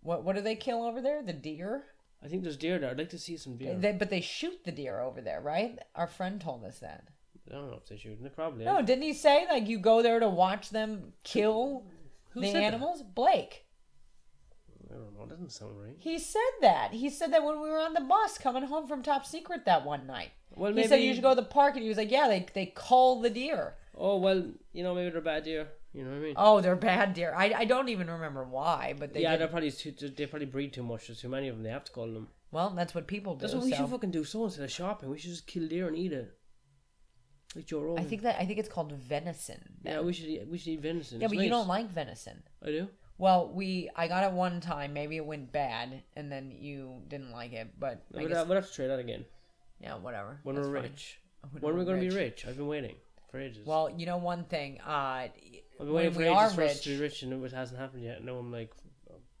what? 0.00 0.24
What 0.24 0.34
do 0.34 0.42
they 0.42 0.56
kill 0.56 0.82
over 0.82 1.00
there? 1.00 1.22
The 1.22 1.32
deer. 1.32 1.84
I 2.24 2.26
think 2.26 2.42
there's 2.42 2.56
deer 2.56 2.80
there. 2.80 2.90
I'd 2.90 2.98
like 2.98 3.10
to 3.10 3.18
see 3.20 3.36
some 3.36 3.56
deer. 3.56 3.76
They, 3.78 3.92
but 3.92 4.10
they 4.10 4.20
shoot 4.20 4.64
the 4.64 4.72
deer 4.72 4.98
over 4.98 5.20
there, 5.20 5.40
right? 5.40 5.78
Our 5.94 6.08
friend 6.08 6.40
told 6.40 6.64
us 6.64 6.80
that. 6.80 7.04
I 7.48 7.54
don't 7.54 7.70
know 7.70 7.76
if 7.76 7.86
they 7.86 7.94
shoot. 7.96 8.16
shooting. 8.16 8.30
Probably. 8.34 8.64
No, 8.64 8.82
didn't 8.82 9.04
he 9.04 9.12
say 9.12 9.46
like 9.48 9.68
you 9.68 9.78
go 9.78 10.02
there 10.02 10.18
to 10.18 10.28
watch 10.28 10.70
them 10.70 11.12
kill 11.22 11.84
Who 12.30 12.40
the 12.40 12.48
said 12.48 12.62
that? 12.64 12.74
animals? 12.74 13.04
Blake. 13.14 13.64
I 14.90 14.94
don't 14.94 15.14
know. 15.16 15.24
It 15.24 15.28
doesn't 15.30 15.52
sound 15.52 15.80
right. 15.80 15.94
He 15.98 16.18
said 16.18 16.40
that. 16.62 16.92
He 16.92 17.10
said 17.10 17.32
that 17.32 17.44
when 17.44 17.60
we 17.60 17.68
were 17.68 17.78
on 17.80 17.92
the 17.94 18.00
bus 18.00 18.38
coming 18.38 18.62
home 18.64 18.86
from 18.86 19.02
Top 19.02 19.26
Secret 19.26 19.64
that 19.66 19.84
one 19.84 20.06
night. 20.06 20.30
Well, 20.56 20.72
He 20.72 20.86
said 20.86 20.96
you 21.02 21.12
should 21.14 21.22
go 21.22 21.30
to 21.34 21.40
the 21.40 21.46
park, 21.46 21.74
and 21.74 21.82
he 21.82 21.88
was 21.88 21.98
like, 21.98 22.10
"Yeah, 22.10 22.26
they 22.28 22.46
they 22.54 22.72
cull 22.74 23.20
the 23.20 23.30
deer. 23.30 23.74
Oh 23.94 24.16
well, 24.16 24.44
you 24.72 24.82
know 24.82 24.94
maybe 24.94 25.10
they're 25.10 25.20
bad 25.20 25.44
deer. 25.44 25.68
You 25.92 26.04
know 26.04 26.10
what 26.10 26.16
I 26.16 26.20
mean? 26.20 26.34
Oh, 26.36 26.60
they're 26.60 26.76
bad 26.76 27.14
deer. 27.14 27.32
I, 27.36 27.52
I 27.56 27.64
don't 27.64 27.88
even 27.88 28.08
remember 28.10 28.44
why, 28.44 28.94
but 28.98 29.12
they 29.12 29.22
yeah, 29.22 29.32
did. 29.32 29.40
they're 29.40 29.48
probably 29.48 29.70
too, 29.70 29.90
they 29.92 30.26
probably 30.26 30.46
breed 30.46 30.72
too 30.72 30.82
much. 30.82 31.06
There's 31.08 31.20
too 31.20 31.28
many 31.28 31.48
of 31.48 31.56
them. 31.56 31.64
They 31.64 31.70
have 31.70 31.84
to 31.84 31.92
call 31.92 32.06
them. 32.06 32.28
well, 32.50 32.70
that's 32.70 32.94
what 32.94 33.06
people 33.06 33.34
do. 33.34 33.40
That's 33.42 33.54
what 33.54 33.64
we 33.64 33.70
so- 33.70 33.78
should 33.78 33.88
fucking 33.90 34.10
do. 34.10 34.24
So 34.24 34.44
instead 34.44 34.64
of 34.64 34.70
shopping, 34.70 35.10
we 35.10 35.18
should 35.18 35.30
just 35.30 35.46
kill 35.46 35.66
deer 35.66 35.88
and 35.88 35.96
eat 35.96 36.12
it. 36.12 36.34
Like 37.56 37.66
Joe 37.66 37.80
Rogan. 37.80 38.04
I 38.04 38.06
think 38.06 38.22
that 38.22 38.36
I 38.38 38.44
think 38.44 38.58
it's 38.58 38.68
called 38.68 38.92
venison. 38.92 39.60
Yeah, 39.82 40.00
we 40.00 40.12
should 40.12 40.26
eat, 40.28 40.46
we 40.46 40.58
should 40.58 40.68
eat 40.74 40.80
venison. 40.80 41.20
Yeah, 41.20 41.26
It's 41.26 41.34
but 41.34 41.42
you 41.42 41.50
don't 41.50 41.68
like 41.68 41.90
venison. 41.90 42.42
I 42.62 42.66
do. 42.66 42.88
Well, 43.18 43.50
we 43.52 43.90
I 43.96 44.06
got 44.08 44.24
it 44.24 44.32
one 44.32 44.60
time. 44.60 44.92
Maybe 44.92 45.16
it 45.16 45.26
went 45.26 45.50
bad, 45.52 46.02
and 46.16 46.30
then 46.30 46.52
you 46.58 47.02
didn't 47.08 47.32
like 47.32 47.52
it. 47.52 47.68
But 47.78 48.04
I 48.14 48.18
We'd, 48.18 48.28
guess, 48.28 48.38
have, 48.38 48.48
have 48.48 48.68
to 48.68 48.72
try 48.74 48.86
that 48.86 48.98
again 49.00 49.24
yeah, 49.80 49.96
whatever. 49.96 50.38
when 50.44 50.56
That's 50.56 50.68
we're 50.68 50.74
fine. 50.74 50.82
rich. 50.84 51.18
When 51.52 51.62
When 51.62 51.72
are 51.72 51.74
we 51.74 51.80
we're 51.80 51.84
going 51.86 52.00
to 52.00 52.08
be 52.08 52.14
rich. 52.14 52.44
rich? 52.44 52.46
I've 52.48 52.56
been 52.56 52.66
waiting 52.68 52.94
for 53.30 53.38
ages. 53.40 53.66
Well, 53.66 53.90
you 53.96 54.06
know 54.06 54.16
one 54.18 54.44
thing. 54.44 54.80
Uh, 54.86 54.90
I've 54.90 55.32
been 55.78 55.86
when 55.88 55.94
waiting 55.94 56.12
for 56.12 56.18
we 56.20 56.24
ages 56.26 56.36
are 56.36 56.50
for 56.50 56.62
us 56.62 56.80
to 56.80 56.88
be 56.90 56.94
rich, 56.94 57.12
rich, 57.12 57.22
and 57.22 57.44
it 57.44 57.52
hasn't 57.52 57.80
happened 57.80 58.02
yet. 58.04 58.24
No, 58.24 58.38
I'm 58.38 58.52
like, 58.52 58.72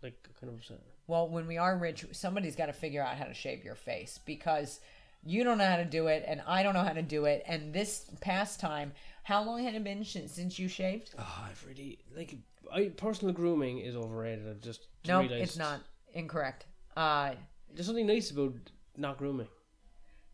like 0.02 0.28
kind 0.40 0.52
of 0.52 0.58
upset. 0.58 0.80
well, 1.06 1.28
when 1.28 1.46
we 1.46 1.56
are 1.58 1.76
rich, 1.76 2.04
somebody's 2.12 2.56
got 2.56 2.66
to 2.66 2.72
figure 2.72 3.02
out 3.02 3.16
how 3.16 3.24
to 3.24 3.34
shave 3.34 3.64
your 3.64 3.74
face 3.74 4.18
because 4.24 4.80
you 5.24 5.42
don't 5.44 5.58
know 5.58 5.66
how 5.66 5.76
to 5.76 5.84
do 5.84 6.06
it, 6.06 6.24
and 6.26 6.40
I 6.46 6.62
don't 6.62 6.74
know 6.74 6.84
how 6.84 6.92
to 6.92 7.02
do 7.02 7.24
it. 7.24 7.42
And 7.46 7.72
this 7.72 8.08
past 8.20 8.60
time, 8.60 8.92
how 9.24 9.42
long 9.42 9.62
had 9.64 9.74
it 9.74 9.82
been 9.84 10.04
since 10.04 10.58
you 10.58 10.68
shaved? 10.68 11.14
Oh, 11.18 11.44
I've 11.48 11.64
really 11.66 11.98
like. 12.16 12.34
I 12.72 12.88
personal 12.88 13.34
grooming 13.34 13.78
is 13.78 13.96
overrated. 13.96 14.48
I've 14.48 14.60
just 14.60 14.88
No, 15.06 15.20
it's 15.20 15.56
not. 15.56 15.80
Incorrect. 16.12 16.66
Uh, 16.96 17.34
There's 17.72 17.86
something 17.86 18.06
nice 18.06 18.30
about 18.30 18.54
not 18.96 19.18
grooming. 19.18 19.48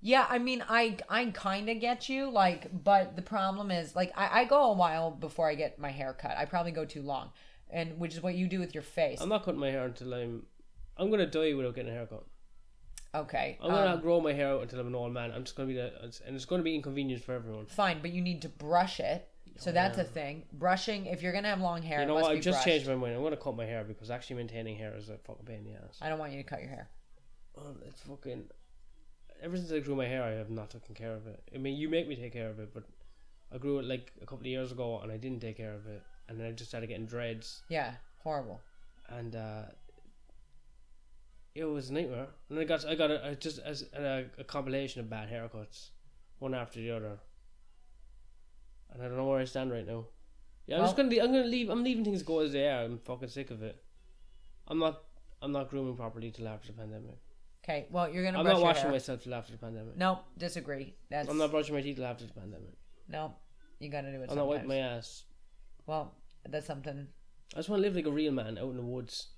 Yeah, 0.00 0.26
I 0.28 0.38
mean, 0.38 0.62
I 0.68 0.98
I 1.08 1.26
kind 1.26 1.68
of 1.70 1.80
get 1.80 2.08
you, 2.10 2.30
like, 2.30 2.84
but 2.84 3.16
the 3.16 3.22
problem 3.22 3.70
is, 3.70 3.96
like, 3.96 4.12
I, 4.16 4.40
I 4.40 4.44
go 4.44 4.70
a 4.70 4.72
while 4.74 5.10
before 5.10 5.48
I 5.48 5.54
get 5.54 5.78
my 5.78 5.90
hair 5.90 6.12
cut. 6.12 6.36
I 6.36 6.44
probably 6.44 6.72
go 6.72 6.84
too 6.84 7.00
long, 7.00 7.30
and 7.70 7.98
which 7.98 8.12
is 8.14 8.22
what 8.22 8.34
you 8.34 8.46
do 8.46 8.60
with 8.60 8.74
your 8.74 8.82
face. 8.82 9.20
I'm 9.20 9.30
not 9.30 9.44
cutting 9.44 9.60
my 9.60 9.70
hair 9.70 9.86
until 9.86 10.12
I'm. 10.12 10.44
I'm 10.98 11.10
gonna 11.10 11.26
die 11.26 11.54
without 11.54 11.74
getting 11.74 11.90
a 11.90 11.94
haircut. 11.94 12.24
okay, 13.14 13.58
I'm 13.62 13.70
gonna 13.70 13.94
um, 13.94 14.00
grow 14.00 14.20
my 14.20 14.32
hair 14.34 14.48
out 14.48 14.62
until 14.62 14.80
I'm 14.80 14.88
an 14.88 14.94
old 14.94 15.12
man. 15.14 15.32
I'm 15.32 15.44
just 15.44 15.56
gonna 15.56 15.68
be 15.68 15.74
the, 15.74 15.90
and 16.26 16.36
it's 16.36 16.44
gonna 16.44 16.62
be 16.62 16.74
inconvenient 16.74 17.24
for 17.24 17.32
everyone. 17.32 17.66
fine, 17.66 18.00
but 18.02 18.12
you 18.12 18.20
need 18.20 18.42
to 18.42 18.48
brush 18.48 19.00
it. 19.00 19.28
So 19.56 19.70
that's 19.72 19.98
a 19.98 20.04
thing. 20.04 20.44
Brushing, 20.52 21.06
if 21.06 21.22
you're 21.22 21.32
gonna 21.32 21.48
have 21.48 21.60
long 21.60 21.82
hair, 21.82 22.00
You 22.00 22.06
know 22.06 22.12
it 22.14 22.20
must 22.20 22.28
what? 22.28 22.36
I've 22.36 22.42
just 22.42 22.56
brushed. 22.56 22.66
changed 22.68 22.88
my 22.88 22.96
mind. 22.96 23.14
I'm 23.16 23.22
gonna 23.22 23.36
cut 23.36 23.56
my 23.56 23.64
hair 23.64 23.84
because 23.84 24.10
actually 24.10 24.36
maintaining 24.36 24.76
hair 24.76 24.94
is 24.96 25.08
a 25.08 25.18
fucking 25.18 25.44
pain 25.46 25.58
in 25.58 25.64
the 25.64 25.72
ass. 25.74 25.98
I 26.00 26.08
don't 26.08 26.18
want 26.18 26.32
you 26.32 26.42
to 26.42 26.48
cut 26.48 26.60
your 26.60 26.70
hair. 26.70 26.88
Oh, 27.56 27.74
it's 27.86 28.00
fucking. 28.02 28.44
Ever 29.42 29.56
since 29.56 29.70
I 29.70 29.78
grew 29.80 29.94
my 29.94 30.06
hair, 30.06 30.22
I 30.22 30.30
have 30.32 30.50
not 30.50 30.70
taken 30.70 30.94
care 30.94 31.12
of 31.14 31.26
it. 31.26 31.40
I 31.54 31.58
mean, 31.58 31.76
you 31.76 31.88
make 31.88 32.08
me 32.08 32.16
take 32.16 32.32
care 32.32 32.48
of 32.50 32.58
it, 32.58 32.72
but 32.74 32.84
I 33.52 33.58
grew 33.58 33.78
it 33.78 33.84
like 33.84 34.12
a 34.22 34.26
couple 34.26 34.40
of 34.40 34.46
years 34.46 34.72
ago, 34.72 34.98
and 35.00 35.12
I 35.12 35.16
didn't 35.18 35.40
take 35.40 35.56
care 35.58 35.74
of 35.74 35.86
it, 35.86 36.02
and 36.28 36.38
then 36.40 36.46
I 36.46 36.52
just 36.52 36.70
started 36.70 36.88
getting 36.88 37.06
dreads, 37.06 37.62
Yeah, 37.68 37.94
horrible. 38.22 38.60
and 39.08 39.36
uh, 39.36 39.62
it 41.54 41.64
was 41.64 41.90
a 41.90 41.94
nightmare. 41.94 42.28
And 42.50 42.58
I 42.58 42.64
got 42.64 42.84
I 42.86 42.94
got 42.94 43.10
a, 43.10 43.24
I 43.26 43.34
just 43.34 43.58
as 43.60 43.84
a, 43.94 44.24
a 44.38 44.44
compilation 44.44 45.00
of 45.00 45.08
bad 45.10 45.30
haircuts, 45.30 45.90
one 46.38 46.54
after 46.54 46.80
the 46.80 46.90
other, 46.90 47.18
and 48.94 49.02
I 49.02 49.09
don't 49.09 49.16
know 49.16 49.26
where 49.26 49.40
I 49.40 49.44
stand 49.44 49.70
right 49.70 49.87
now. 49.87 50.07
Yeah, 50.66 50.78
I'm 50.78 50.85
just 50.85 50.96
gonna 50.96 51.11
le- 51.11 51.20
I'm 51.22 51.33
gonna 51.33 51.44
leave. 51.44 51.68
I'm 51.68 51.85
leaving 51.85 52.04
things 52.04 52.22
go 52.22 52.40
as 52.40 52.52
they 52.52 52.66
are. 52.68 52.85
I'm 52.85 52.98
fucking 52.98 53.28
sick 53.28 53.50
of 53.50 53.62
it. 53.62 53.83
I'm 54.66 54.78
not. 54.78 55.02
I'm 55.42 55.52
not 55.52 55.68
grooming 55.68 55.96
properly 55.96 56.30
till 56.30 56.48
after 56.48 56.68
the 56.68 56.78
pandemic. 56.78 57.18
Okay, 57.62 57.87
well, 57.90 58.09
you're 58.09 58.24
gonna 58.24 58.38
I'm 58.38 58.44
brush 58.44 58.54
not 58.54 58.59
your 58.61 58.66
washing 58.66 58.83
hair. 58.85 58.92
myself 58.92 59.22
till 59.24 59.35
after 59.35 59.52
the 59.52 59.59
pandemic. 59.59 59.96
No, 59.96 60.20
disagree. 60.38 60.94
That's 61.11 61.28
I'm 61.28 61.37
not 61.38 61.50
brushing 61.50 61.74
my 61.74 61.83
teeth 61.83 61.96
till 61.96 62.07
after 62.07 62.24
the 62.24 62.33
pandemic. 62.33 62.74
no. 63.09 63.35
You 63.80 63.90
gotta 63.90 64.11
do 64.12 64.22
it. 64.22 64.30
I'm 64.30 64.37
not 64.37 64.46
wiping 64.46 64.68
sometimes. 64.68 64.80
my 64.80 64.96
ass. 64.96 65.24
Well, 65.87 66.14
that's 66.48 66.66
something. 66.66 67.09
I 67.52 67.57
just 67.59 67.68
want 67.68 67.83
to 67.83 67.87
live 67.87 67.96
like 67.96 68.07
a 68.07 68.11
real 68.11 68.33
man 68.33 68.57
out 68.57 68.70
in 68.70 68.76
the 68.76 68.83
woods, 68.83 69.28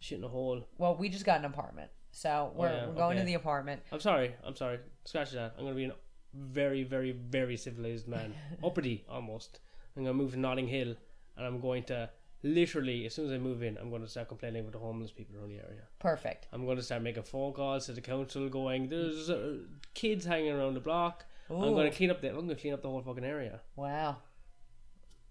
shit 0.00 0.18
in 0.18 0.24
a 0.24 0.28
hole. 0.28 0.66
Well, 0.78 0.96
we 0.96 1.08
just 1.08 1.24
got 1.24 1.38
an 1.38 1.44
apartment, 1.44 1.90
So 2.10 2.52
we're, 2.56 2.68
oh, 2.68 2.72
yeah, 2.72 2.86
we're 2.86 2.94
going 2.94 3.18
to 3.18 3.24
the 3.24 3.34
apartment. 3.34 3.82
I'm 3.92 4.00
sorry. 4.00 4.34
I'm 4.42 4.56
sorry. 4.56 4.80
Scratch 5.04 5.30
that. 5.32 5.54
I'm 5.58 5.64
gonna 5.64 5.76
be 5.76 5.84
a 5.84 5.94
very, 6.34 6.82
very, 6.82 7.12
very 7.12 7.56
civilized 7.56 8.08
man, 8.08 8.34
uppity 8.64 9.04
almost. 9.08 9.60
I'm 9.96 10.04
gonna 10.04 10.14
move 10.14 10.32
to 10.32 10.38
Notting 10.38 10.68
Hill, 10.68 10.96
and 11.36 11.46
I'm 11.46 11.60
going 11.60 11.84
to 11.84 12.10
literally 12.42 13.06
as 13.06 13.14
soon 13.14 13.26
as 13.26 13.32
I 13.32 13.38
move 13.38 13.62
in, 13.62 13.78
I'm 13.78 13.90
going 13.90 14.02
to 14.02 14.08
start 14.08 14.28
complaining 14.28 14.64
with 14.64 14.74
the 14.74 14.78
homeless 14.78 15.10
people 15.10 15.36
around 15.36 15.48
the 15.48 15.56
area. 15.58 15.82
Perfect. 15.98 16.46
I'm 16.52 16.64
going 16.64 16.76
to 16.76 16.82
start 16.82 17.02
making 17.02 17.22
phone 17.22 17.52
calls 17.52 17.86
to 17.86 17.92
the 17.92 18.00
council, 18.00 18.48
going, 18.48 18.88
"There's 18.88 19.30
uh, 19.30 19.58
kids 19.94 20.24
hanging 20.24 20.52
around 20.52 20.74
the 20.74 20.80
block." 20.80 21.24
I'm 21.50 21.58
going 21.60 21.90
to 21.90 21.96
clean 21.96 22.10
up 22.10 22.20
the. 22.20 22.28
I'm 22.28 22.34
going 22.36 22.48
to 22.48 22.56
clean 22.56 22.74
up 22.74 22.82
the 22.82 22.88
whole 22.88 23.02
fucking 23.02 23.24
area. 23.24 23.60
Wow. 23.76 24.18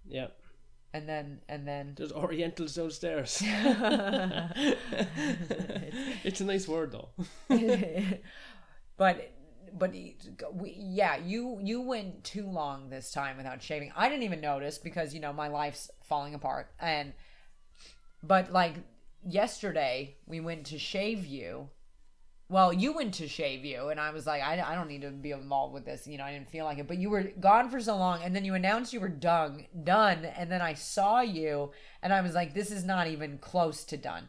Yeah, 0.05 0.27
And 0.93 1.07
then 1.07 1.39
and 1.47 1.65
then 1.67 1.93
there's 1.95 2.11
Orientals 2.11 2.75
downstairs. 2.75 3.41
it's 6.23 6.41
a 6.41 6.45
nice 6.45 6.67
word 6.67 6.91
though. 6.91 7.09
but 8.97 9.31
but 9.77 9.93
we, 10.53 10.75
yeah, 10.77 11.17
you 11.17 11.59
you 11.61 11.81
went 11.81 12.23
too 12.23 12.47
long 12.47 12.89
this 12.89 13.11
time 13.11 13.37
without 13.37 13.61
shaving. 13.61 13.91
I 13.95 14.09
didn't 14.09 14.23
even 14.23 14.41
notice 14.41 14.77
because 14.77 15.13
you 15.13 15.19
know 15.19 15.33
my 15.33 15.47
life's 15.47 15.89
falling 16.03 16.35
apart. 16.35 16.71
And 16.79 17.13
but 18.21 18.51
like 18.51 18.75
yesterday, 19.25 20.17
we 20.25 20.39
went 20.39 20.65
to 20.67 20.79
shave 20.79 21.25
you. 21.25 21.69
Well, 22.49 22.71
you 22.71 22.93
went 22.93 23.15
to 23.15 23.27
shave 23.27 23.65
you, 23.65 23.87
and 23.87 23.99
I 23.99 24.11
was 24.11 24.27
like, 24.27 24.43
I, 24.43 24.61
I 24.61 24.75
don't 24.75 24.89
need 24.89 25.01
to 25.01 25.09
be 25.09 25.31
involved 25.31 25.73
with 25.73 25.85
this. 25.85 26.05
You 26.05 26.17
know, 26.17 26.25
I 26.25 26.33
didn't 26.33 26.49
feel 26.49 26.65
like 26.65 26.77
it. 26.77 26.87
But 26.87 26.97
you 26.97 27.09
were 27.09 27.23
gone 27.39 27.69
for 27.69 27.79
so 27.79 27.97
long, 27.97 28.21
and 28.21 28.35
then 28.35 28.45
you 28.45 28.53
announced 28.53 28.93
you 28.93 28.99
were 28.99 29.07
done, 29.07 29.65
done, 29.83 30.25
and 30.25 30.51
then 30.51 30.61
I 30.61 30.73
saw 30.73 31.21
you, 31.21 31.71
and 32.03 32.13
I 32.13 32.21
was 32.21 32.35
like, 32.35 32.53
this 32.53 32.69
is 32.69 32.83
not 32.83 33.07
even 33.07 33.39
close 33.39 33.83
to 33.85 33.97
done. 33.97 34.27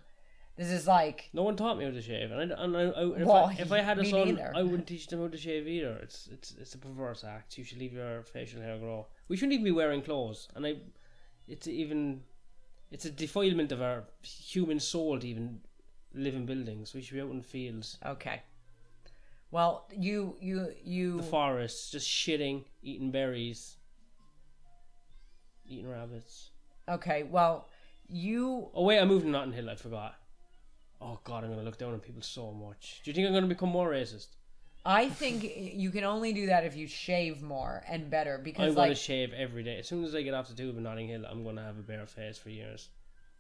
This 0.57 0.71
is 0.71 0.87
like 0.87 1.31
No 1.33 1.43
one 1.43 1.57
taught 1.57 1.79
me 1.79 1.85
how 1.85 1.91
to 1.91 2.01
shave, 2.01 2.31
and 2.31 2.53
I, 2.53 2.63
and 2.65 2.77
I, 2.77 2.81
I, 2.83 3.21
if, 3.21 3.27
Well, 3.27 3.47
I, 3.47 3.57
if 3.59 3.73
I 3.73 3.81
had 3.81 3.99
a 3.99 4.05
son, 4.05 4.29
neither. 4.29 4.53
I 4.55 4.63
wouldn't 4.63 4.87
teach 4.87 5.09
them 5.09 5.21
how 5.21 5.29
to 5.29 5.37
shave 5.37 5.67
either. 5.67 5.99
It's 6.03 6.29
it's 6.33 6.55
it's 6.61 6.75
a 6.75 6.79
perverse 6.79 7.25
act. 7.25 7.59
You 7.59 7.65
should 7.65 7.79
leave 7.79 7.93
your 7.93 8.23
facial 8.23 8.63
hair 8.63 8.79
grow. 8.79 9.07
We 9.29 9.37
shouldn't 9.37 9.55
even 9.55 9.65
be 9.65 9.73
wearing 9.73 10.03
clothes, 10.03 10.49
and 10.55 10.65
I, 10.65 10.77
it's 11.49 11.67
even, 11.67 12.23
it's 12.93 13.05
a 13.05 13.11
defilement 13.11 13.73
of 13.73 13.83
our 13.83 14.05
human 14.23 14.79
soul 14.79 15.19
to 15.19 15.27
even 15.27 15.61
live 16.15 16.35
in 16.35 16.47
buildings. 16.47 16.95
We 16.95 17.03
should 17.03 17.15
be 17.15 17.21
out 17.21 17.31
in 17.31 17.43
fields, 17.43 17.99
Okay. 18.07 18.43
Well, 19.51 19.87
you 19.93 20.37
you 20.41 20.73
you 20.85 21.17
the 21.19 21.23
forests, 21.25 21.91
just 21.91 22.09
shitting, 22.09 22.65
eating 22.83 23.11
berries, 23.11 23.77
eating 25.67 25.89
rabbits. 25.89 26.51
okay. 26.89 27.23
Well, 27.25 27.69
you 28.09 28.69
Oh 28.75 28.85
wait, 28.85 29.01
I 29.01 29.05
moved 29.05 29.25
to 29.25 29.31
Notting 29.31 29.53
Hill. 29.53 29.71
I 29.71 29.77
forgot. 29.77 30.15
Oh 31.05 31.21
god, 31.23 31.45
I'm 31.45 31.51
gonna 31.51 31.63
look 31.63 31.77
down 31.77 31.93
on 31.93 32.01
people 32.01 32.23
so 32.23 32.51
much. 32.51 33.03
Do 33.05 33.11
you 33.11 33.15
think 33.15 33.27
I'm 33.27 33.35
gonna 33.35 33.47
become 33.47 33.69
more 33.69 33.91
racist? 33.91 34.29
I 34.87 35.11
think 35.11 35.45
you 35.45 35.91
can 35.91 36.05
only 36.05 36.33
do 36.33 36.47
that 36.47 36.65
if 36.65 36.77
you 36.77 36.87
shave 36.87 37.43
more 37.43 37.83
and 37.87 38.11
better 38.11 38.39
because 38.39 38.69
I'm 38.69 38.75
gonna 38.75 38.95
shave 38.95 39.35
every 39.35 39.63
day. 39.63 39.79
As 39.79 39.89
soon 39.89 40.03
as 40.05 40.15
I 40.15 40.23
get 40.23 40.33
off 40.33 40.49
the 40.49 40.55
tube 40.55 40.79
in 40.79 40.83
Notting 40.83 41.09
Hill, 41.09 41.27
I'm 41.31 41.45
gonna 41.45 41.63
have 41.63 41.79
a 41.79 41.83
bare 41.83 42.07
face 42.07 42.39
for 42.39 42.49
years. 42.49 42.89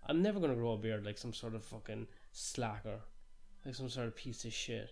I'm 0.06 0.20
never 0.20 0.40
gonna 0.40 0.54
grow 0.54 0.72
a 0.72 0.76
beard 0.76 1.06
like 1.06 1.16
some 1.16 1.32
sort 1.32 1.54
of 1.54 1.64
fucking 1.64 2.06
slacker, 2.32 3.00
like 3.64 3.74
some 3.74 3.88
sort 3.88 4.08
of 4.08 4.16
piece 4.16 4.44
of 4.44 4.52
shit. 4.52 4.90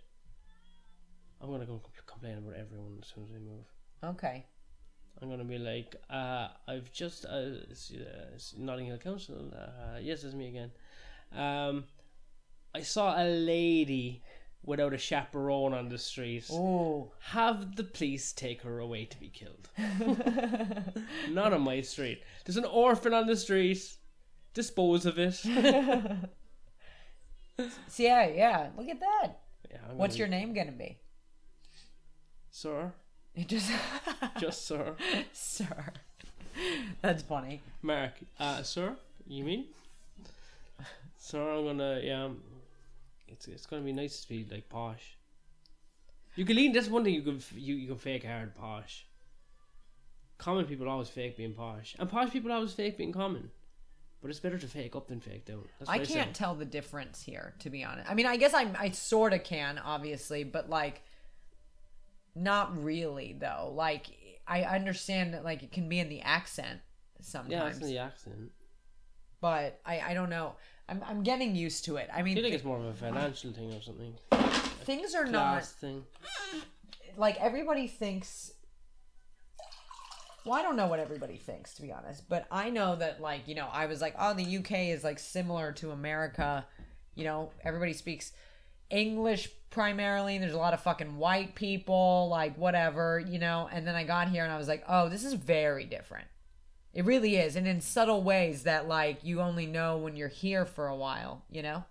I'm 1.42 1.50
gonna 1.50 1.66
go 1.66 1.74
compl- 1.74 2.06
complain 2.06 2.38
about 2.38 2.54
everyone 2.54 2.98
as 3.02 3.08
soon 3.14 3.24
as 3.24 3.30
I 3.32 3.38
move. 3.38 4.14
okay. 4.14 4.46
I'm 5.20 5.28
gonna 5.28 5.44
be 5.44 5.58
like, 5.58 5.94
uh, 6.08 6.48
I've 6.66 6.90
just 6.90 7.26
uh, 7.26 7.60
it's, 7.70 7.92
uh, 7.92 8.30
it's 8.34 8.54
Notting 8.56 8.86
Hill 8.86 8.96
Council. 8.96 9.52
Uh, 9.54 9.98
yes, 10.00 10.24
it's 10.24 10.34
me 10.34 10.48
again. 10.48 10.70
Um, 11.32 11.84
I 12.74 12.80
saw 12.82 13.20
a 13.22 13.26
lady 13.28 14.22
without 14.64 14.94
a 14.94 14.98
chaperone 14.98 15.74
on 15.74 15.88
the 15.88 15.98
street. 15.98 16.46
Oh. 16.50 17.12
Have 17.20 17.76
the 17.76 17.84
police 17.84 18.32
take 18.32 18.62
her 18.62 18.78
away 18.78 19.04
to 19.06 19.18
be 19.18 19.28
killed. 19.28 19.68
Not 21.30 21.52
on 21.52 21.62
my 21.62 21.80
street. 21.80 22.22
There's 22.44 22.56
an 22.56 22.64
orphan 22.64 23.12
on 23.12 23.26
the 23.26 23.36
street. 23.36 23.96
Dispose 24.54 25.06
of 25.06 25.18
it. 25.18 25.44
yeah, 25.44 26.16
yeah, 27.96 28.26
yeah. 28.26 28.68
Look 28.76 28.88
at 28.88 29.00
that. 29.00 29.32
I'm 29.88 29.96
What's 29.96 30.18
your 30.18 30.28
name 30.28 30.52
gonna 30.52 30.72
be? 30.72 30.98
sir? 32.50 32.92
It 33.34 33.48
just 33.48 33.70
Just 34.38 34.66
sir. 34.66 34.94
sir. 35.32 35.92
That's 37.00 37.22
funny. 37.22 37.62
Mark. 37.80 38.12
Uh, 38.38 38.62
sir? 38.62 38.96
You 39.26 39.44
mean? 39.44 39.64
Sir, 41.16 41.50
I'm 41.50 41.64
gonna 41.64 42.00
yeah. 42.02 42.28
It's 43.32 43.48
it's 43.48 43.66
gonna 43.66 43.82
be 43.82 43.92
nice 43.92 44.22
to 44.22 44.28
be 44.28 44.46
like 44.50 44.68
posh. 44.68 45.16
You 46.34 46.44
can 46.44 46.56
lean. 46.56 46.72
That's 46.72 46.88
one 46.88 47.04
thing 47.04 47.14
you 47.14 47.22
can 47.22 47.40
you 47.54 47.74
you 47.74 47.88
can 47.88 47.96
fake 47.98 48.24
hard 48.24 48.54
posh. 48.54 49.06
Common 50.38 50.64
people 50.66 50.88
always 50.88 51.08
fake 51.08 51.36
being 51.36 51.54
posh, 51.54 51.94
and 51.98 52.08
posh 52.10 52.30
people 52.30 52.50
always 52.52 52.72
fake 52.72 52.96
being 52.98 53.12
common. 53.12 53.50
But 54.20 54.30
it's 54.30 54.40
better 54.40 54.58
to 54.58 54.68
fake 54.68 54.94
up 54.94 55.08
than 55.08 55.20
fake 55.20 55.46
down. 55.46 55.64
I 55.88 55.94
I 55.94 55.98
can't 56.04 56.34
tell 56.34 56.54
the 56.54 56.64
difference 56.64 57.22
here, 57.22 57.54
to 57.58 57.70
be 57.70 57.82
honest. 57.82 58.08
I 58.08 58.14
mean, 58.14 58.26
I 58.26 58.36
guess 58.36 58.54
I 58.54 58.70
I 58.78 58.90
sort 58.90 59.32
of 59.32 59.42
can, 59.44 59.78
obviously, 59.78 60.44
but 60.44 60.70
like, 60.70 61.02
not 62.34 62.82
really 62.82 63.36
though. 63.38 63.72
Like, 63.74 64.06
I 64.46 64.62
understand 64.62 65.34
that 65.34 65.44
like 65.44 65.62
it 65.62 65.72
can 65.72 65.88
be 65.88 65.98
in 65.98 66.08
the 66.08 66.20
accent 66.22 66.80
Yeah, 67.18 67.24
sometimes, 67.24 67.74
that's 67.74 67.78
in 67.80 67.86
the 67.88 67.98
accent. 67.98 68.52
but 69.40 69.80
I 69.84 70.00
I 70.00 70.14
don't 70.14 70.30
know. 70.30 70.54
I'm 70.92 71.02
I'm 71.08 71.22
getting 71.22 71.56
used 71.56 71.86
to 71.86 71.96
it. 71.96 72.10
I 72.14 72.22
mean, 72.22 72.34
feel 72.34 72.44
like 72.44 72.52
it's 72.52 72.64
more 72.64 72.76
of 72.76 72.84
a 72.84 72.92
financial 72.92 73.50
thing 73.52 73.72
or 73.72 73.80
something. 73.80 74.14
things 74.84 75.14
are 75.14 75.24
Class 75.24 75.72
thing. 75.72 76.04
not 76.22 76.64
like 77.16 77.40
everybody 77.40 77.86
thinks. 77.86 78.52
Well, 80.44 80.54
I 80.54 80.62
don't 80.62 80.76
know 80.76 80.88
what 80.88 80.98
everybody 80.98 81.36
thinks, 81.36 81.74
to 81.74 81.82
be 81.82 81.92
honest, 81.92 82.28
but 82.28 82.46
I 82.50 82.68
know 82.68 82.96
that, 82.96 83.20
like, 83.20 83.46
you 83.46 83.54
know, 83.54 83.68
I 83.72 83.86
was 83.86 84.00
like, 84.00 84.16
oh, 84.18 84.34
the 84.34 84.58
UK 84.58 84.88
is 84.88 85.04
like 85.04 85.20
similar 85.20 85.70
to 85.74 85.92
America. 85.92 86.66
You 87.14 87.24
know, 87.24 87.50
everybody 87.64 87.92
speaks 87.92 88.32
English 88.90 89.48
primarily. 89.70 90.38
There's 90.38 90.52
a 90.52 90.58
lot 90.58 90.74
of 90.74 90.80
fucking 90.80 91.16
white 91.16 91.54
people, 91.54 92.26
like, 92.28 92.58
whatever, 92.58 93.20
you 93.20 93.38
know. 93.38 93.68
And 93.72 93.86
then 93.86 93.94
I 93.94 94.02
got 94.02 94.28
here 94.28 94.42
and 94.42 94.52
I 94.52 94.58
was 94.58 94.66
like, 94.66 94.82
oh, 94.88 95.08
this 95.08 95.24
is 95.24 95.34
very 95.34 95.84
different. 95.84 96.26
It 96.94 97.04
really 97.04 97.36
is. 97.36 97.56
And 97.56 97.66
in 97.66 97.80
subtle 97.80 98.22
ways 98.22 98.64
that, 98.64 98.86
like, 98.86 99.24
you 99.24 99.40
only 99.40 99.66
know 99.66 99.96
when 99.96 100.14
you're 100.16 100.28
here 100.28 100.64
for 100.66 100.88
a 100.88 100.96
while, 100.96 101.44
you 101.50 101.62
know? 101.62 101.84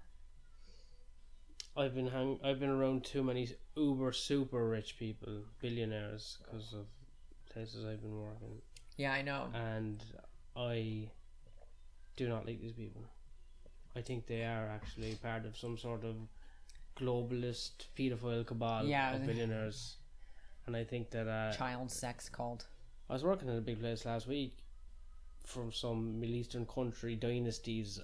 I've 1.75 1.95
been 1.95 2.07
hang- 2.09 2.39
I've 2.43 2.59
been 2.59 2.69
around 2.69 3.05
too 3.05 3.23
many 3.23 3.47
uber 3.75 4.11
super 4.11 4.67
rich 4.67 4.97
people, 4.99 5.43
billionaires, 5.61 6.37
because 6.43 6.73
of 6.73 6.85
places 7.49 7.85
I've 7.85 8.01
been 8.01 8.19
working, 8.19 8.61
Yeah, 8.97 9.13
I 9.13 9.21
know. 9.21 9.49
and 9.53 10.03
I 10.55 11.09
do 12.17 12.27
not 12.27 12.45
like 12.45 12.59
these 12.61 12.73
people. 12.73 13.03
I 13.95 14.01
think 14.01 14.27
they 14.27 14.43
are 14.43 14.67
actually 14.67 15.15
part 15.15 15.45
of 15.45 15.57
some 15.57 15.77
sort 15.77 16.03
of 16.03 16.15
globalist 16.97 17.87
pedophile 17.95 18.45
cabal 18.45 18.85
Yeah. 18.85 19.15
of 19.15 19.25
billionaires, 19.25 19.95
and 20.65 20.75
I 20.75 20.83
think 20.83 21.09
that 21.11 21.27
uh, 21.27 21.53
Child 21.53 21.89
sex 21.89 22.27
cult. 22.29 22.67
I 23.09 23.13
was 23.13 23.23
working 23.23 23.47
in 23.47 23.57
a 23.57 23.61
big 23.61 23.79
place 23.79 24.05
last 24.05 24.27
week 24.27 24.57
from 25.45 25.71
some 25.71 26.19
Middle 26.19 26.35
Eastern 26.35 26.65
country 26.65 27.15
dynasties 27.15 27.99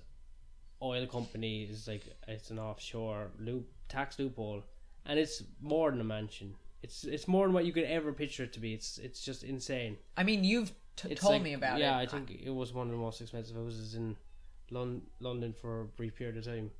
oil 0.82 1.08
company 1.08 1.64
is 1.64 1.88
like 1.88 2.04
it's 2.28 2.52
an 2.52 2.60
offshore 2.60 3.32
loop 3.40 3.68
tax 3.90 4.20
loophole 4.20 4.64
and 5.06 5.18
it's 5.18 5.44
more 5.62 5.90
than 5.92 6.02
a 6.02 6.04
mansion. 6.04 6.54
It's 6.84 7.04
it's 7.04 7.28
more 7.28 7.46
than 7.46 7.54
what 7.54 7.66
you 7.66 7.74
could 7.74 7.86
ever 7.86 8.14
picture 8.14 8.44
it 8.44 8.54
to 8.54 8.60
be. 8.60 8.74
It's 8.74 8.98
it's 8.98 9.24
just 9.24 9.44
insane. 9.44 9.98
I 10.16 10.24
mean, 10.24 10.44
you've 10.44 10.72
t- 10.96 11.14
told 11.16 11.34
like- 11.34 11.42
me 11.42 11.54
about 11.54 11.80
yeah, 11.80 11.88
it. 11.88 11.90
Yeah, 11.90 11.98
I 12.00 12.06
think 12.06 12.40
it 12.44 12.54
was 12.54 12.74
one 12.74 12.88
of 12.88 12.92
the 12.92 13.00
most 13.00 13.22
expensive 13.22 13.56
houses 13.56 13.96
in 13.96 14.16
Lon- 14.70 15.02
London 15.20 15.54
for 15.54 15.82
a 15.82 15.86
brief 15.86 16.16
period 16.16 16.38
of 16.38 16.46
time. 16.46 16.72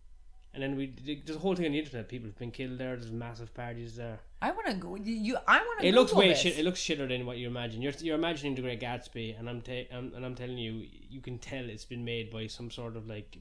And 0.58 0.64
then 0.64 0.76
we 0.76 0.88
there's 1.24 1.38
a 1.38 1.40
whole 1.40 1.56
thing 1.56 1.68
on 1.68 1.74
the 1.74 1.78
internet. 1.78 2.10
People 2.10 2.30
have 2.30 2.38
been 2.40 2.50
killed 2.50 2.80
there. 2.80 2.96
There's 2.96 3.12
massive 3.12 3.54
parties 3.54 3.96
there. 3.96 4.18
I 4.42 4.50
want 4.50 4.66
to 4.66 4.74
go. 4.74 4.96
You, 4.96 5.38
I 5.48 5.60
want 5.60 5.82
to. 5.82 5.86
It 5.88 5.94
looks 5.94 6.14
way 6.14 6.30
this. 6.30 6.40
shit. 6.40 6.58
It 6.58 6.66
looks 6.66 6.80
shitter 6.80 7.08
than 7.08 7.28
what 7.28 7.38
you 7.38 7.46
imagine. 7.48 7.84
You're 7.84 7.94
you're 8.00 8.16
imagining 8.16 8.56
the 8.56 8.64
Great 8.64 8.80
Gatsby, 8.82 9.38
and 9.38 9.48
I'm 9.48 9.62
ta- 9.62 9.86
and, 9.92 10.14
and 10.14 10.26
I'm 10.26 10.34
telling 10.34 10.58
you, 10.58 10.88
you 11.12 11.22
can 11.22 11.38
tell 11.38 11.64
it's 11.70 11.86
been 11.86 12.04
made 12.04 12.32
by 12.32 12.48
some 12.48 12.72
sort 12.72 12.96
of 12.98 13.06
like 13.08 13.38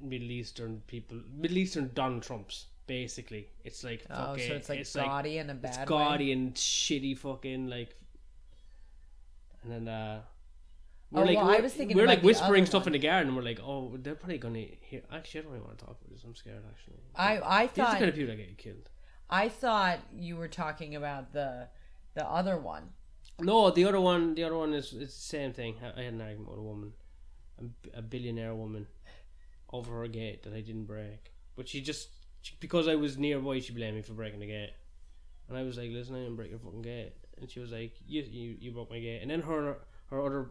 Middle 0.00 0.30
Eastern 0.30 0.80
people, 0.86 1.18
Middle 1.36 1.58
Eastern 1.58 1.90
Donald 1.92 2.22
Trumps. 2.22 2.66
Basically, 2.86 3.48
it's 3.64 3.82
like 3.82 4.04
Oh, 4.08 4.36
so 4.36 4.52
it's 4.54 4.68
like 4.68 4.78
it's 4.78 4.94
like 4.94 5.06
gaudy 5.06 5.38
in 5.38 5.50
a 5.50 5.54
bad 5.54 5.70
it's 5.70 5.78
way. 5.78 5.84
gaudy 5.86 6.30
and 6.30 6.54
shitty 6.54 7.18
fucking 7.18 7.66
like. 7.66 7.96
And 9.64 9.72
then 9.72 9.88
uh, 9.88 10.20
we're 11.10 11.22
Oh, 11.22 11.24
like 11.24 11.36
well, 11.36 11.46
we're, 11.46 11.56
I 11.56 11.60
was 11.60 11.72
thinking 11.74 11.96
we're 11.96 12.06
like 12.06 12.22
whispering 12.22 12.66
stuff 12.66 12.82
one. 12.82 12.94
in 12.94 13.00
the 13.00 13.06
garden, 13.06 13.28
and 13.28 13.36
we're 13.36 13.42
like, 13.42 13.60
oh, 13.62 13.96
they're 14.00 14.14
probably 14.14 14.38
gonna 14.38 14.64
hear. 14.80 15.02
Actually, 15.12 15.40
I 15.40 15.42
don't 15.44 15.52
really 15.52 15.64
want 15.64 15.78
to 15.78 15.84
talk 15.84 15.96
about 16.00 16.10
this. 16.10 16.22
I'm 16.24 16.34
scared. 16.34 16.62
Actually, 16.68 17.00
I 17.16 17.40
I 17.40 17.66
these 17.66 17.70
are 17.72 17.74
the 17.74 17.82
thought 17.82 17.92
kind 17.98 18.08
of 18.08 18.14
people 18.14 18.28
that 18.30 18.36
get 18.36 18.58
killed. 18.58 18.88
I 19.28 19.48
thought 19.48 19.98
you 20.14 20.36
were 20.36 20.48
talking 20.48 20.94
about 20.96 21.32
the 21.32 21.68
the 22.14 22.24
other 22.28 22.56
one. 22.58 22.90
No, 23.40 23.70
the 23.70 23.84
other 23.86 24.00
one, 24.00 24.34
the 24.34 24.44
other 24.44 24.56
one 24.56 24.72
is 24.74 24.92
it's 24.92 25.14
the 25.16 25.22
same 25.36 25.52
thing. 25.52 25.76
I 25.82 26.02
had 26.02 26.12
an 26.14 26.20
argument 26.20 26.50
with 26.50 26.58
a 26.58 26.62
woman, 26.62 26.92
a 27.94 28.02
billionaire 28.02 28.54
woman, 28.54 28.86
over 29.72 30.00
her 30.00 30.08
gate 30.08 30.42
that 30.42 30.52
I 30.52 30.60
didn't 30.60 30.84
break, 30.84 31.32
but 31.56 31.68
she 31.68 31.80
just 31.80 32.08
she, 32.42 32.54
because 32.60 32.86
I 32.88 32.94
was 32.96 33.18
nearby, 33.18 33.60
she 33.60 33.72
blamed 33.72 33.96
me 33.96 34.02
for 34.02 34.12
breaking 34.14 34.40
the 34.40 34.46
gate, 34.46 34.72
and 35.48 35.56
I 35.56 35.62
was 35.62 35.76
like, 35.78 35.90
"Listen, 35.90 36.16
I 36.16 36.20
didn't 36.20 36.36
break 36.36 36.50
your 36.50 36.58
fucking 36.58 36.82
gate," 36.82 37.12
and 37.40 37.50
she 37.50 37.60
was 37.60 37.70
like, 37.72 37.94
"You 38.06 38.22
you, 38.22 38.56
you 38.60 38.72
broke 38.72 38.90
my 38.90 38.98
gate," 39.00 39.22
and 39.22 39.30
then 39.30 39.42
her 39.42 39.78
her 40.10 40.24
other. 40.24 40.50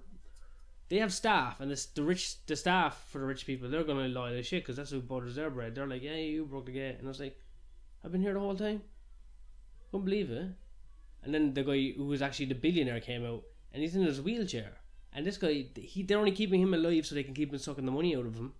They 0.89 0.97
have 0.97 1.13
staff, 1.13 1.59
and 1.59 1.69
this, 1.69 1.85
the 1.85 2.01
rich, 2.03 2.43
the 2.47 2.55
staff 2.55 3.05
for 3.09 3.19
the 3.19 3.25
rich 3.25 3.45
people, 3.45 3.69
they're 3.69 3.83
gonna 3.83 4.07
lie 4.07 4.33
their 4.33 4.43
shit 4.43 4.63
because 4.63 4.75
that's 4.75 4.89
who 4.89 5.01
butters 5.01 5.35
their 5.35 5.51
bread. 5.51 5.75
They're 5.75 5.85
like, 5.87 6.01
"Yeah, 6.01 6.15
you 6.15 6.45
broke 6.45 6.65
the 6.65 6.71
gate," 6.71 6.95
and 6.97 7.07
I 7.07 7.09
was 7.09 7.19
like, 7.19 7.39
"I've 8.03 8.11
been 8.11 8.21
here 8.21 8.33
the 8.33 8.39
whole 8.39 8.55
time." 8.55 8.81
Couldn't 9.91 10.05
believe 10.05 10.31
it. 10.31 10.51
And 11.23 11.33
then 11.33 11.53
the 11.53 11.63
guy 11.63 11.91
who 11.95 12.05
was 12.05 12.21
actually 12.21 12.47
the 12.47 12.55
billionaire 12.55 12.99
came 13.01 13.25
out, 13.25 13.43
and 13.71 13.83
he's 13.83 13.95
in 13.95 14.03
his 14.03 14.21
wheelchair. 14.21 14.77
And 15.13 15.25
this 15.25 15.37
guy, 15.37 15.65
he 15.75 16.03
they're 16.03 16.17
only 16.17 16.31
keeping 16.31 16.61
him 16.61 16.73
alive 16.73 17.05
so 17.05 17.15
they 17.15 17.23
can 17.23 17.33
keep 17.33 17.51
him 17.51 17.59
sucking 17.59 17.85
the 17.85 17.91
money 17.91 18.15
out 18.15 18.25
of 18.25 18.35
him. 18.35 18.53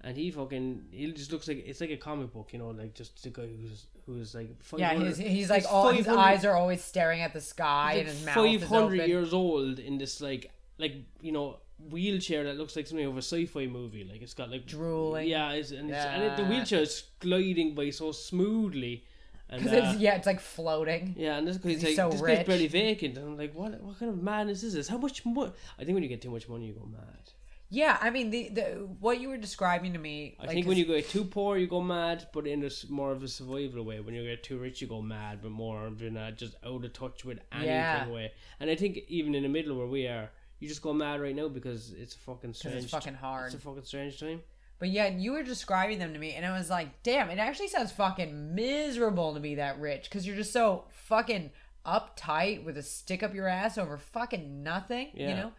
And 0.00 0.16
he 0.16 0.30
fucking, 0.30 0.86
he 0.90 1.10
just 1.12 1.32
looks 1.32 1.48
like 1.48 1.64
it's 1.66 1.80
like 1.80 1.90
a 1.90 1.96
comic 1.96 2.32
book, 2.32 2.50
you 2.52 2.58
know, 2.58 2.68
like 2.68 2.94
just 2.94 3.22
the 3.22 3.30
guy 3.30 3.46
who's 3.46 3.86
who's 4.06 4.34
like 4.34 4.48
Yeah, 4.78 4.94
he's, 4.94 5.16
he's 5.16 5.50
like 5.50 5.64
all 5.70 5.90
his 5.90 6.08
eyes 6.08 6.44
are 6.44 6.54
always 6.54 6.82
staring 6.84 7.20
at 7.20 7.32
the 7.32 7.40
sky 7.40 7.94
and 7.94 8.08
his 8.08 8.24
mouth 8.24 8.46
is 8.46 8.60
five 8.60 8.68
hundred 8.68 9.08
years 9.08 9.32
old 9.34 9.78
in 9.78 9.98
this 9.98 10.20
like 10.20 10.50
like 10.78 10.94
you 11.20 11.32
know 11.32 11.58
wheelchair 11.90 12.44
that 12.44 12.56
looks 12.56 12.74
like 12.74 12.86
something 12.86 13.06
of 13.06 13.16
a 13.16 13.22
sci-fi 13.22 13.66
movie. 13.66 14.04
Like 14.04 14.22
it's 14.22 14.34
got 14.34 14.50
like 14.50 14.66
Drooling. 14.66 15.28
Yeah, 15.28 15.52
it's, 15.52 15.70
and, 15.70 15.90
it's, 15.90 16.04
and 16.04 16.22
it, 16.24 16.36
the 16.36 16.44
wheelchair 16.44 16.80
is 16.80 17.04
gliding 17.20 17.74
by 17.74 17.90
so 17.90 18.12
smoothly. 18.12 19.04
Because 19.50 19.72
uh, 19.72 19.76
it's 19.76 19.98
yeah, 19.98 20.14
it's 20.16 20.26
like 20.26 20.40
floating. 20.40 21.14
yeah, 21.16 21.38
and 21.38 21.46
this 21.46 21.56
guy's 21.56 21.82
like, 21.82 21.96
so 21.96 22.10
this 22.10 22.20
rich. 22.20 22.38
guy's 22.38 22.46
barely 22.46 22.66
vacant. 22.66 23.16
And 23.16 23.28
I'm 23.28 23.38
like, 23.38 23.54
what? 23.54 23.80
What 23.80 23.98
kind 23.98 24.10
of 24.10 24.22
madness 24.22 24.62
is 24.62 24.74
this? 24.74 24.88
How 24.88 24.98
much 24.98 25.24
more? 25.24 25.52
I 25.78 25.84
think 25.84 25.94
when 25.94 26.02
you 26.02 26.08
get 26.08 26.20
too 26.20 26.30
much 26.30 26.48
money, 26.48 26.66
you 26.66 26.74
go 26.74 26.86
mad. 26.86 27.32
Yeah, 27.70 27.98
I 28.00 28.08
mean 28.10 28.30
the, 28.30 28.48
the 28.48 28.62
what 28.98 29.20
you 29.20 29.28
were 29.28 29.36
describing 29.36 29.92
to 29.92 29.98
me. 29.98 30.36
I 30.40 30.46
like, 30.46 30.54
think 30.54 30.66
when 30.66 30.78
you 30.78 30.86
get 30.86 31.08
too 31.08 31.24
poor, 31.24 31.58
you 31.58 31.66
go 31.66 31.82
mad, 31.82 32.26
but 32.32 32.46
in 32.46 32.64
a 32.64 32.70
more 32.88 33.12
of 33.12 33.22
a 33.22 33.28
survival 33.28 33.84
way. 33.84 34.00
When 34.00 34.14
you 34.14 34.24
get 34.24 34.42
too 34.42 34.58
rich, 34.58 34.80
you 34.80 34.86
go 34.86 35.02
mad, 35.02 35.40
but 35.42 35.50
more 35.50 35.86
of 35.86 36.02
in 36.02 36.16
a 36.16 36.32
just 36.32 36.54
out 36.64 36.84
of 36.84 36.92
touch 36.94 37.24
with 37.24 37.40
anything 37.52 37.68
Yeah. 37.68 38.08
way. 38.08 38.32
And 38.58 38.70
I 38.70 38.74
think 38.74 39.00
even 39.08 39.34
in 39.34 39.42
the 39.42 39.50
middle 39.50 39.76
where 39.76 39.86
we 39.86 40.06
are, 40.06 40.30
you 40.60 40.68
just 40.68 40.82
go 40.82 40.92
mad 40.92 41.20
right 41.20 41.34
now 41.34 41.48
because 41.48 41.92
it's 41.92 42.14
a 42.14 42.18
fucking 42.18 42.54
strange. 42.54 42.84
it's 42.84 42.90
fucking 42.90 43.14
hard. 43.14 43.46
It's 43.46 43.54
a 43.54 43.58
fucking 43.58 43.84
strange 43.84 44.18
time. 44.18 44.42
But 44.78 44.90
yeah, 44.90 45.08
you 45.08 45.32
were 45.32 45.42
describing 45.42 45.98
them 45.98 46.12
to 46.12 46.18
me, 46.20 46.34
and 46.34 46.46
I 46.46 46.56
was 46.56 46.70
like, 46.70 47.02
damn, 47.02 47.30
it 47.30 47.38
actually 47.38 47.68
sounds 47.68 47.90
fucking 47.90 48.54
miserable 48.54 49.34
to 49.34 49.40
be 49.40 49.56
that 49.56 49.80
rich 49.80 50.04
because 50.04 50.26
you're 50.26 50.36
just 50.36 50.52
so 50.52 50.84
fucking 50.90 51.50
uptight 51.84 52.64
with 52.64 52.76
a 52.76 52.82
stick 52.82 53.22
up 53.22 53.34
your 53.34 53.48
ass 53.48 53.78
over 53.78 53.96
fucking 53.98 54.62
nothing. 54.62 55.08
You 55.30 55.34
know, 55.36 55.52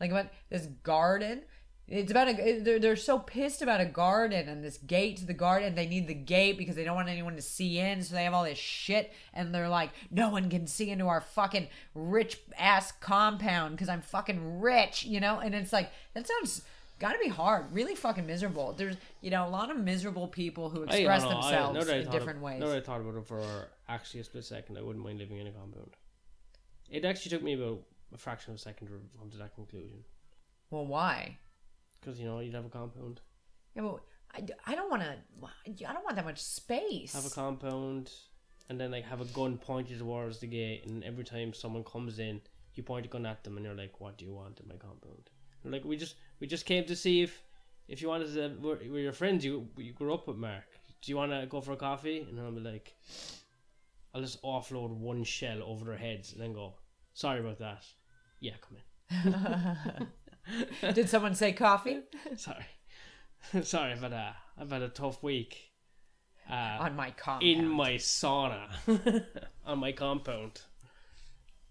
like 0.00 0.10
about 0.10 0.26
this 0.50 0.66
garden. 0.82 1.42
It's 1.90 2.10
about 2.10 2.28
a. 2.28 2.60
They're, 2.60 2.78
they're 2.78 2.96
so 2.96 3.18
pissed 3.18 3.62
about 3.62 3.80
a 3.80 3.86
garden 3.86 4.46
and 4.46 4.62
this 4.62 4.76
gate 4.76 5.16
to 5.18 5.26
the 5.26 5.32
garden. 5.32 5.74
They 5.74 5.86
need 5.86 6.06
the 6.06 6.14
gate 6.14 6.58
because 6.58 6.76
they 6.76 6.84
don't 6.84 6.96
want 6.96 7.08
anyone 7.08 7.34
to 7.36 7.42
see 7.42 7.78
in. 7.78 8.02
So 8.02 8.14
they 8.14 8.24
have 8.24 8.34
all 8.34 8.44
this 8.44 8.58
shit, 8.58 9.12
and 9.32 9.54
they're 9.54 9.70
like, 9.70 9.90
no 10.10 10.28
one 10.28 10.50
can 10.50 10.66
see 10.66 10.90
into 10.90 11.06
our 11.06 11.22
fucking 11.22 11.68
rich 11.94 12.40
ass 12.58 12.92
compound 12.92 13.74
because 13.74 13.88
I'm 13.88 14.02
fucking 14.02 14.60
rich, 14.60 15.04
you 15.04 15.18
know. 15.18 15.38
And 15.38 15.54
it's 15.54 15.72
like 15.72 15.90
that 16.12 16.28
sounds 16.28 16.62
got 16.98 17.12
to 17.12 17.18
be 17.18 17.28
hard, 17.28 17.72
really 17.72 17.94
fucking 17.94 18.26
miserable. 18.26 18.74
There's 18.74 18.96
you 19.22 19.30
know 19.30 19.46
a 19.46 19.50
lot 19.50 19.70
of 19.70 19.78
miserable 19.78 20.28
people 20.28 20.68
who 20.68 20.82
express 20.82 21.22
I 21.22 21.24
don't 21.24 21.32
I- 21.32 21.50
themselves 21.50 21.88
I 21.88 21.96
in 21.96 22.10
different 22.10 22.38
of, 22.38 22.42
ways. 22.42 22.60
Now 22.60 22.68
that 22.68 22.76
I 22.76 22.80
thought 22.80 23.00
about 23.00 23.16
it 23.16 23.26
for 23.26 23.68
actually 23.88 24.20
a 24.20 24.24
split 24.24 24.44
second, 24.44 24.76
I 24.76 24.82
wouldn't 24.82 25.02
mind 25.02 25.18
living 25.18 25.38
in 25.38 25.46
a 25.46 25.52
compound. 25.52 25.92
It 26.90 27.06
actually 27.06 27.30
took 27.30 27.42
me 27.42 27.54
about 27.54 27.80
a 28.14 28.18
fraction 28.18 28.52
of 28.52 28.56
a 28.56 28.60
second 28.60 28.88
to 28.88 28.92
come 29.18 29.30
to 29.30 29.38
that 29.38 29.54
conclusion. 29.54 30.04
well, 30.70 30.86
why? 30.86 31.38
Because 32.00 32.18
you 32.18 32.26
know 32.26 32.40
you'd 32.40 32.54
have 32.54 32.66
a 32.66 32.68
compound, 32.70 33.20
Yeah, 33.74 33.82
but 33.82 34.00
I, 34.34 34.72
I 34.72 34.74
don't 34.74 34.90
want 34.90 35.02
to. 35.02 35.16
I 35.88 35.92
don't 35.92 36.04
want 36.04 36.16
that 36.16 36.24
much 36.24 36.40
space. 36.42 37.12
have 37.14 37.26
a 37.26 37.30
compound, 37.30 38.12
and 38.68 38.80
then 38.80 38.90
like 38.90 39.04
have 39.04 39.20
a 39.20 39.24
gun 39.26 39.58
pointed 39.58 39.98
towards 39.98 40.38
the 40.38 40.46
gate, 40.46 40.86
and 40.86 41.02
every 41.04 41.24
time 41.24 41.52
someone 41.52 41.84
comes 41.84 42.18
in, 42.18 42.40
you 42.74 42.82
point 42.82 43.06
a 43.06 43.08
gun 43.08 43.26
at 43.26 43.42
them, 43.44 43.56
and 43.56 43.66
you're 43.66 43.74
like, 43.74 44.00
"What 44.00 44.16
do 44.18 44.24
you 44.24 44.32
want 44.34 44.60
in 44.60 44.68
my 44.68 44.76
compound?" 44.76 45.30
They're 45.62 45.72
like, 45.72 45.84
"We 45.84 45.96
just 45.96 46.14
we 46.40 46.46
just 46.46 46.66
came 46.66 46.84
to 46.84 46.94
see 46.96 47.22
if 47.22 47.42
if 47.88 48.00
you 48.02 48.08
wanted 48.08 48.32
to. 48.34 48.56
We're, 48.60 48.78
we're 48.90 49.00
your 49.00 49.12
friends. 49.12 49.44
You 49.44 49.68
you 49.76 49.92
grew 49.92 50.14
up 50.14 50.28
with 50.28 50.36
Mark. 50.36 50.64
Do 51.02 51.10
you 51.10 51.16
want 51.16 51.32
to 51.32 51.46
go 51.46 51.60
for 51.60 51.72
a 51.72 51.76
coffee?" 51.76 52.26
And 52.28 52.38
I'll 52.40 52.52
be 52.52 52.60
like, 52.60 52.94
"I'll 54.14 54.20
just 54.22 54.42
offload 54.42 54.90
one 54.96 55.24
shell 55.24 55.62
over 55.62 55.84
their 55.84 55.96
heads, 55.96 56.32
and 56.32 56.40
then 56.40 56.52
go, 56.52 56.74
sorry 57.14 57.40
about 57.40 57.58
that. 57.58 57.84
Yeah, 58.40 58.54
come 58.60 58.76
in." 58.78 60.06
Did 60.94 61.08
someone 61.08 61.34
say 61.34 61.52
coffee 61.52 62.00
Sorry. 62.36 62.66
Sorry, 63.62 63.92
I've 63.92 64.02
had 64.02 64.12
a 64.12 64.36
I've 64.58 64.70
had 64.70 64.82
a 64.82 64.88
tough 64.88 65.22
week. 65.22 65.64
Uh, 66.50 66.78
on 66.80 66.96
my 66.96 67.10
compound? 67.10 67.42
in 67.42 67.68
my 67.68 67.92
sauna 67.92 68.70
on 69.66 69.78
my 69.78 69.92
compound 69.92 70.62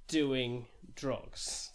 doing 0.08 0.68
drugs. 0.96 1.72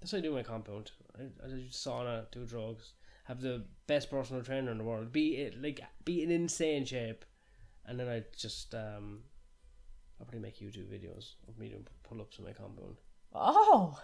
That's 0.00 0.14
what 0.14 0.20
I 0.20 0.22
do 0.22 0.28
in 0.28 0.36
my 0.36 0.42
compound. 0.42 0.90
I, 1.18 1.24
I 1.44 1.48
do 1.48 1.66
sauna, 1.68 2.30
do 2.32 2.46
drugs, 2.46 2.94
have 3.24 3.42
the 3.42 3.64
best 3.86 4.10
personal 4.10 4.42
trainer 4.42 4.72
in 4.72 4.78
the 4.78 4.84
world, 4.84 5.12
be 5.12 5.36
it 5.36 5.60
like 5.62 5.80
be 6.04 6.22
in 6.22 6.30
insane 6.30 6.84
shape, 6.84 7.24
and 7.86 8.00
then 8.00 8.08
I 8.08 8.24
just 8.36 8.74
um, 8.74 9.20
I'll 10.18 10.26
probably 10.26 10.40
make 10.40 10.60
YouTube 10.60 10.88
videos 10.88 11.34
of 11.48 11.58
me 11.58 11.68
doing 11.68 11.86
pull 12.02 12.20
ups 12.20 12.38
in 12.38 12.44
my 12.44 12.52
compound. 12.52 12.96
Oh, 13.34 13.98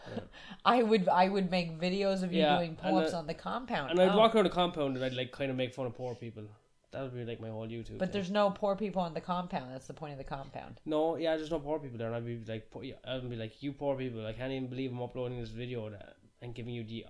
I 0.65 0.83
would 0.83 1.09
I 1.09 1.29
would 1.29 1.51
make 1.51 1.81
videos 1.81 2.23
of 2.23 2.33
you 2.33 2.41
Yeah, 2.43 2.59
doing 2.59 2.77
pull-ups 2.77 3.13
I- 3.13 3.19
on 3.19 3.27
the 3.27 3.35
compound. 3.35 3.91
And 3.91 4.01
I'd 4.01 4.11
Oh. 4.11 4.17
walk 4.19 4.35
around 4.35 4.45
the 4.45 4.51
compound 4.51 4.97
and 4.97 5.05
I'd 5.05 5.15
like 5.15 5.33
kind 5.33 5.51
of 5.51 5.57
make 5.57 5.75
fun 5.75 5.87
of 5.87 5.95
poor 5.95 6.15
people. 6.15 6.45
That 6.93 7.03
would 7.03 7.15
be 7.15 7.25
like 7.25 7.41
my 7.41 7.49
whole 7.49 7.67
YouTube. 7.67 7.99
But 7.99 8.07
thing. 8.09 8.13
there's 8.13 8.31
no 8.31 8.51
poor 8.51 8.77
people 8.77 9.03
on 9.03 9.13
the 9.15 9.21
compound. 9.21 9.73
That's 9.73 9.87
the 9.89 9.95
point 9.95 10.13
of 10.13 10.19
the 10.19 10.25
compound. 10.25 10.81
No, 10.87 11.17
yeah, 11.17 11.37
there's 11.37 11.51
no 11.51 11.59
poor 11.59 11.79
people 11.81 11.99
there, 11.99 12.07
and 12.07 12.17
I'd 12.17 12.25
be 12.25 12.39
like, 12.51 12.71
I'd 13.05 13.29
be 13.29 13.37
like, 13.37 13.63
you 13.63 13.73
poor 13.73 13.97
people, 13.97 14.25
I 14.25 14.33
can't 14.33 14.53
even 14.53 14.69
believe 14.69 14.93
I'm 14.93 15.03
uploading 15.03 15.39
this 15.41 15.51
video 15.51 15.91
that, 15.91 16.17
and 16.41 16.55
giving 16.55 16.73
you 16.75 16.85
the 16.85 17.07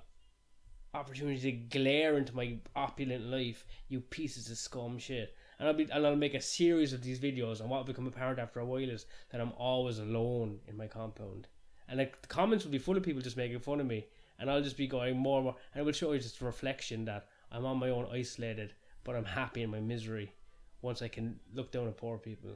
opportunity 0.94 1.38
to 1.40 1.52
glare 1.78 2.16
into 2.16 2.34
my 2.34 2.56
opulent 2.74 3.26
life, 3.26 3.66
you 3.88 4.00
pieces 4.00 4.50
of 4.50 4.56
scum 4.56 4.98
shit. 4.98 5.34
And 5.58 5.68
I'll 5.68 5.74
be, 5.74 5.84
and 5.90 6.06
I'll 6.06 6.16
make 6.16 6.34
a 6.34 6.40
series 6.40 6.92
of 6.92 7.02
these 7.02 7.20
videos, 7.20 7.60
and 7.60 7.68
what 7.70 7.78
will 7.78 7.84
become 7.84 8.06
apparent 8.06 8.38
after 8.38 8.60
a 8.60 8.64
while 8.64 8.88
is 8.88 9.06
that 9.30 9.40
I'm 9.40 9.52
always 9.58 9.98
alone 9.98 10.60
in 10.66 10.76
my 10.76 10.86
compound, 10.86 11.48
and 11.88 11.98
like 11.98 12.20
the 12.22 12.28
comments 12.28 12.64
will 12.64 12.72
be 12.72 12.78
full 12.78 12.96
of 12.96 13.02
people 13.02 13.22
just 13.22 13.36
making 13.36 13.58
fun 13.60 13.80
of 13.80 13.86
me, 13.86 14.06
and 14.38 14.50
I'll 14.50 14.62
just 14.62 14.76
be 14.76 14.86
going 14.86 15.16
more 15.16 15.38
and 15.38 15.44
more, 15.44 15.56
and 15.72 15.80
it 15.80 15.84
will 15.84 15.92
show 15.92 16.12
you 16.12 16.18
just 16.20 16.40
a 16.40 16.44
reflection 16.44 17.04
that 17.06 17.28
I'm 17.50 17.64
on 17.64 17.78
my 17.78 17.90
own, 17.90 18.06
isolated, 18.12 18.74
but 19.04 19.16
I'm 19.16 19.24
happy 19.24 19.62
in 19.62 19.70
my 19.70 19.80
misery. 19.80 20.32
Once 20.82 21.02
I 21.02 21.08
can 21.08 21.40
look 21.54 21.72
down 21.72 21.88
at 21.88 21.96
poor 21.96 22.18
people. 22.18 22.50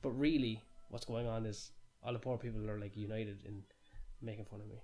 But 0.00 0.10
really, 0.10 0.62
what's 0.88 1.04
going 1.04 1.26
on 1.26 1.46
is 1.46 1.70
all 2.02 2.12
the 2.12 2.18
poor 2.18 2.38
people 2.38 2.68
are 2.68 2.78
like 2.78 2.96
united 2.96 3.44
in 3.44 3.62
making 4.20 4.46
fun 4.46 4.60
of 4.60 4.68
me. 4.68 4.82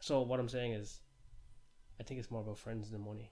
So 0.00 0.22
what 0.22 0.38
I'm 0.38 0.48
saying 0.48 0.72
is, 0.72 1.00
I 2.00 2.02
think 2.02 2.20
it's 2.20 2.30
more 2.30 2.42
about 2.42 2.58
friends 2.58 2.90
than 2.90 3.04
money. 3.04 3.30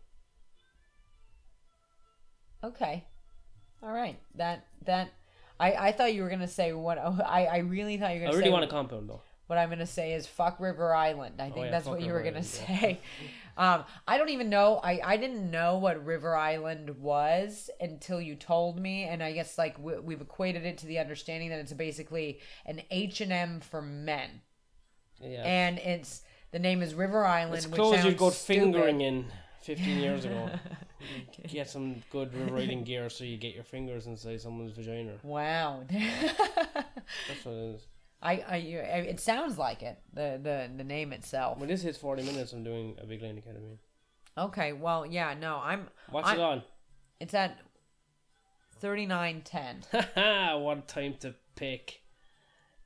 Okay, 2.62 3.04
all 3.82 3.92
right. 3.92 4.18
That 4.34 4.66
that 4.84 5.12
I 5.58 5.72
I 5.72 5.92
thought 5.92 6.14
you 6.14 6.22
were 6.22 6.30
gonna 6.30 6.48
say 6.48 6.72
what 6.72 6.98
I 7.26 7.46
I 7.46 7.58
really 7.58 7.96
thought 7.96 8.14
you 8.14 8.20
were 8.20 8.26
gonna 8.26 8.36
I 8.36 8.38
really 8.38 8.48
say 8.48 8.52
want 8.52 8.64
a 8.64 8.68
compound 8.68 9.08
though. 9.08 9.22
What 9.50 9.58
I'm 9.58 9.68
gonna 9.68 9.84
say 9.84 10.14
is 10.14 10.26
fuck 10.26 10.58
River 10.60 10.94
Island. 10.94 11.34
I 11.40 11.44
think 11.46 11.56
Oh, 11.58 11.64
yeah, 11.64 11.70
that's 11.72 11.86
what 11.86 12.00
you 12.00 12.06
River 12.06 12.18
were 12.18 12.24
gonna 12.24 12.36
Island, 12.38 12.64
yeah. 12.68 12.78
say. 12.80 13.00
Um, 13.56 13.84
I 14.08 14.16
don't 14.16 14.30
even 14.30 14.48
know. 14.48 14.80
I 14.82 15.00
I 15.04 15.16
didn't 15.18 15.50
know 15.50 15.76
what 15.76 16.02
River 16.06 16.34
Island 16.34 16.88
was 17.02 17.68
until 17.78 18.18
you 18.18 18.34
told 18.34 18.78
me, 18.80 19.04
and 19.04 19.22
I 19.22 19.32
guess 19.32 19.58
like 19.58 19.76
we, 19.78 19.98
we've 19.98 20.20
equated 20.20 20.64
it 20.64 20.78
to 20.78 20.86
the 20.86 20.98
understanding 20.98 21.50
that 21.50 21.58
it's 21.58 21.72
basically 21.74 22.38
an 22.64 22.80
H 22.90 23.20
and 23.20 23.32
M 23.32 23.60
for 23.60 23.82
men, 23.82 24.40
Yeah, 25.20 25.42
and 25.44 25.78
it's 25.78 26.22
the 26.52 26.58
name 26.58 26.80
is 26.80 26.94
River 26.94 27.26
Island. 27.26 27.56
it's 27.56 27.66
which 27.66 27.74
clothes 27.74 28.04
you 28.04 28.12
got 28.12 28.32
fingering 28.32 29.02
in 29.02 29.26
15 29.62 29.98
years 29.98 30.24
ago. 30.24 30.48
get 31.48 31.68
some 31.68 31.96
good 32.10 32.34
riding 32.50 32.84
gear 32.84 33.10
so 33.10 33.24
you 33.24 33.36
get 33.36 33.54
your 33.54 33.64
fingers 33.64 34.06
inside 34.06 34.40
someone's 34.40 34.72
vagina. 34.72 35.14
Wow. 35.22 35.82
That's 35.90 37.44
what 37.44 37.54
it 37.54 37.74
is. 37.74 37.86
I, 38.22 38.32
I, 38.46 38.56
it 38.56 39.20
sounds 39.20 39.56
like 39.56 39.82
it. 39.82 39.98
The, 40.12 40.38
the, 40.42 40.70
the 40.76 40.84
name 40.84 41.12
itself. 41.12 41.58
When 41.58 41.68
this 41.68 41.82
hits 41.82 41.96
40 41.96 42.22
minutes, 42.22 42.52
I'm 42.52 42.62
doing 42.62 42.96
a 43.00 43.06
big 43.06 43.22
line 43.22 43.38
Academy. 43.38 43.78
Okay. 44.36 44.72
Well, 44.72 45.06
yeah. 45.06 45.34
No, 45.38 45.60
I'm. 45.62 45.88
What's 46.10 46.28
I- 46.28 46.34
it 46.34 46.40
on? 46.40 46.62
It's 47.18 47.34
at 47.34 47.58
thirty 48.78 49.04
nine 49.04 49.42
ten. 49.44 49.82
Haha, 49.92 50.58
what 50.58 50.88
time 50.88 51.14
to 51.20 51.34
pick. 51.54 52.00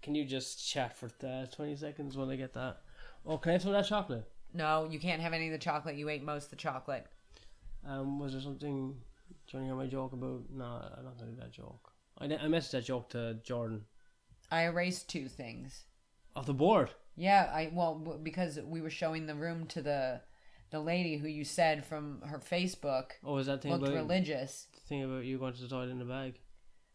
Can 0.02 0.14
you 0.14 0.24
just 0.24 0.68
chat 0.68 0.96
for 0.98 1.06
uh, 1.26 1.46
20 1.46 1.76
seconds 1.76 2.16
while 2.16 2.28
I 2.30 2.36
get 2.36 2.52
that? 2.54 2.78
Oh, 3.24 3.38
can 3.38 3.50
I 3.50 3.52
have 3.54 3.62
some 3.62 3.72
of 3.74 3.82
that 3.82 3.88
chocolate? 3.88 4.28
No, 4.52 4.86
you 4.90 4.98
can't 4.98 5.22
have 5.22 5.32
any 5.32 5.46
of 5.46 5.52
the 5.52 5.58
chocolate. 5.58 5.96
You 5.96 6.08
ate 6.08 6.22
most 6.22 6.44
of 6.44 6.50
the 6.50 6.56
chocolate. 6.56 7.06
Um, 7.86 8.18
was 8.18 8.32
there 8.32 8.40
something? 8.42 8.96
Do 9.46 9.56
you 9.56 9.58
want 9.58 9.62
to 9.62 9.64
hear 9.66 9.74
my 9.76 9.86
joke 9.86 10.12
about? 10.12 10.42
No, 10.52 10.64
I'm 10.64 11.04
not 11.04 11.18
gonna 11.18 11.30
do 11.30 11.40
that 11.40 11.52
joke. 11.52 11.92
I, 12.18 12.24
I 12.26 12.48
messaged 12.48 12.72
that 12.72 12.84
joke 12.84 13.08
to 13.10 13.34
Jordan 13.44 13.82
I 14.50 14.62
erased 14.64 15.08
two 15.08 15.28
things. 15.28 15.84
off 16.36 16.46
the 16.46 16.54
board. 16.54 16.90
Yeah, 17.16 17.50
I 17.52 17.70
well 17.72 17.94
w- 17.98 18.18
because 18.22 18.58
we 18.64 18.80
were 18.80 18.90
showing 18.90 19.26
the 19.26 19.34
room 19.34 19.66
to 19.68 19.82
the 19.82 20.20
the 20.70 20.80
lady 20.80 21.16
who 21.18 21.28
you 21.28 21.44
said 21.44 21.84
from 21.84 22.22
her 22.22 22.38
Facebook 22.40 23.12
Oh, 23.24 23.34
was 23.34 23.46
that 23.46 23.62
thing 23.62 23.70
looked 23.72 23.84
about 23.84 23.94
religious. 23.94 24.66
thing 24.88 25.04
about 25.04 25.24
you 25.24 25.38
going 25.38 25.54
to 25.54 25.62
the 25.62 25.68
toilet 25.68 25.90
in 25.90 26.00
a 26.00 26.04
bag? 26.04 26.40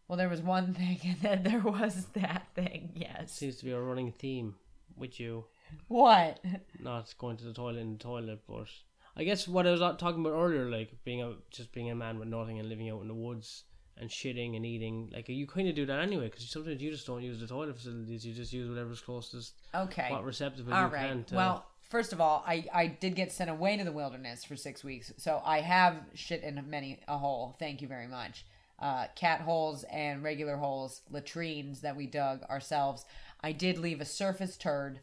Well, 0.08 0.18
there 0.18 0.28
was 0.30 0.42
one 0.42 0.74
thing, 0.82 1.00
and 1.04 1.20
then 1.22 1.44
there 1.44 1.62
was 1.62 2.06
that 2.14 2.48
thing. 2.56 2.92
Yes. 2.96 3.32
Seems 3.32 3.58
to 3.58 3.66
be 3.66 3.72
a 3.72 3.80
running 3.80 4.12
theme 4.12 4.56
with 4.98 5.20
you 5.20 5.46
What? 5.88 6.44
not 6.80 7.14
going 7.18 7.38
to 7.38 7.46
the 7.46 7.54
toilet 7.54 7.78
in 7.78 7.94
the 7.94 8.00
toilet, 8.04 8.42
but 8.48 8.68
I 9.16 9.24
guess 9.24 9.48
what 9.48 9.66
I 9.68 9.72
was 9.72 9.80
talking 9.98 10.22
about 10.22 10.34
earlier, 10.34 10.70
like 10.70 10.92
being 11.06 11.22
a 11.22 11.36
just 11.52 11.72
being 11.72 11.90
a 11.90 11.96
man 11.96 12.20
with 12.20 12.28
nothing 12.28 12.60
and 12.60 12.68
living 12.68 12.90
out 12.90 13.02
in 13.02 13.08
the 13.08 13.14
woods 13.14 13.64
and 14.00 14.10
shitting 14.10 14.56
and 14.56 14.66
eating, 14.66 15.12
like 15.14 15.28
you 15.30 15.46
kind 15.46 15.68
of 15.68 15.76
do 15.76 15.86
that 15.86 16.00
anyway 16.00 16.26
because 16.26 16.50
sometimes 16.50 16.82
you 16.82 16.92
just 16.92 17.06
don't 17.06 17.22
use 17.22 17.40
the 17.40 17.48
toilet 17.48 17.76
facilities, 17.76 18.26
you 18.26 18.34
just 18.34 18.54
use 18.54 18.70
whatever's 18.70 19.02
closest, 19.02 19.54
Okay. 19.76 20.08
what 20.12 20.24
receptacle 20.24 20.74
All 20.74 20.84
you 20.84 20.88
right. 20.88 21.10
can. 21.10 21.24
To, 21.26 21.36
Well, 21.36 21.66
first 21.90 22.14
of 22.14 22.22
all, 22.22 22.44
I, 22.48 22.66
I 22.74 22.88
did 22.88 23.16
get 23.16 23.32
sent 23.32 23.50
away 23.50 23.78
to 23.78 23.84
the 23.84 23.92
wilderness 23.92 24.44
for 24.46 24.56
six 24.56 24.84
weeks, 24.84 25.12
so 25.18 25.42
I 25.44 25.62
have 25.62 25.98
shit 26.14 26.44
in 26.44 26.64
many 26.70 27.00
a 27.08 27.18
hole. 27.18 27.56
Thank 27.60 27.82
you 27.82 27.88
very 27.88 28.08
much. 28.08 28.46
Uh, 28.80 29.08
cat 29.16 29.42
holes 29.42 29.84
and 29.92 30.24
regular 30.24 30.56
holes, 30.56 31.02
latrines 31.12 31.82
that 31.82 31.98
we 31.98 32.08
dug 32.08 32.44
ourselves. 32.44 33.06
I 33.44 33.52
did 33.52 33.78
leave 33.78 34.00
a 34.00 34.06
surface 34.06 34.56
turd. 34.56 35.02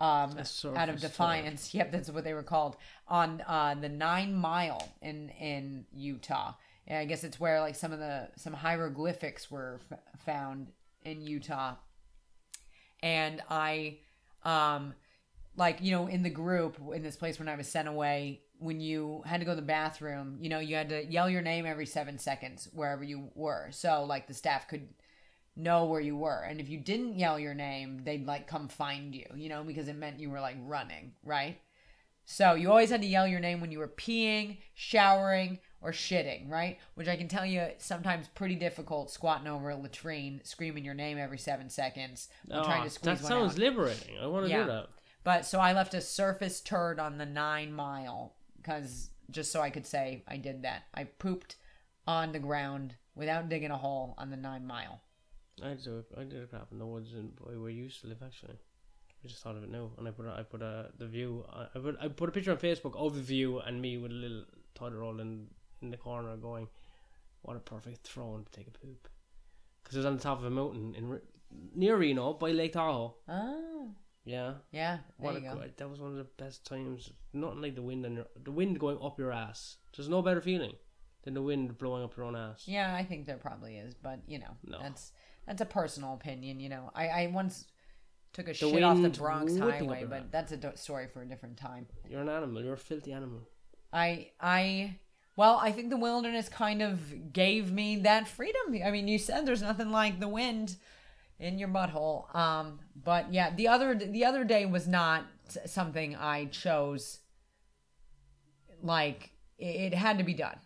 Um, 0.00 0.32
surface 0.44 0.64
out 0.76 0.88
of 0.88 1.00
defiance, 1.00 1.72
yep, 1.74 1.92
that's 1.92 2.10
what 2.10 2.24
they 2.24 2.34
were 2.34 2.42
called 2.42 2.76
on 3.06 3.42
uh, 3.46 3.76
the 3.80 3.88
Nine 3.88 4.34
Mile 4.34 4.88
in 5.00 5.28
in 5.38 5.84
Utah. 5.94 6.54
And 6.86 6.98
I 6.98 7.04
guess 7.04 7.24
it's 7.24 7.38
where 7.38 7.60
like 7.60 7.74
some 7.74 7.92
of 7.92 7.98
the 7.98 8.28
some 8.36 8.52
hieroglyphics 8.52 9.50
were 9.50 9.80
f- 9.90 9.98
found 10.24 10.68
in 11.04 11.22
Utah. 11.22 11.76
And 13.02 13.42
I 13.48 13.98
um 14.44 14.94
like 15.56 15.78
you 15.80 15.92
know 15.92 16.06
in 16.06 16.22
the 16.22 16.30
group 16.30 16.76
in 16.94 17.02
this 17.02 17.16
place 17.16 17.38
when 17.38 17.48
I 17.48 17.56
was 17.56 17.68
sent 17.68 17.88
away 17.88 18.40
when 18.58 18.80
you 18.80 19.22
had 19.26 19.40
to 19.40 19.44
go 19.44 19.52
to 19.52 19.56
the 19.56 19.62
bathroom 19.62 20.38
you 20.40 20.48
know 20.48 20.60
you 20.60 20.76
had 20.76 20.88
to 20.88 21.04
yell 21.04 21.28
your 21.28 21.42
name 21.42 21.66
every 21.66 21.86
7 21.86 22.18
seconds 22.18 22.68
wherever 22.72 23.04
you 23.04 23.30
were. 23.34 23.68
So 23.70 24.04
like 24.04 24.26
the 24.26 24.34
staff 24.34 24.68
could 24.68 24.88
know 25.54 25.84
where 25.84 26.00
you 26.00 26.16
were. 26.16 26.42
And 26.42 26.60
if 26.60 26.68
you 26.68 26.78
didn't 26.78 27.18
yell 27.18 27.38
your 27.38 27.54
name 27.54 28.02
they'd 28.04 28.26
like 28.26 28.46
come 28.46 28.68
find 28.68 29.14
you 29.14 29.26
you 29.36 29.48
know 29.48 29.62
because 29.62 29.88
it 29.88 29.96
meant 29.96 30.20
you 30.20 30.30
were 30.30 30.40
like 30.40 30.56
running 30.60 31.12
right? 31.24 31.58
So 32.24 32.54
you 32.54 32.70
always 32.70 32.90
had 32.90 33.02
to 33.02 33.06
yell 33.06 33.26
your 33.26 33.40
name 33.40 33.60
when 33.60 33.72
you 33.72 33.80
were 33.80 33.88
peeing, 33.88 34.58
showering, 34.74 35.58
or 35.82 35.90
shitting, 35.92 36.48
right? 36.48 36.78
Which 36.94 37.08
I 37.08 37.16
can 37.16 37.28
tell 37.28 37.44
you 37.44 37.66
sometimes 37.78 38.28
pretty 38.28 38.54
difficult 38.54 39.10
squatting 39.10 39.48
over 39.48 39.70
a 39.70 39.76
latrine, 39.76 40.40
screaming 40.44 40.84
your 40.84 40.94
name 40.94 41.18
every 41.18 41.38
seven 41.38 41.68
seconds, 41.70 42.28
Oh, 42.50 42.62
trying 42.64 42.80
to 42.82 42.86
oh, 42.86 42.88
squeeze 42.88 43.20
that 43.20 43.26
sounds 43.26 43.52
out. 43.52 43.58
liberating. 43.58 44.18
I 44.18 44.26
want 44.26 44.46
to 44.46 44.50
Yeah. 44.50 44.60
do 44.62 44.66
that. 44.68 44.88
But 45.24 45.44
so 45.46 45.60
I 45.60 45.72
left 45.72 45.94
a 45.94 46.00
surface 46.00 46.60
turd 46.60 46.98
on 46.98 47.18
the 47.18 47.26
nine 47.26 47.72
mile 47.72 48.34
because 48.56 49.10
just 49.30 49.50
so 49.52 49.60
I 49.60 49.70
could 49.70 49.86
say 49.86 50.24
I 50.28 50.36
did 50.36 50.62
that. 50.62 50.84
I 50.94 51.04
pooped 51.04 51.56
on 52.06 52.32
the 52.32 52.38
ground 52.38 52.96
without 53.14 53.48
digging 53.48 53.70
a 53.70 53.76
hole 53.78 54.14
on 54.18 54.30
the 54.30 54.36
nine 54.36 54.66
mile. 54.66 55.00
I 55.62 55.74
did 55.74 55.86
a, 55.86 56.04
I 56.18 56.24
did 56.24 56.42
a 56.42 56.46
crap 56.46 56.68
in 56.72 56.78
the 56.78 56.86
woods 56.86 57.12
in 57.14 57.32
where 57.40 57.58
we 57.60 57.72
used 57.74 58.00
to 58.00 58.08
live 58.08 58.22
actually. 58.24 58.58
I 59.24 59.28
just 59.28 59.40
thought 59.42 59.56
of 59.56 59.62
it 59.62 59.70
now, 59.70 59.92
and 59.98 60.08
I 60.08 60.10
put 60.10 60.26
a, 60.26 60.32
I 60.36 60.42
put 60.42 60.62
a 60.62 60.90
the 60.98 61.06
view. 61.06 61.44
I 61.52 61.66
I 61.74 61.78
put 61.78 61.96
I 62.00 62.08
put 62.08 62.28
a 62.28 62.32
picture 62.32 62.50
on 62.50 62.56
Facebook 62.56 62.96
of 62.96 63.14
the 63.14 63.20
view 63.22 63.60
and 63.60 63.80
me 63.80 63.96
with 63.98 64.10
a 64.10 64.14
little 64.14 64.44
toilet 64.74 64.96
roll 64.96 65.20
in 65.20 65.46
in 65.82 65.90
the 65.90 65.96
corner, 65.96 66.36
going, 66.36 66.68
"What 67.42 67.56
a 67.56 67.60
perfect 67.60 68.06
throne 68.06 68.44
to 68.44 68.50
take 68.50 68.68
a 68.68 68.70
poop," 68.70 69.08
because 69.82 69.96
it 69.96 69.98
was 70.00 70.06
on 70.06 70.16
the 70.16 70.22
top 70.22 70.38
of 70.38 70.44
a 70.44 70.50
mountain 70.50 70.94
in 70.94 71.20
near 71.74 71.96
Reno 71.96 72.32
by 72.34 72.50
Lake 72.52 72.72
Tahoe. 72.72 73.14
Oh, 73.28 73.94
Yeah, 74.24 74.54
yeah. 74.70 74.98
What 75.18 75.36
a 75.36 75.40
go. 75.40 75.54
good, 75.56 75.76
that 75.76 75.88
was 75.90 76.00
one 76.00 76.12
of 76.12 76.16
the 76.16 76.24
best 76.44 76.64
times. 76.64 77.10
Nothing 77.32 77.60
like 77.60 77.74
the 77.74 77.82
wind 77.82 78.06
and 78.06 78.24
the 78.42 78.52
wind 78.52 78.78
going 78.78 78.98
up 79.02 79.18
your 79.18 79.32
ass. 79.32 79.76
There's 79.96 80.08
no 80.08 80.22
better 80.22 80.40
feeling 80.40 80.76
than 81.24 81.34
the 81.34 81.42
wind 81.42 81.76
blowing 81.78 82.02
up 82.04 82.16
your 82.16 82.26
own 82.26 82.36
ass. 82.36 82.66
Yeah, 82.66 82.94
I 82.94 83.04
think 83.04 83.26
there 83.26 83.36
probably 83.36 83.76
is, 83.76 83.94
but 83.94 84.20
you 84.26 84.38
know, 84.38 84.56
No. 84.64 84.78
that's 84.80 85.12
that's 85.46 85.60
a 85.60 85.66
personal 85.66 86.14
opinion. 86.14 86.60
You 86.60 86.68
know, 86.68 86.90
I 86.94 87.08
I 87.08 87.26
once 87.26 87.66
took 88.32 88.46
a 88.46 88.52
The 88.52 88.54
shit 88.54 88.82
off 88.82 89.02
the 89.02 89.10
Bronx 89.10 89.58
Highway, 89.58 90.04
but 90.08 90.30
that's 90.32 90.52
a 90.52 90.56
do- 90.56 90.76
story 90.76 91.06
for 91.08 91.20
a 91.22 91.28
different 91.28 91.58
time. 91.58 91.86
You're 92.08 92.22
an 92.22 92.28
animal. 92.30 92.62
You're 92.64 92.74
a 92.74 92.78
filthy 92.78 93.12
animal. 93.12 93.40
I 93.92 94.30
I 94.40 94.98
well, 95.36 95.58
I 95.62 95.72
think 95.72 95.90
the 95.90 95.96
wilderness 95.96 96.48
kind 96.48 96.82
of 96.82 97.32
gave 97.32 97.72
me 97.72 97.96
that 97.96 98.28
freedom. 98.28 98.76
I 98.84 98.90
mean, 98.90 99.08
you 99.08 99.18
said 99.18 99.46
there's 99.46 99.62
nothing 99.62 99.90
like 99.90 100.20
the 100.20 100.28
wind 100.28 100.76
in 101.38 101.58
your 101.58 101.68
butthole. 101.68 102.34
Um, 102.36 102.80
but 103.02 103.32
yeah, 103.32 103.54
the 103.54 103.68
other 103.68 103.94
the 103.94 104.24
other 104.24 104.44
day 104.44 104.66
was 104.66 104.86
not 104.86 105.24
something 105.66 106.14
I 106.16 106.46
chose. 106.46 107.20
Like 108.82 109.30
it, 109.58 109.92
it 109.92 109.94
had 109.94 110.18
to 110.18 110.24
be 110.24 110.34
done. 110.34 110.58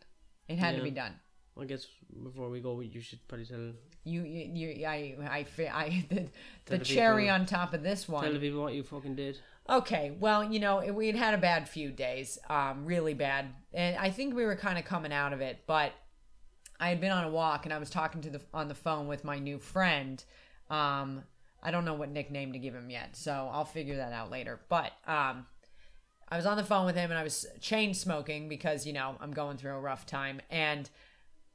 It 0.49 0.59
had 0.59 0.77
to 0.77 0.83
be 0.83 0.91
done. 0.91 1.15
I 1.61 1.65
guess 1.65 1.87
before 2.23 2.51
we 2.51 2.61
go, 2.61 2.81
you 2.81 3.01
should 3.01 3.27
probably 3.29 3.47
tell 3.47 3.73
You, 4.05 4.23
you, 4.23 4.69
you 4.69 4.87
I, 4.87 5.17
I, 5.23 5.47
I, 5.73 6.05
the, 6.11 6.29
the 6.67 6.79
the 6.79 6.85
cherry 6.85 7.25
people- 7.25 7.35
on 7.35 7.47
top 7.47 7.73
of 7.75 7.83
this 7.83 8.09
one. 8.09 8.23
tell 8.25 8.33
the 8.33 8.39
people 8.39 8.63
what 8.63 8.75
you 8.75 8.83
fucking 8.83 9.17
did. 9.17 9.39
Okay, 9.69 10.17
well, 10.21 10.45
you 10.45 10.61
know, 10.61 10.93
we 10.93 11.09
had 11.09 11.17
had 11.17 11.35
a 11.35 11.39
bad 11.39 11.69
few 11.69 11.91
days, 11.91 12.39
um, 12.49 12.85
really 12.85 13.15
bad, 13.15 13.47
and 13.75 13.97
I 13.97 14.11
think 14.11 14.35
we 14.35 14.45
were 14.45 14.55
kind 14.55 14.79
of 14.79 14.85
coming 14.85 15.13
out 15.13 15.33
of 15.33 15.41
it. 15.41 15.65
But 15.67 15.93
I 16.79 16.89
had 16.89 17.01
been 17.01 17.11
on 17.11 17.25
a 17.25 17.31
walk, 17.31 17.67
and 17.67 17.73
I 17.73 17.79
was 17.79 17.91
talking 17.91 18.21
to 18.23 18.31
the 18.31 18.41
on 18.55 18.69
the 18.69 18.75
phone 18.75 19.09
with 19.09 19.25
my 19.25 19.39
new 19.41 19.59
friend. 19.59 20.23
Um, 20.71 21.25
I 21.63 21.73
don't 21.73 21.85
know 21.85 21.95
what 21.95 22.11
nickname 22.11 22.53
to 22.53 22.61
give 22.61 22.75
him 22.75 22.91
yet, 22.91 23.17
so 23.17 23.51
I'll 23.53 23.65
figure 23.65 23.97
that 23.97 24.13
out 24.13 24.31
later. 24.31 24.61
But 24.69 24.93
um, 25.07 25.47
I 26.29 26.37
was 26.37 26.47
on 26.47 26.57
the 26.57 26.65
phone 26.65 26.87
with 26.87 26.95
him, 26.95 27.11
and 27.11 27.19
I 27.19 27.25
was 27.25 27.45
chain 27.61 27.93
smoking 27.93 28.49
because 28.49 28.87
you 28.87 28.93
know 28.93 29.17
I'm 29.21 29.33
going 29.33 29.57
through 29.57 29.73
a 29.73 29.81
rough 29.81 30.07
time, 30.07 30.41
and 30.49 30.89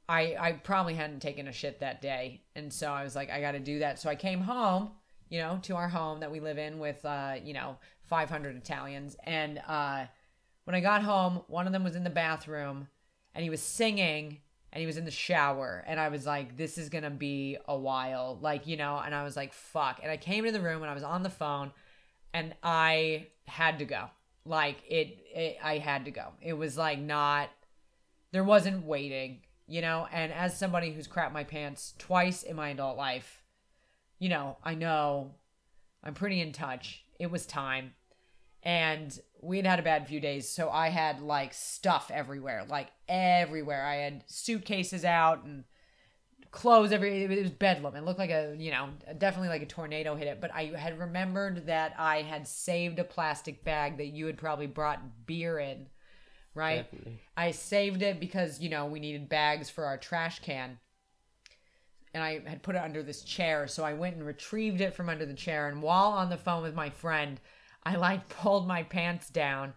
I 0.09 0.36
I 0.38 0.51
probably 0.53 0.95
hadn't 0.95 1.22
taken 1.22 1.47
a 1.47 1.53
shit 1.53 1.80
that 1.80 2.01
day, 2.01 2.41
and 2.57 2.74
so 2.74 2.91
I 2.91 3.05
was 3.05 3.16
like, 3.16 3.30
I 3.30 3.39
got 3.39 3.53
to 3.53 3.59
do 3.59 3.80
that. 3.80 3.99
So 3.99 4.09
I 4.09 4.16
came 4.16 4.41
home, 4.41 4.91
you 5.30 5.39
know, 5.39 5.59
to 5.64 5.78
our 5.78 5.88
home 5.88 6.20
that 6.20 6.32
we 6.32 6.41
live 6.41 6.57
in 6.57 6.78
with, 6.78 7.05
uh, 7.05 7.36
you 7.41 7.53
know, 7.53 7.78
500 8.12 8.55
Italians, 8.57 9.16
and 9.24 9.59
uh, 9.68 10.05
when 10.66 10.76
I 10.76 10.82
got 10.82 11.01
home, 11.01 11.41
one 11.47 11.66
of 11.66 11.74
them 11.74 11.84
was 11.84 11.95
in 11.95 12.03
the 12.03 12.12
bathroom, 12.12 12.88
and 13.34 13.43
he 13.43 13.49
was 13.49 13.62
singing. 13.62 14.39
And 14.74 14.80
he 14.80 14.88
was 14.88 14.95
in 14.95 15.03
the 15.03 15.12
shower, 15.12 15.84
and 15.86 15.99
I 15.99 16.07
was 16.07 16.26
like, 16.26 16.55
"This 16.55 16.78
is 16.78 16.88
gonna 16.88 17.09
be 17.09 17.57
a 17.68 17.76
while," 17.76 18.39
like 18.39 18.68
you 18.68 18.78
know. 18.78 19.01
And 19.03 19.14
I 19.14 19.26
was 19.26 19.36
like, 19.36 19.51
"Fuck!" 19.51 19.99
And 20.01 20.09
I 20.09 20.16
came 20.16 20.45
to 20.45 20.51
the 20.53 20.62
room, 20.62 20.82
and 20.82 20.89
I 20.89 20.93
was 20.93 21.03
on 21.03 21.24
the 21.24 21.30
phone, 21.30 21.74
and 22.34 22.55
I 22.64 23.28
had 23.47 23.80
to 23.80 23.86
go. 23.86 24.05
Like 24.45 24.78
it, 24.88 25.18
it 25.36 25.57
I 25.62 25.78
had 25.80 26.05
to 26.05 26.12
go. 26.12 26.28
It 26.41 26.53
was 26.53 26.78
like 26.78 26.99
not 26.99 27.49
there 28.32 28.43
wasn't 28.43 28.86
waiting, 28.86 29.41
you 29.68 29.82
know, 29.82 30.07
and 30.12 30.32
as 30.32 30.57
somebody 30.57 30.93
who's 30.93 31.07
crapped 31.07 31.34
my 31.34 31.43
pants 31.43 31.93
twice 31.97 32.43
in 32.43 32.55
my 32.55 32.70
adult 32.70 32.97
life, 32.97 33.43
you 34.20 34.30
know, 34.30 34.57
I 34.64 34.76
know 34.76 35.36
I'm 36.03 36.14
pretty 36.14 36.41
in 36.41 36.53
touch. 36.53 37.03
It 37.20 37.30
was 37.30 37.45
time. 37.45 37.93
And 38.64 39.18
we 39.41 39.57
had 39.57 39.66
had 39.66 39.80
a 39.80 39.84
bad 39.84 40.07
few 40.07 40.20
days, 40.20 40.47
so 40.47 40.70
I 40.70 40.89
had 40.89 41.20
like 41.20 41.53
stuff 41.53 42.12
everywhere, 42.14 42.64
like 42.70 42.89
everywhere. 43.09 43.86
I 43.86 43.95
had 43.95 44.24
suitcases 44.28 45.03
out 45.03 45.43
and 45.43 45.64
clothes 46.51 46.91
every 46.91 47.24
it 47.24 47.30
was 47.30 47.49
bedlam 47.49 47.95
it 47.95 48.03
looked 48.03 48.20
like 48.20 48.30
a 48.30 48.53
you 48.59 48.72
know 48.72 48.89
definitely 49.18 49.47
like 49.47 49.62
a 49.62 49.66
tornado 49.66 50.16
hit 50.16 50.28
it 50.28 50.41
but 50.41 50.53
i 50.53 50.66
had 50.78 50.99
remembered 50.99 51.66
that 51.66 51.93
i 51.97 52.22
had 52.22 52.45
saved 52.45 52.99
a 52.99 53.05
plastic 53.05 53.64
bag 53.64 53.97
that 53.97 54.07
you 54.07 54.26
had 54.26 54.38
probably 54.38 54.68
brought 54.68 55.01
beer 55.26 55.59
in 55.59 55.88
right 56.53 56.91
Definitely. 56.91 57.22
i 57.38 57.51
saved 57.51 58.01
it 58.01 58.20
because 58.20 58.59
you 58.59 58.70
know 58.70 58.86
we 58.86 58.99
needed 58.99 59.30
bags 59.30 59.70
for 59.70 59.86
our 59.86 59.97
trash 59.97 60.39
can 60.39 60.78
and 62.14 62.22
i 62.22 62.41
had 62.45 62.62
put 62.62 62.76
it 62.76 62.84
under 62.84 63.01
this 63.01 63.22
chair 63.22 63.66
so 63.66 63.86
i 63.86 63.93
went 63.93 64.18
and 64.18 64.26
retrieved 64.26 64.82
it 64.82 64.93
from 64.93 65.07
under 65.07 65.26
the 65.26 65.34
chair 65.34 65.70
and 65.70 65.82
while 65.82 66.12
on 66.12 66.30
the 66.30 66.38
phone 66.38 66.64
with 66.64 66.76
my 66.76 66.89
friend 66.89 67.39
i 67.84 67.96
like 67.96 68.28
pulled 68.30 68.68
my 68.68 68.84
pants 68.84 69.30
down 69.30 69.74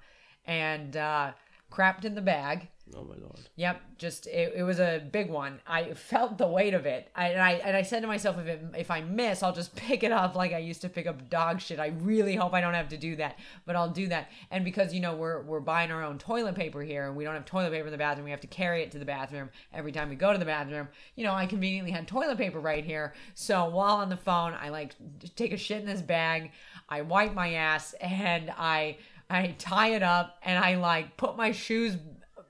and 0.46 0.96
uh 0.96 1.32
crapped 1.70 2.04
in 2.04 2.14
the 2.14 2.22
bag 2.22 2.68
Oh 2.94 3.02
my 3.02 3.14
lord. 3.16 3.48
Yep, 3.56 3.80
just 3.96 4.26
it, 4.26 4.52
it 4.56 4.62
was 4.62 4.78
a 4.78 5.02
big 5.10 5.30
one. 5.30 5.60
I 5.66 5.94
felt 5.94 6.36
the 6.36 6.46
weight 6.46 6.74
of 6.74 6.84
it. 6.84 7.10
I, 7.16 7.28
and 7.28 7.40
I 7.40 7.52
and 7.52 7.76
I 7.76 7.82
said 7.82 8.00
to 8.00 8.06
myself, 8.06 8.38
if 8.38 8.46
it, 8.46 8.62
if 8.76 8.90
I 8.90 9.00
miss, 9.00 9.42
I'll 9.42 9.54
just 9.54 9.74
pick 9.76 10.02
it 10.02 10.12
up 10.12 10.34
like 10.34 10.52
I 10.52 10.58
used 10.58 10.82
to 10.82 10.90
pick 10.90 11.06
up 11.06 11.30
dog 11.30 11.60
shit. 11.60 11.80
I 11.80 11.88
really 11.88 12.36
hope 12.36 12.52
I 12.52 12.60
don't 12.60 12.74
have 12.74 12.90
to 12.90 12.98
do 12.98 13.16
that, 13.16 13.38
but 13.64 13.74
I'll 13.74 13.88
do 13.88 14.08
that. 14.08 14.30
And 14.50 14.64
because 14.64 14.92
you 14.92 15.00
know 15.00 15.16
we're 15.16 15.42
we're 15.42 15.60
buying 15.60 15.90
our 15.90 16.02
own 16.02 16.18
toilet 16.18 16.54
paper 16.54 16.82
here, 16.82 17.06
and 17.06 17.16
we 17.16 17.24
don't 17.24 17.34
have 17.34 17.46
toilet 17.46 17.72
paper 17.72 17.86
in 17.86 17.92
the 17.92 17.98
bathroom, 17.98 18.26
we 18.26 18.30
have 18.30 18.40
to 18.42 18.46
carry 18.46 18.82
it 18.82 18.90
to 18.92 18.98
the 18.98 19.06
bathroom 19.06 19.48
every 19.72 19.90
time 19.90 20.10
we 20.10 20.14
go 20.14 20.32
to 20.32 20.38
the 20.38 20.44
bathroom. 20.44 20.88
You 21.16 21.24
know, 21.24 21.32
I 21.32 21.46
conveniently 21.46 21.90
had 21.90 22.06
toilet 22.06 22.36
paper 22.36 22.60
right 22.60 22.84
here. 22.84 23.14
So 23.34 23.64
while 23.70 23.96
on 23.96 24.10
the 24.10 24.16
phone, 24.16 24.52
I 24.60 24.68
like 24.68 24.94
take 25.36 25.52
a 25.52 25.56
shit 25.56 25.80
in 25.80 25.86
this 25.86 26.02
bag. 26.02 26.50
I 26.94 27.02
wipe 27.02 27.34
my 27.34 27.54
ass 27.54 27.94
and 28.00 28.52
I 28.56 28.98
I 29.28 29.54
tie 29.58 29.88
it 29.94 30.02
up 30.02 30.38
and 30.42 30.62
I 30.62 30.76
like 30.76 31.16
put 31.16 31.36
my 31.36 31.52
shoes 31.52 31.96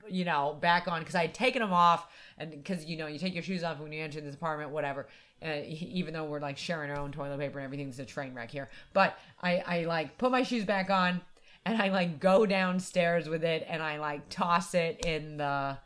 you 0.09 0.25
know, 0.25 0.57
back 0.61 0.89
on 0.89 1.01
because 1.01 1.15
I 1.15 1.23
had 1.23 1.35
taken 1.35 1.63
them 1.63 1.73
off, 1.73 2.07
and 2.39 2.51
because 2.51 2.85
you 2.85 2.97
know, 2.97 3.07
you 3.07 3.19
take 3.19 3.35
your 3.35 3.43
shoes 3.43 3.65
off 3.65 3.81
when 3.81 3.93
you 3.93 4.03
enter 4.03 4.21
this 4.21 4.35
apartment, 4.35 4.71
whatever. 4.71 5.07
Uh, 5.45 5.61
even 5.67 6.15
though 6.15 6.25
we're 6.25 6.41
like 6.41 6.57
sharing 6.57 6.91
our 6.91 6.99
own 6.99 7.13
toilet 7.13 7.39
paper 7.39 7.59
and 7.59 7.65
everything's 7.65 7.99
a 7.99 8.05
train 8.05 8.35
wreck 8.35 8.51
here, 8.51 8.69
but 8.93 9.19
I 9.43 9.59
I 9.59 9.85
like 9.85 10.17
put 10.17 10.31
my 10.31 10.43
shoes 10.43 10.65
back 10.65 10.91
on, 10.91 11.21
and 11.65 11.81
I 11.81 11.89
like 11.89 12.21
go 12.21 12.47
downstairs 12.47 13.29
with 13.29 13.45
it, 13.45 13.67
and 13.69 13.83
I 13.83 13.99
like 13.99 14.29
toss 14.29 14.75
it 14.75 15.05
in 15.05 15.37
the 15.37 15.79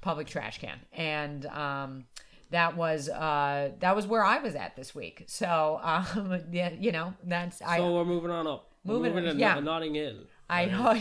public 0.00 0.26
trash 0.26 0.58
can, 0.58 0.78
and 0.92 1.46
um, 1.46 2.06
that 2.50 2.76
was 2.76 3.08
uh, 3.08 3.70
that 3.80 3.94
was 3.96 4.06
where 4.06 4.24
I 4.24 4.38
was 4.38 4.54
at 4.54 4.76
this 4.76 4.94
week. 4.94 5.24
So 5.26 5.80
um, 5.82 6.40
yeah, 6.52 6.70
you 6.78 6.92
know 6.92 7.14
that's 7.24 7.60
I. 7.62 7.78
So 7.78 7.94
we're 7.94 8.04
moving 8.04 8.30
on 8.30 8.46
up. 8.46 8.70
We're 8.84 8.94
Moving- 8.94 9.14
moving 9.16 9.32
to 9.34 9.36
yeah. 9.38 9.58
Notting 9.60 9.94
Hill. 9.94 10.18
I 10.50 10.64
know. 10.64 10.98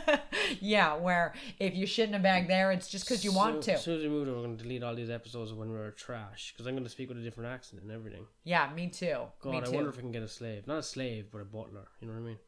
yeah, 0.60 0.96
where 0.96 1.34
if 1.58 1.74
you 1.74 1.86
shit 1.86 2.08
in 2.08 2.14
a 2.14 2.18
bag 2.18 2.48
there, 2.48 2.72
it's 2.72 2.88
just 2.88 3.04
because 3.06 3.22
you 3.24 3.32
want 3.32 3.62
to. 3.64 3.74
As 3.74 3.84
soon 3.84 3.96
as 3.98 4.02
we 4.02 4.08
move, 4.08 4.26
we're 4.26 4.34
going 4.34 4.56
to 4.56 4.62
delete 4.62 4.82
all 4.82 4.94
these 4.94 5.10
episodes 5.10 5.50
of 5.50 5.58
when 5.58 5.70
we're 5.70 5.90
trash 5.90 6.52
because 6.54 6.66
I'm 6.66 6.72
going 6.74 6.84
to 6.84 6.88
speak 6.90 7.08
with 7.10 7.18
a 7.18 7.22
different 7.22 7.50
accent 7.52 7.82
and 7.82 7.90
everything. 7.92 8.24
yeah, 8.44 8.70
me 8.74 8.88
too. 8.88 9.16
God, 9.42 9.50
me 9.50 9.58
I 9.58 9.60
too. 9.62 9.72
wonder 9.72 9.90
if 9.90 9.98
I 9.98 10.00
can 10.00 10.12
get 10.12 10.22
a 10.22 10.28
slave. 10.28 10.66
Not 10.66 10.78
a 10.78 10.82
slave, 10.82 11.26
but 11.30 11.42
a 11.42 11.44
butler. 11.44 11.88
You 12.00 12.06
know 12.08 12.14
what 12.14 12.20
I 12.20 12.22
mean? 12.22 12.38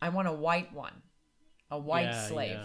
I 0.00 0.08
want 0.10 0.28
a 0.28 0.32
white 0.32 0.72
one, 0.72 0.94
a 1.72 1.78
white 1.78 2.04
Yeah, 2.04 2.26
slave. 2.28 2.50
yeah. 2.52 2.64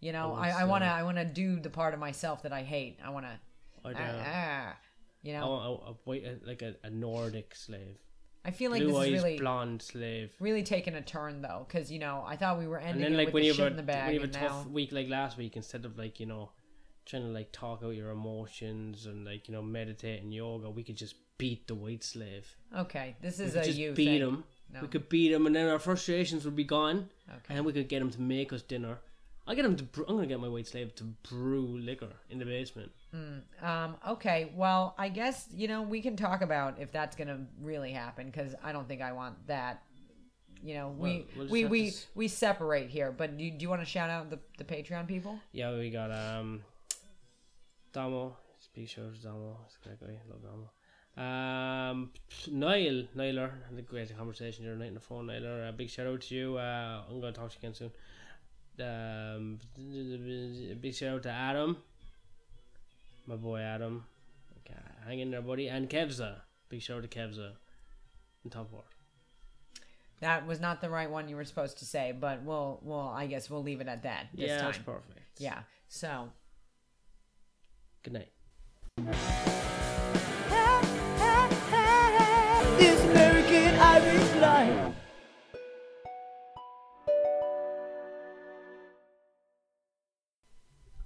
You 0.00 0.12
know, 0.12 0.32
I, 0.34 0.50
I 0.50 0.64
want 0.64 0.84
to. 0.84 0.88
I 0.88 1.02
want 1.02 1.18
to 1.18 1.24
do 1.26 1.60
the 1.60 1.70
part 1.70 1.92
of 1.92 2.00
myself 2.00 2.42
that 2.44 2.52
I 2.52 2.62
hate. 2.62 2.98
I 3.04 3.10
want 3.10 3.26
to, 3.26 3.38
I'd, 3.86 3.96
ah, 3.96 4.00
uh, 4.00 4.22
ah, 4.26 4.76
you 5.22 5.32
know. 5.32 5.46
want 5.50 5.96
a, 6.06 6.10
a 6.10 6.32
a- 6.34 6.46
like 6.46 6.62
a, 6.62 6.74
a 6.84 6.90
Nordic 6.90 7.54
slave. 7.54 7.98
I 8.44 8.52
feel 8.52 8.70
like 8.70 8.80
Blue 8.82 8.92
this 8.92 8.96
eyes, 8.98 9.08
is 9.08 9.22
really 9.24 9.38
blonde 9.38 9.82
slave. 9.82 10.30
really 10.38 10.62
taking 10.62 10.94
a 10.94 11.02
turn 11.02 11.42
though, 11.42 11.64
because 11.66 11.90
you 11.90 11.98
know 11.98 12.22
I 12.24 12.36
thought 12.36 12.58
we 12.58 12.68
were 12.68 12.78
ending 12.78 13.04
And 13.04 13.14
then, 13.14 13.18
like, 13.18 13.26
with 13.26 13.34
when 13.34 13.42
the 13.42 13.46
you 13.48 13.54
shit 13.54 13.70
in 13.72 13.76
the 13.76 13.82
bag, 13.82 14.06
when 14.06 14.14
you 14.14 14.20
have 14.20 14.30
a 14.30 14.32
tough 14.32 14.66
now 14.66 14.72
week 14.72 14.92
like 14.92 15.08
last 15.08 15.36
week, 15.36 15.56
instead 15.56 15.84
of, 15.84 15.98
like, 15.98 16.20
you 16.20 16.26
know, 16.26 16.50
trying 17.06 17.22
to, 17.22 17.28
like, 17.28 17.50
talk 17.50 17.82
out 17.82 17.90
your 17.96 18.10
emotions 18.10 19.06
and, 19.06 19.24
like, 19.24 19.48
you 19.48 19.54
know, 19.54 19.62
meditate 19.62 20.22
and 20.22 20.32
yoga, 20.32 20.70
we 20.70 20.84
could 20.84 20.96
just 20.96 21.16
beat 21.38 21.66
the 21.66 21.74
white 21.74 22.04
slave. 22.04 22.56
okay, 22.76 23.16
this 23.20 23.38
We 23.38 23.46
is 23.46 23.52
could 23.54 23.62
a 23.62 23.66
just 23.66 23.78
you 23.78 23.92
beat 23.92 24.04
thing. 24.06 24.20
him. 24.20 24.44
No. 24.72 24.80
We 24.82 24.88
could 24.88 25.08
beat 25.08 25.32
him, 25.32 25.46
and 25.46 25.54
then 25.54 25.68
our 25.68 25.78
frustrations 25.78 26.44
would 26.44 26.56
be 26.56 26.64
gone. 26.64 27.08
Okay. 27.28 27.40
And 27.48 27.58
then 27.58 27.64
we 27.64 27.72
could 27.72 27.88
get 27.88 28.00
him 28.02 28.10
to 28.10 28.20
make 28.20 28.52
us 28.52 28.62
dinner. 28.62 28.98
I 29.46 29.54
get 29.54 29.64
him 29.64 29.76
to. 29.76 29.84
Brew, 29.84 30.04
I'm 30.08 30.16
gonna 30.16 30.26
get 30.26 30.40
my 30.40 30.48
white 30.48 30.66
slave 30.66 30.94
to 30.96 31.04
brew 31.04 31.78
liquor 31.78 32.12
in 32.30 32.38
the 32.38 32.44
basement. 32.44 32.90
Um, 33.62 33.96
okay, 34.08 34.52
well, 34.54 34.94
I 34.98 35.08
guess 35.08 35.48
you 35.54 35.68
know 35.68 35.82
we 35.82 36.00
can 36.02 36.16
talk 36.16 36.42
about 36.42 36.80
if 36.80 36.92
that's 36.92 37.16
gonna 37.16 37.46
really 37.62 37.92
happen 37.92 38.26
because 38.26 38.54
I 38.62 38.72
don't 38.72 38.88
think 38.88 39.02
I 39.02 39.12
want 39.12 39.46
that. 39.46 39.82
You 40.62 40.74
know, 40.74 40.88
Well, 40.88 41.12
we 41.12 41.26
we'll 41.36 41.48
we 41.48 41.62
to 41.62 41.68
we, 41.68 41.92
we 42.14 42.28
separate 42.28 42.88
here, 42.90 43.12
but 43.12 43.36
do 43.36 43.44
you, 43.44 43.50
do 43.52 43.62
you 43.62 43.68
want 43.68 43.82
to 43.82 43.86
shout 43.86 44.10
out 44.10 44.30
the 44.30 44.38
the 44.58 44.64
Patreon 44.64 45.06
people? 45.06 45.38
Yeah, 45.52 45.76
we 45.76 45.90
got 45.90 46.10
um, 46.10 46.62
Damo. 47.92 48.36
Big 48.74 48.88
shout 48.88 49.06
out 49.06 49.14
to 49.14 49.22
Damo. 49.22 49.56
He's 49.66 49.78
a 49.80 49.88
great 49.88 50.00
guy. 50.00 50.20
Love 50.28 50.42
Damo. 50.42 50.70
Um, 51.16 52.10
Niall, 52.48 53.04
Niler, 53.16 53.50
had 53.70 53.78
a 53.78 53.82
great 53.82 54.14
conversation 54.16 54.64
the 54.64 54.70
other 54.70 54.78
night 54.78 54.88
on 54.88 54.94
the 54.94 55.00
phone. 55.00 55.26
Niler, 55.26 55.68
a 55.68 55.72
big 55.72 55.88
shout 55.88 56.06
out 56.06 56.20
to 56.22 56.34
you. 56.34 56.58
Uh, 56.58 57.04
I'm 57.08 57.20
gonna 57.20 57.32
talk 57.32 57.50
to 57.50 57.54
you 57.54 57.60
again 57.60 57.74
soon. 57.74 57.90
Um, 58.80 59.58
big 60.80 60.94
shout 60.94 61.14
out 61.14 61.22
to 61.24 61.30
Adam, 61.30 61.78
my 63.26 63.36
boy 63.36 63.60
Adam. 63.60 64.04
Okay, 64.60 64.78
hang 65.06 65.20
in 65.20 65.30
there, 65.30 65.42
buddy. 65.42 65.68
And 65.68 65.88
Kevza, 65.88 66.36
big 66.68 66.82
shout 66.82 66.98
out 66.98 67.10
to 67.10 67.18
Kevza, 67.18 67.52
and 68.42 68.52
Tom 68.52 68.66
Ford. 68.70 68.84
That 70.20 70.46
was 70.46 70.60
not 70.60 70.80
the 70.80 70.90
right 70.90 71.10
one 71.10 71.28
you 71.28 71.36
were 71.36 71.44
supposed 71.44 71.78
to 71.78 71.84
say, 71.84 72.12
but 72.18 72.42
we'll 72.42 72.80
well 72.82 73.12
I 73.14 73.26
guess 73.26 73.50
we'll 73.50 73.62
leave 73.62 73.80
it 73.80 73.88
at 73.88 74.02
that 74.04 74.28
this 74.34 74.48
yeah, 74.48 74.56
time. 74.58 74.64
that's 74.66 74.78
perfect. 74.78 75.20
Yeah. 75.38 75.60
So 75.88 76.30
Good 78.06 78.12
night. 78.12 78.28
This 82.78 83.02
American 83.02 83.74